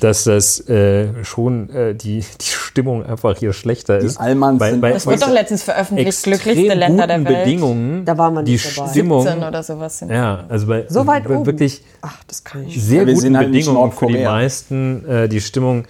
[0.00, 4.16] dass das äh, schon äh, die, die Stimmung einfach hier schlechter die ist.
[4.18, 7.44] Allmanns bei, bei das wird doch letztens veröffentlicht, glücklichste Länder der Welt.
[7.44, 8.88] Bedingungen, da war man die dabei.
[8.90, 10.02] Stimmung, oder sowas.
[10.08, 12.82] Ja, also bei so weit bei wirklich Ach, das kann ich.
[12.82, 15.84] sehr ja, guten halt Bedingungen für die meisten äh, die Stimmung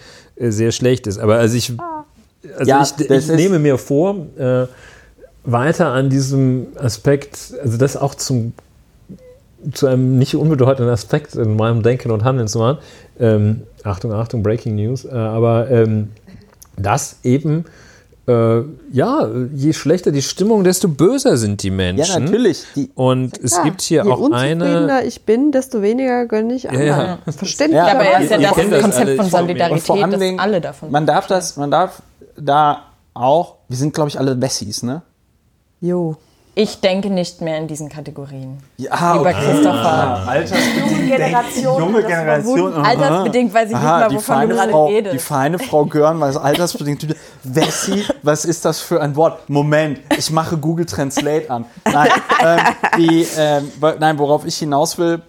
[0.49, 1.19] sehr schlecht ist.
[1.19, 1.73] Aber also ich,
[2.57, 4.67] also ja, ich, ich nehme mir vor, äh,
[5.45, 8.53] weiter an diesem Aspekt, also das auch zum
[9.73, 12.79] zu einem nicht unbedeutenden Aspekt in meinem Denken und Handeln zu machen.
[13.19, 15.05] Ähm, Achtung, Achtung, Breaking News.
[15.05, 16.13] Äh, aber ähm,
[16.79, 17.67] das eben,
[18.31, 22.07] äh, ja, je schlechter die Stimmung, desto böser sind die Menschen.
[22.07, 22.65] Ja, natürlich.
[22.77, 24.65] Die, und ja, es gibt hier auch eine.
[24.65, 26.87] Je unzufriedener ich bin, desto weniger gönne ich anderen.
[26.87, 27.33] Ja, ja.
[27.33, 27.77] Verständlich.
[27.77, 31.07] Ja, aber er ist ja das, das Konzept von Solidarität, vor dass alle davon Man
[31.07, 32.03] darf das, man darf
[32.37, 32.85] da
[33.15, 35.03] auch, wir sind, glaube ich, alle Wessis, ne?
[35.81, 36.17] Jo.
[36.61, 38.59] Ich denke nicht mehr in diesen Kategorien.
[38.77, 39.47] Ja, Lieber okay.
[39.47, 39.73] Christopher.
[39.73, 40.91] Ah, altersbedingt.
[40.91, 41.79] Junge Generation.
[41.83, 42.75] Junge Generation.
[42.75, 45.15] Altersbedingt weiß ich Aha, nicht mehr, wovon du gerade Frau, redest.
[45.15, 47.17] Die feine Frau Görn weiß altersbedingt.
[47.45, 49.49] Wessi, was ist das für ein Wort?
[49.49, 51.65] Moment, ich mache Google Translate an.
[51.91, 52.11] Nein,
[52.45, 52.61] ähm,
[52.99, 55.23] die, ähm, nein worauf ich hinaus will,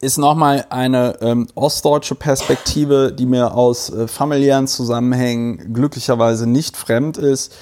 [0.00, 7.16] ist nochmal eine ähm, ostdeutsche Perspektive, die mir aus äh, familiären Zusammenhängen glücklicherweise nicht fremd
[7.16, 7.52] ist.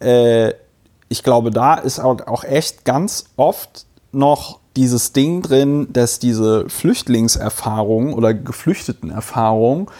[0.00, 0.54] Äh,
[1.08, 8.14] ich glaube, da ist auch echt ganz oft noch dieses Ding drin, dass diese Flüchtlingserfahrung
[8.14, 9.90] oder Geflüchtetenerfahrung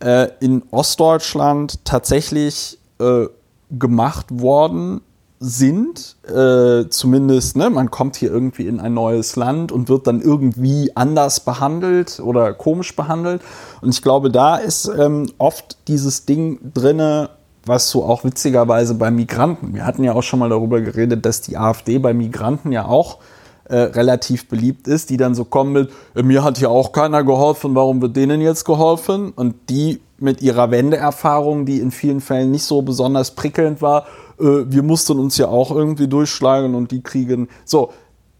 [0.00, 3.26] äh, in Ostdeutschland tatsächlich äh,
[3.70, 5.02] gemacht worden
[5.40, 6.16] sind.
[6.26, 10.90] Äh, zumindest, ne, man kommt hier irgendwie in ein neues Land und wird dann irgendwie
[10.96, 13.42] anders behandelt oder komisch behandelt.
[13.82, 17.30] Und ich glaube, da ist ähm, oft dieses Ding drinne,
[17.66, 21.40] was so auch witzigerweise bei Migranten, wir hatten ja auch schon mal darüber geredet, dass
[21.40, 23.18] die AfD bei Migranten ja auch
[23.64, 27.24] äh, relativ beliebt ist, die dann so kommen mit, äh, mir hat ja auch keiner
[27.24, 29.32] geholfen, warum wird denen jetzt geholfen?
[29.34, 34.06] Und die mit ihrer Wendeerfahrung, die in vielen Fällen nicht so besonders prickelnd war,
[34.38, 37.48] äh, wir mussten uns ja auch irgendwie durchschlagen und die kriegen.
[37.64, 37.90] So,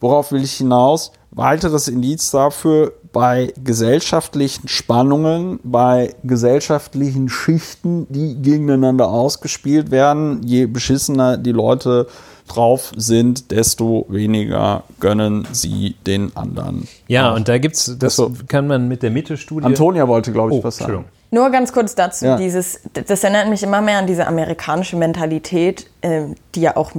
[0.05, 1.12] worauf will ich hinaus?
[1.31, 11.39] Weiteres Indiz dafür, bei gesellschaftlichen Spannungen, bei gesellschaftlichen Schichten, die gegeneinander ausgespielt werden, je beschissener
[11.39, 12.06] die Leute
[12.47, 16.86] drauf sind, desto weniger gönnen sie den anderen.
[17.09, 17.36] Ja, auch.
[17.36, 19.64] und da gibt's, das also, kann man mit der Mitte-Studie.
[19.64, 21.06] Antonia wollte, glaube ich, oh, was sagen.
[21.31, 22.36] Nur ganz kurz dazu, ja.
[22.36, 26.92] dieses, das erinnert mich immer mehr an diese amerikanische Mentalität, äh, die ja auch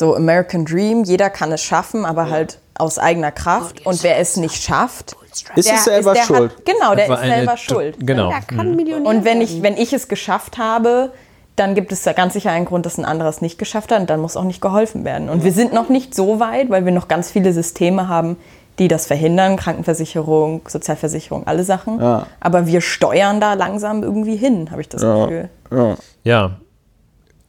[0.00, 2.30] so American Dream, jeder kann es schaffen, aber ja.
[2.30, 3.86] halt aus eigener Kraft.
[3.86, 5.14] Und wer es nicht schafft,
[5.54, 6.56] ist es selber ist, schuld.
[6.56, 7.96] Hat, genau, der ist selber schuld.
[8.00, 8.32] Genau.
[8.50, 9.06] Mhm.
[9.06, 11.12] Und wenn ich, wenn ich es geschafft habe,
[11.54, 14.00] dann gibt es da ganz sicher einen Grund, dass ein anderer es nicht geschafft hat
[14.00, 15.28] und dann muss auch nicht geholfen werden.
[15.28, 18.38] Und wir sind noch nicht so weit, weil wir noch ganz viele Systeme haben,
[18.78, 22.00] die das verhindern, Krankenversicherung, Sozialversicherung, alle Sachen.
[22.00, 22.26] Ja.
[22.40, 25.26] Aber wir steuern da langsam irgendwie hin, habe ich das ja.
[25.26, 25.50] Gefühl.
[25.70, 25.96] Ja.
[26.24, 26.50] ja.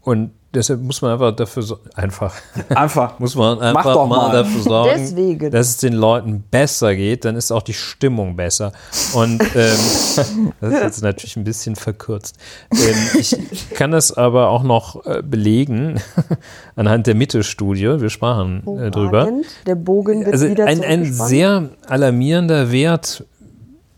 [0.02, 2.34] Und deshalb muss man einfach dafür so, einfach
[2.70, 5.52] einfach muss man einfach mal, mal, dafür sorgen, Deswegen.
[5.52, 8.74] dass es den Leuten besser geht, dann ist auch die Stimmung besser.
[9.14, 12.36] Und ähm, das ist jetzt natürlich ein bisschen verkürzt.
[12.72, 13.36] Ähm, ich
[13.74, 16.02] kann das aber auch noch äh, belegen
[16.76, 18.02] anhand der Mitte-Studie.
[18.02, 19.32] Wir sprachen äh, drüber.
[19.66, 23.26] Der Bogen wird also wieder ein, ein sehr alarmierender Wert,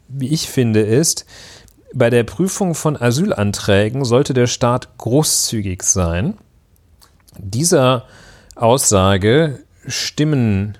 [0.07, 1.25] wie ich finde, ist,
[1.93, 6.35] bei der Prüfung von Asylanträgen sollte der Staat großzügig sein.
[7.37, 8.05] Dieser
[8.55, 10.77] Aussage stimmen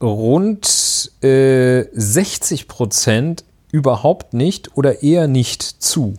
[0.00, 6.14] rund äh, 60 Prozent überhaupt nicht oder eher nicht zu.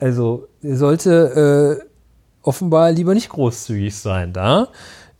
[0.00, 1.86] Also er sollte äh,
[2.42, 4.68] offenbar lieber nicht großzügig sein da.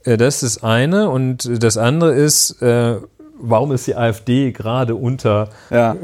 [0.05, 1.11] Äh, das ist das eine.
[1.11, 2.97] Und das andere ist, äh,
[3.39, 5.95] warum ist die AfD gerade unter ja.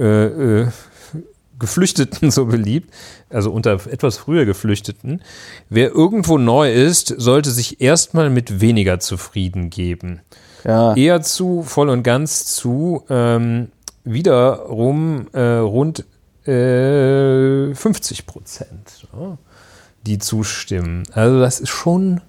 [1.60, 2.92] Geflüchteten so beliebt,
[3.28, 5.22] also unter etwas früher Geflüchteten.
[5.68, 10.20] Wer irgendwo neu ist, sollte sich erstmal mit weniger zufrieden geben.
[10.64, 10.94] Ja.
[10.94, 13.68] Eher zu, voll und ganz zu, ähm,
[14.04, 16.04] wiederum äh, rund
[16.46, 19.38] äh, 50 Prozent, ja,
[20.06, 21.04] die zustimmen.
[21.12, 22.20] Also das ist schon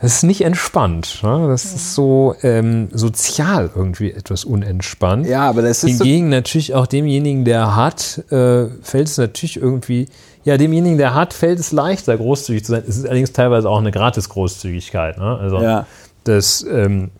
[0.00, 1.20] das ist nicht entspannt.
[1.22, 1.48] Ne?
[1.48, 5.26] Das ist so ähm, sozial irgendwie etwas unentspannt.
[5.26, 5.98] Ja, aber das ist.
[5.98, 10.06] Hingegen so natürlich auch demjenigen, der hat, äh, fällt es natürlich irgendwie,
[10.44, 12.84] ja, demjenigen, der hat, fällt es leichter, großzügig zu sein.
[12.86, 15.18] Es ist allerdings teilweise auch eine Gratis-Großzügigkeit.
[15.18, 15.36] Ne?
[15.36, 15.86] Also, ja.
[16.22, 17.10] dass ähm,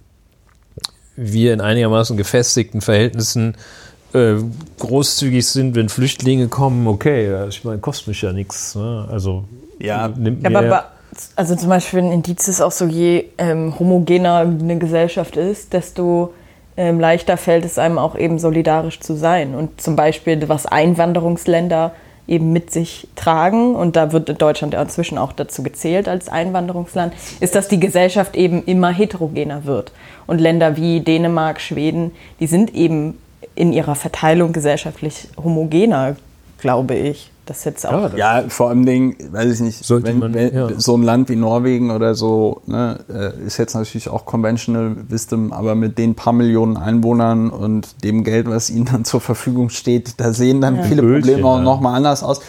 [1.16, 3.56] wir in einigermaßen gefestigten Verhältnissen
[4.12, 4.34] äh,
[4.78, 8.76] großzügig sind, wenn Flüchtlinge kommen, okay, ich meine, kostet mich ja nichts.
[8.76, 9.06] Ne?
[9.10, 9.44] Also
[9.80, 10.84] ja, nimmt Ja, mir aber
[11.36, 16.34] also zum Beispiel ein Indiz ist auch so, je ähm, homogener eine Gesellschaft ist, desto
[16.76, 19.54] ähm, leichter fällt es einem auch eben solidarisch zu sein.
[19.54, 21.92] Und zum Beispiel, was Einwanderungsländer
[22.28, 27.14] eben mit sich tragen, und da wird Deutschland ja inzwischen auch dazu gezählt als Einwanderungsland,
[27.40, 29.92] ist, dass die Gesellschaft eben immer heterogener wird.
[30.26, 33.18] Und Länder wie Dänemark, Schweden, die sind eben
[33.54, 36.16] in ihrer Verteilung gesellschaftlich homogener,
[36.58, 37.30] glaube ich.
[37.48, 38.12] Das jetzt auch.
[38.14, 40.68] Ja, vor allem Dingen, weiß ich nicht, wenn, man- wenn, ja.
[40.76, 45.54] so ein Land wie Norwegen oder so, ne, äh, ist jetzt natürlich auch Conventional Wisdom,
[45.54, 50.20] aber mit den paar Millionen Einwohnern und dem Geld, was ihnen dann zur Verfügung steht,
[50.20, 51.62] da sehen dann viele Ölchen, Probleme auch ja.
[51.62, 52.42] nochmal anders aus.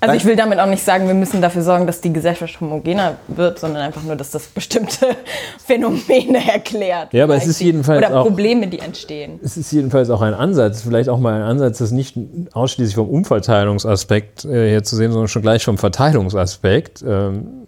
[0.00, 3.16] Also ich will damit auch nicht sagen, wir müssen dafür sorgen, dass die Gesellschaft homogener
[3.26, 5.06] wird, sondern einfach nur, dass das bestimmte
[5.66, 7.12] Phänomene erklärt.
[7.12, 9.40] Ja, aber es ist jedenfalls Oder auch- Probleme, die entstehen.
[9.42, 12.16] Es ist jedenfalls auch ein Ansatz, vielleicht auch mal ein Ansatz, das nicht
[12.52, 17.66] ausschließlich vom Umverteilungsaspekt äh, her zu sehen, sondern schon gleich vom Verteilungsaspekt, ähm,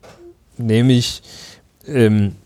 [0.56, 1.22] nämlich
[1.86, 2.36] ähm,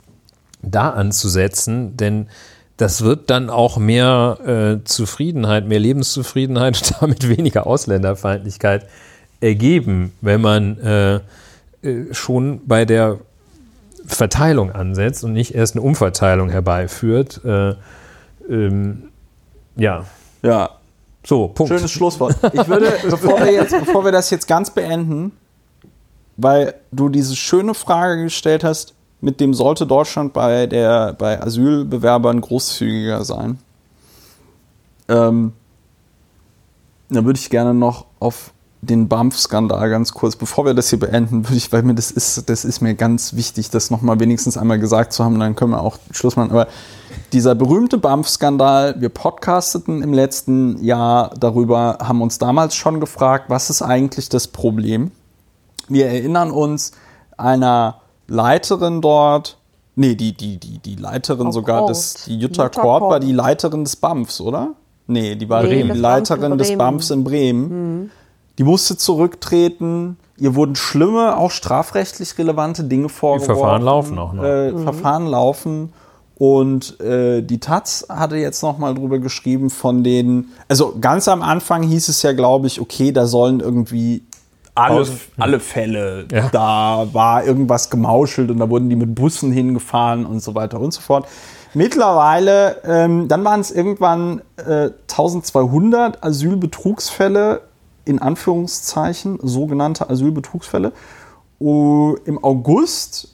[0.62, 2.28] da anzusetzen, denn
[2.76, 4.38] das wird dann auch mehr
[4.80, 8.86] äh, Zufriedenheit, mehr Lebenszufriedenheit und damit weniger Ausländerfeindlichkeit
[9.44, 11.14] ergeben, wenn man äh,
[11.82, 13.18] äh, schon bei der
[14.06, 17.44] Verteilung ansetzt und nicht erst eine Umverteilung herbeiführt.
[17.44, 17.74] Äh,
[18.48, 19.10] ähm,
[19.76, 20.04] ja,
[20.42, 20.70] Ja,
[21.26, 21.72] so, Punkt.
[21.72, 22.36] schönes Schlusswort.
[22.52, 25.32] Ich würde, bevor wir, jetzt, bevor wir das jetzt ganz beenden,
[26.36, 32.40] weil du diese schöne Frage gestellt hast, mit dem sollte Deutschland bei, der, bei Asylbewerbern
[32.40, 33.58] großzügiger sein.
[35.08, 35.52] Ähm,
[37.10, 38.53] da würde ich gerne noch auf
[38.84, 42.48] den BAMF-Skandal ganz kurz, bevor wir das hier beenden, würde ich, weil mir das ist,
[42.48, 45.82] das ist mir ganz wichtig, das nochmal wenigstens einmal gesagt zu haben, dann können wir
[45.82, 46.50] auch Schluss machen.
[46.50, 46.68] Aber
[47.32, 53.70] dieser berühmte BAMF-Skandal, wir podcasteten im letzten Jahr darüber, haben uns damals schon gefragt, was
[53.70, 55.10] ist eigentlich das Problem?
[55.88, 56.92] Wir erinnern uns
[57.36, 59.58] einer Leiterin dort,
[59.96, 63.32] nee, die, die, die, die Leiterin Auch sogar, des, die Jutta, Jutta Korb war die
[63.32, 64.74] Leiterin des BAMFs, oder?
[65.06, 66.78] Nee, die war Nee, die Leiterin BAMF des.
[66.78, 68.10] BAMFs in Bremen.
[68.58, 70.16] Die musste zurücktreten.
[70.36, 73.54] Ihr wurden schlimme, auch strafrechtlich relevante Dinge vorgeworfen.
[73.56, 74.44] Verfahren laufen auch noch.
[74.44, 75.92] Äh, Verfahren laufen.
[76.36, 81.42] Und äh, die Taz hatte jetzt noch mal drüber geschrieben von den, also ganz am
[81.42, 84.24] Anfang hieß es ja, glaube ich, okay, da sollen irgendwie
[84.74, 86.48] alle, Aus- alle Fälle, Ja.
[86.50, 90.92] da war irgendwas gemauschelt und da wurden die mit Bussen hingefahren und so weiter und
[90.92, 91.28] so fort.
[91.74, 97.60] Mittlerweile, ähm, dann waren es irgendwann äh, 1200 Asylbetrugsfälle,
[98.04, 100.92] in Anführungszeichen, sogenannte Asylbetrugsfälle.
[101.60, 103.28] Uh, Im August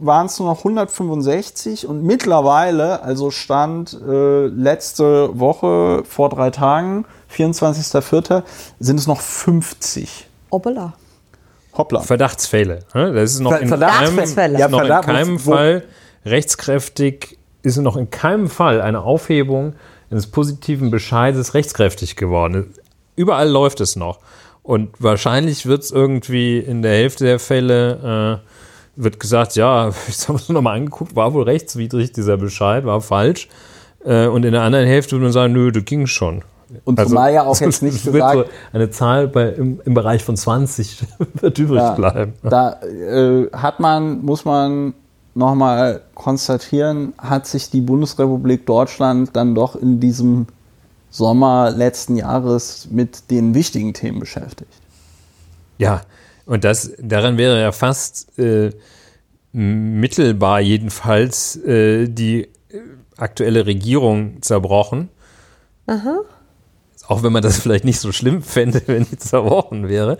[0.00, 7.06] waren es nur noch 165 und mittlerweile, also Stand äh, letzte Woche vor drei Tagen,
[7.34, 8.42] 24.04.,
[8.78, 10.28] sind es noch 50.
[10.50, 10.94] Hoppala.
[11.76, 12.00] Hoppla.
[12.00, 12.80] Verdachtsfälle.
[12.94, 13.12] ne?
[13.12, 14.34] Das ist noch Ver- in Verdachtsfälle.
[14.34, 15.84] keinem, Ja, noch in keinem Fall
[16.24, 19.74] rechtskräftig, ist noch in keinem Fall eine Aufhebung
[20.10, 22.72] eines positiven Bescheides rechtskräftig geworden.
[23.16, 24.18] Überall läuft es noch.
[24.62, 30.28] Und wahrscheinlich wird es irgendwie in der Hälfte der Fälle äh, wird gesagt, ja, ich
[30.28, 33.48] habe es nochmal angeguckt, war wohl rechtswidrig dieser Bescheid, war falsch.
[34.04, 36.42] Äh, und in der anderen Hälfte würde man sagen, nö, das ging schon.
[36.84, 40.36] Und zumal ja auch jetzt nicht gesagt- so eine Zahl bei, im, im Bereich von
[40.36, 41.04] 20
[41.40, 42.32] wird übrig Ja, bleiben.
[42.42, 44.94] Da äh, hat man, muss man
[45.34, 50.46] nochmal konstatieren, hat sich die Bundesrepublik Deutschland dann doch in diesem
[51.10, 54.72] Sommer letzten Jahres mit den wichtigen Themen beschäftigt.
[55.78, 56.02] Ja,
[56.46, 58.70] und das, daran wäre ja fast äh,
[59.52, 62.48] mittelbar jedenfalls äh, die äh,
[63.16, 65.08] aktuelle Regierung zerbrochen.
[67.06, 70.18] Auch wenn man das vielleicht nicht so schlimm fände, wenn die zerbrochen wäre.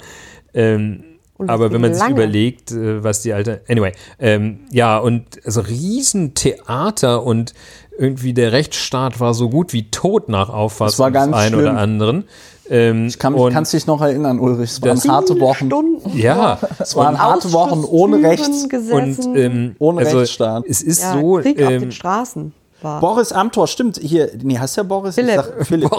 [0.55, 1.05] Ähm,
[1.39, 2.15] aber wenn man sich lange.
[2.15, 3.63] überlegt, äh, was die alte.
[3.69, 7.53] Anyway, ähm, ja, und also Riesentheater und
[7.99, 11.61] irgendwie der Rechtsstaat war so gut wie tot nach Auffassung war ganz des einen schlimm.
[11.71, 12.25] oder anderen.
[12.69, 14.71] Ähm, Ich kann mich, dich noch erinnern, Ulrich.
[14.73, 15.67] Es waren harte Wochen.
[15.67, 16.19] Stunden.
[16.19, 18.69] ja, Es waren harte Wochen ohne Rechts.
[18.69, 19.25] Gesessen.
[19.33, 20.65] und ähm, Ohne also, Rechtsstaat.
[20.67, 21.35] Es ist ja, so.
[21.43, 22.53] Krieg auf den Ähm, Straßen
[22.83, 23.01] war.
[23.01, 23.99] Boris Amthor, stimmt.
[24.03, 25.15] Hier, nee, heißt der Boris?
[25.15, 25.31] Philipp.
[25.41, 25.91] Ich sag Philipp.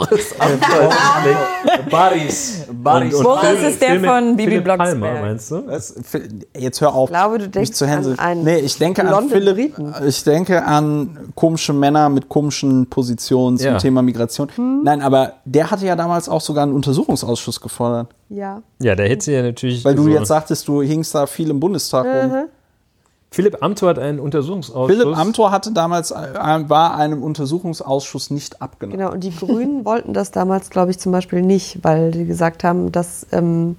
[1.90, 3.14] Boris Boris.
[3.14, 5.00] und, und Boris Philipp- ist der Philipp- von Bibi Blocksberg.
[5.02, 5.68] Palmer, meinst du?
[5.68, 5.96] Was?
[6.58, 7.10] Jetzt hör auf.
[7.10, 8.20] Ich glaube, du mich denkst zu hänseln.
[8.20, 9.56] an einen Nee, ich denke an Philipp.
[9.76, 9.94] Briten.
[10.06, 13.78] Ich denke an komische Männer mit komischen Positionen zum Ja.
[13.78, 14.50] Thema Migration.
[14.56, 14.82] Hm.
[14.84, 18.08] Nein, aber der hatte ja damals auch sogar einen Untersuchungsausschuss gefordert.
[18.30, 18.62] Ja.
[18.80, 19.84] Ja, der hätte ja natürlich.
[19.86, 22.48] Weil du so- jetzt sagtest, du hingst da viel im Bundestag rum.
[23.30, 24.98] Philipp Amthor hat einen Untersuchungsausschuss.
[24.98, 29.00] Philipp Amthor hatte damals, äh, war einem Untersuchungsausschuss nicht abgenommen.
[29.00, 32.64] Genau, und die Grünen wollten das damals, glaube ich, zum Beispiel nicht, weil die gesagt
[32.64, 33.76] haben, das ähm,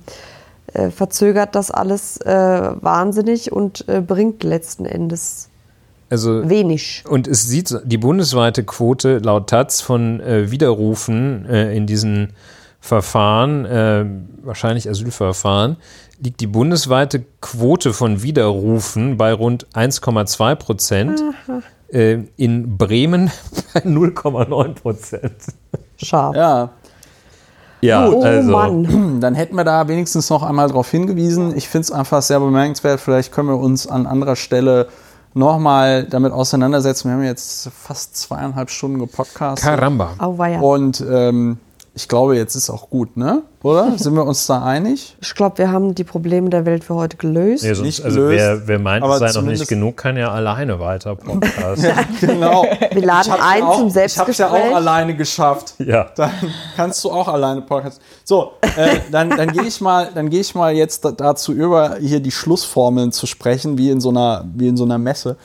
[0.75, 2.31] äh, verzögert das alles äh,
[2.81, 5.49] wahnsinnig und äh, bringt letzten Endes
[6.11, 7.05] also, wenig.
[7.09, 12.33] Und es sieht die bundesweite Quote laut Taz von äh, Widerrufen äh, in diesen
[12.81, 15.79] Verfahren, wahrscheinlich Asylverfahren,
[16.21, 21.23] liegt die bundesweite Quote von Widerrufen bei rund 1,2 Prozent.
[21.91, 23.31] Äh, in Bremen
[23.75, 25.37] bei 0,9 Prozent.
[25.97, 26.37] Scharf.
[26.37, 26.71] Ja.
[27.81, 28.51] Ja, oh also.
[28.51, 29.21] Mann.
[29.21, 31.57] Dann hätten wir da wenigstens noch einmal darauf hingewiesen.
[31.57, 33.01] Ich finde es einfach sehr bemerkenswert.
[33.01, 34.89] Vielleicht können wir uns an anderer Stelle
[35.35, 37.09] nochmal damit auseinandersetzen.
[37.09, 39.69] Wir haben jetzt fast zweieinhalb Stunden gepodcastet.
[39.69, 40.15] Caramba.
[40.19, 40.61] Auweia.
[40.61, 41.59] Und ähm,
[42.01, 43.43] ich glaube, jetzt ist auch gut, ne?
[43.65, 43.99] Oder?
[43.99, 45.17] Sind wir uns da einig?
[45.21, 47.65] Ich glaube, wir haben die Probleme der Welt für heute gelöst.
[47.65, 50.31] Nee, sonst, Nicht also gelöst, wer, wer meint, es sei noch nicht genug, kann ja
[50.31, 51.83] alleine weiter Podcast.
[51.83, 52.65] ja, genau.
[52.93, 54.71] Wir laden ein auch, zum Ich habe es ja Selbstgespräch.
[54.73, 55.75] auch alleine geschafft.
[55.79, 56.07] ja.
[56.15, 56.31] Dann
[56.77, 58.01] kannst du auch alleine Podcast.
[58.23, 61.97] So, äh, dann, dann gehe ich mal, dann gehe ich mal jetzt da- dazu über,
[62.01, 65.37] hier die Schlussformeln zu sprechen, wie in so einer, wie in so einer Messe.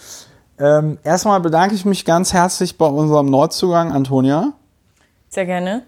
[0.60, 4.54] Ähm, erstmal bedanke ich mich ganz herzlich bei unserem Neuzugang, Antonia.
[5.30, 5.82] Sehr gerne.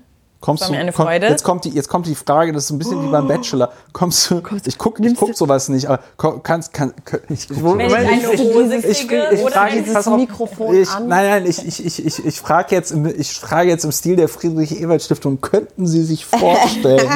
[0.46, 1.26] Kommst War du, mir eine komm, Freude.
[1.26, 3.72] jetzt, kommt die, jetzt kommt die Frage, das ist ein bisschen wie beim Bachelor.
[3.94, 7.64] Kommst du, ich guck, ich guck sowas nicht, aber komm, kannst, kann, kann, ich, ich,
[7.64, 10.88] Wenn ich eine Hose ich, kriege ich, oder frage jetzt dieses pass auf, Mikrofon ich,
[10.88, 11.08] an.
[11.08, 14.18] Nein, nein, ich, ich, ich, ich, ich frage jetzt, im- ich frage jetzt im Stil
[14.18, 17.10] der Friedrich-Ebert-Stiftung, könnten Sie sich vorstellen,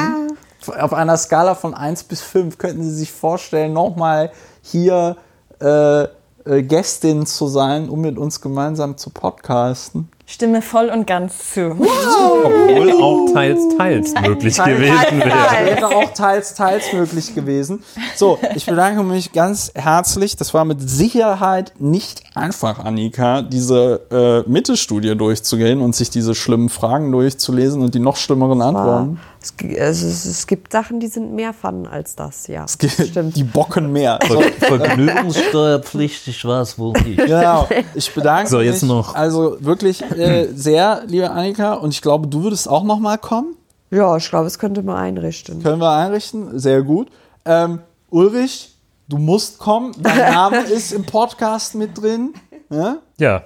[0.80, 5.16] auf einer Skala von 1 bis 5, könnten Sie sich vorstellen, nochmal hier
[5.62, 10.08] äh, äh, Gästin zu sein, um mit uns gemeinsam zu podcasten?
[10.30, 11.72] Stimme voll und ganz zu.
[11.72, 15.66] Obwohl auch teils, teils möglich gewesen wäre.
[15.66, 17.82] wäre auch teils, teils möglich gewesen.
[18.14, 20.36] So, ich bedanke mich ganz herzlich.
[20.36, 26.68] Das war mit Sicherheit nicht einfach, Annika, diese äh, Mitte-Studie durchzugehen und sich diese schlimmen
[26.68, 29.18] Fragen durchzulesen und die noch schlimmeren Antworten.
[29.42, 32.64] Es, gi- es, gibt Sachen, die sind mehr Fun als das, ja.
[32.64, 33.36] Es gibt Stimmt.
[33.36, 34.18] die Bocken mehr.
[34.28, 37.18] So, Vergnügungssteuerpflichtig war es wohl nicht.
[37.18, 37.68] genau.
[37.94, 39.14] Ich bedanke So, jetzt mich noch.
[39.14, 41.74] also wirklich äh, sehr, liebe Annika.
[41.74, 43.56] Und ich glaube, du würdest auch noch mal kommen.
[43.90, 45.62] Ja, ich glaube, es könnte man einrichten.
[45.62, 46.58] Können wir einrichten.
[46.58, 47.08] Sehr gut.
[47.44, 48.74] Ähm, Ulrich,
[49.08, 49.92] du musst kommen.
[50.00, 52.34] Dein Name ist im Podcast mit drin.
[52.70, 52.98] Ja?
[53.18, 53.42] Ja,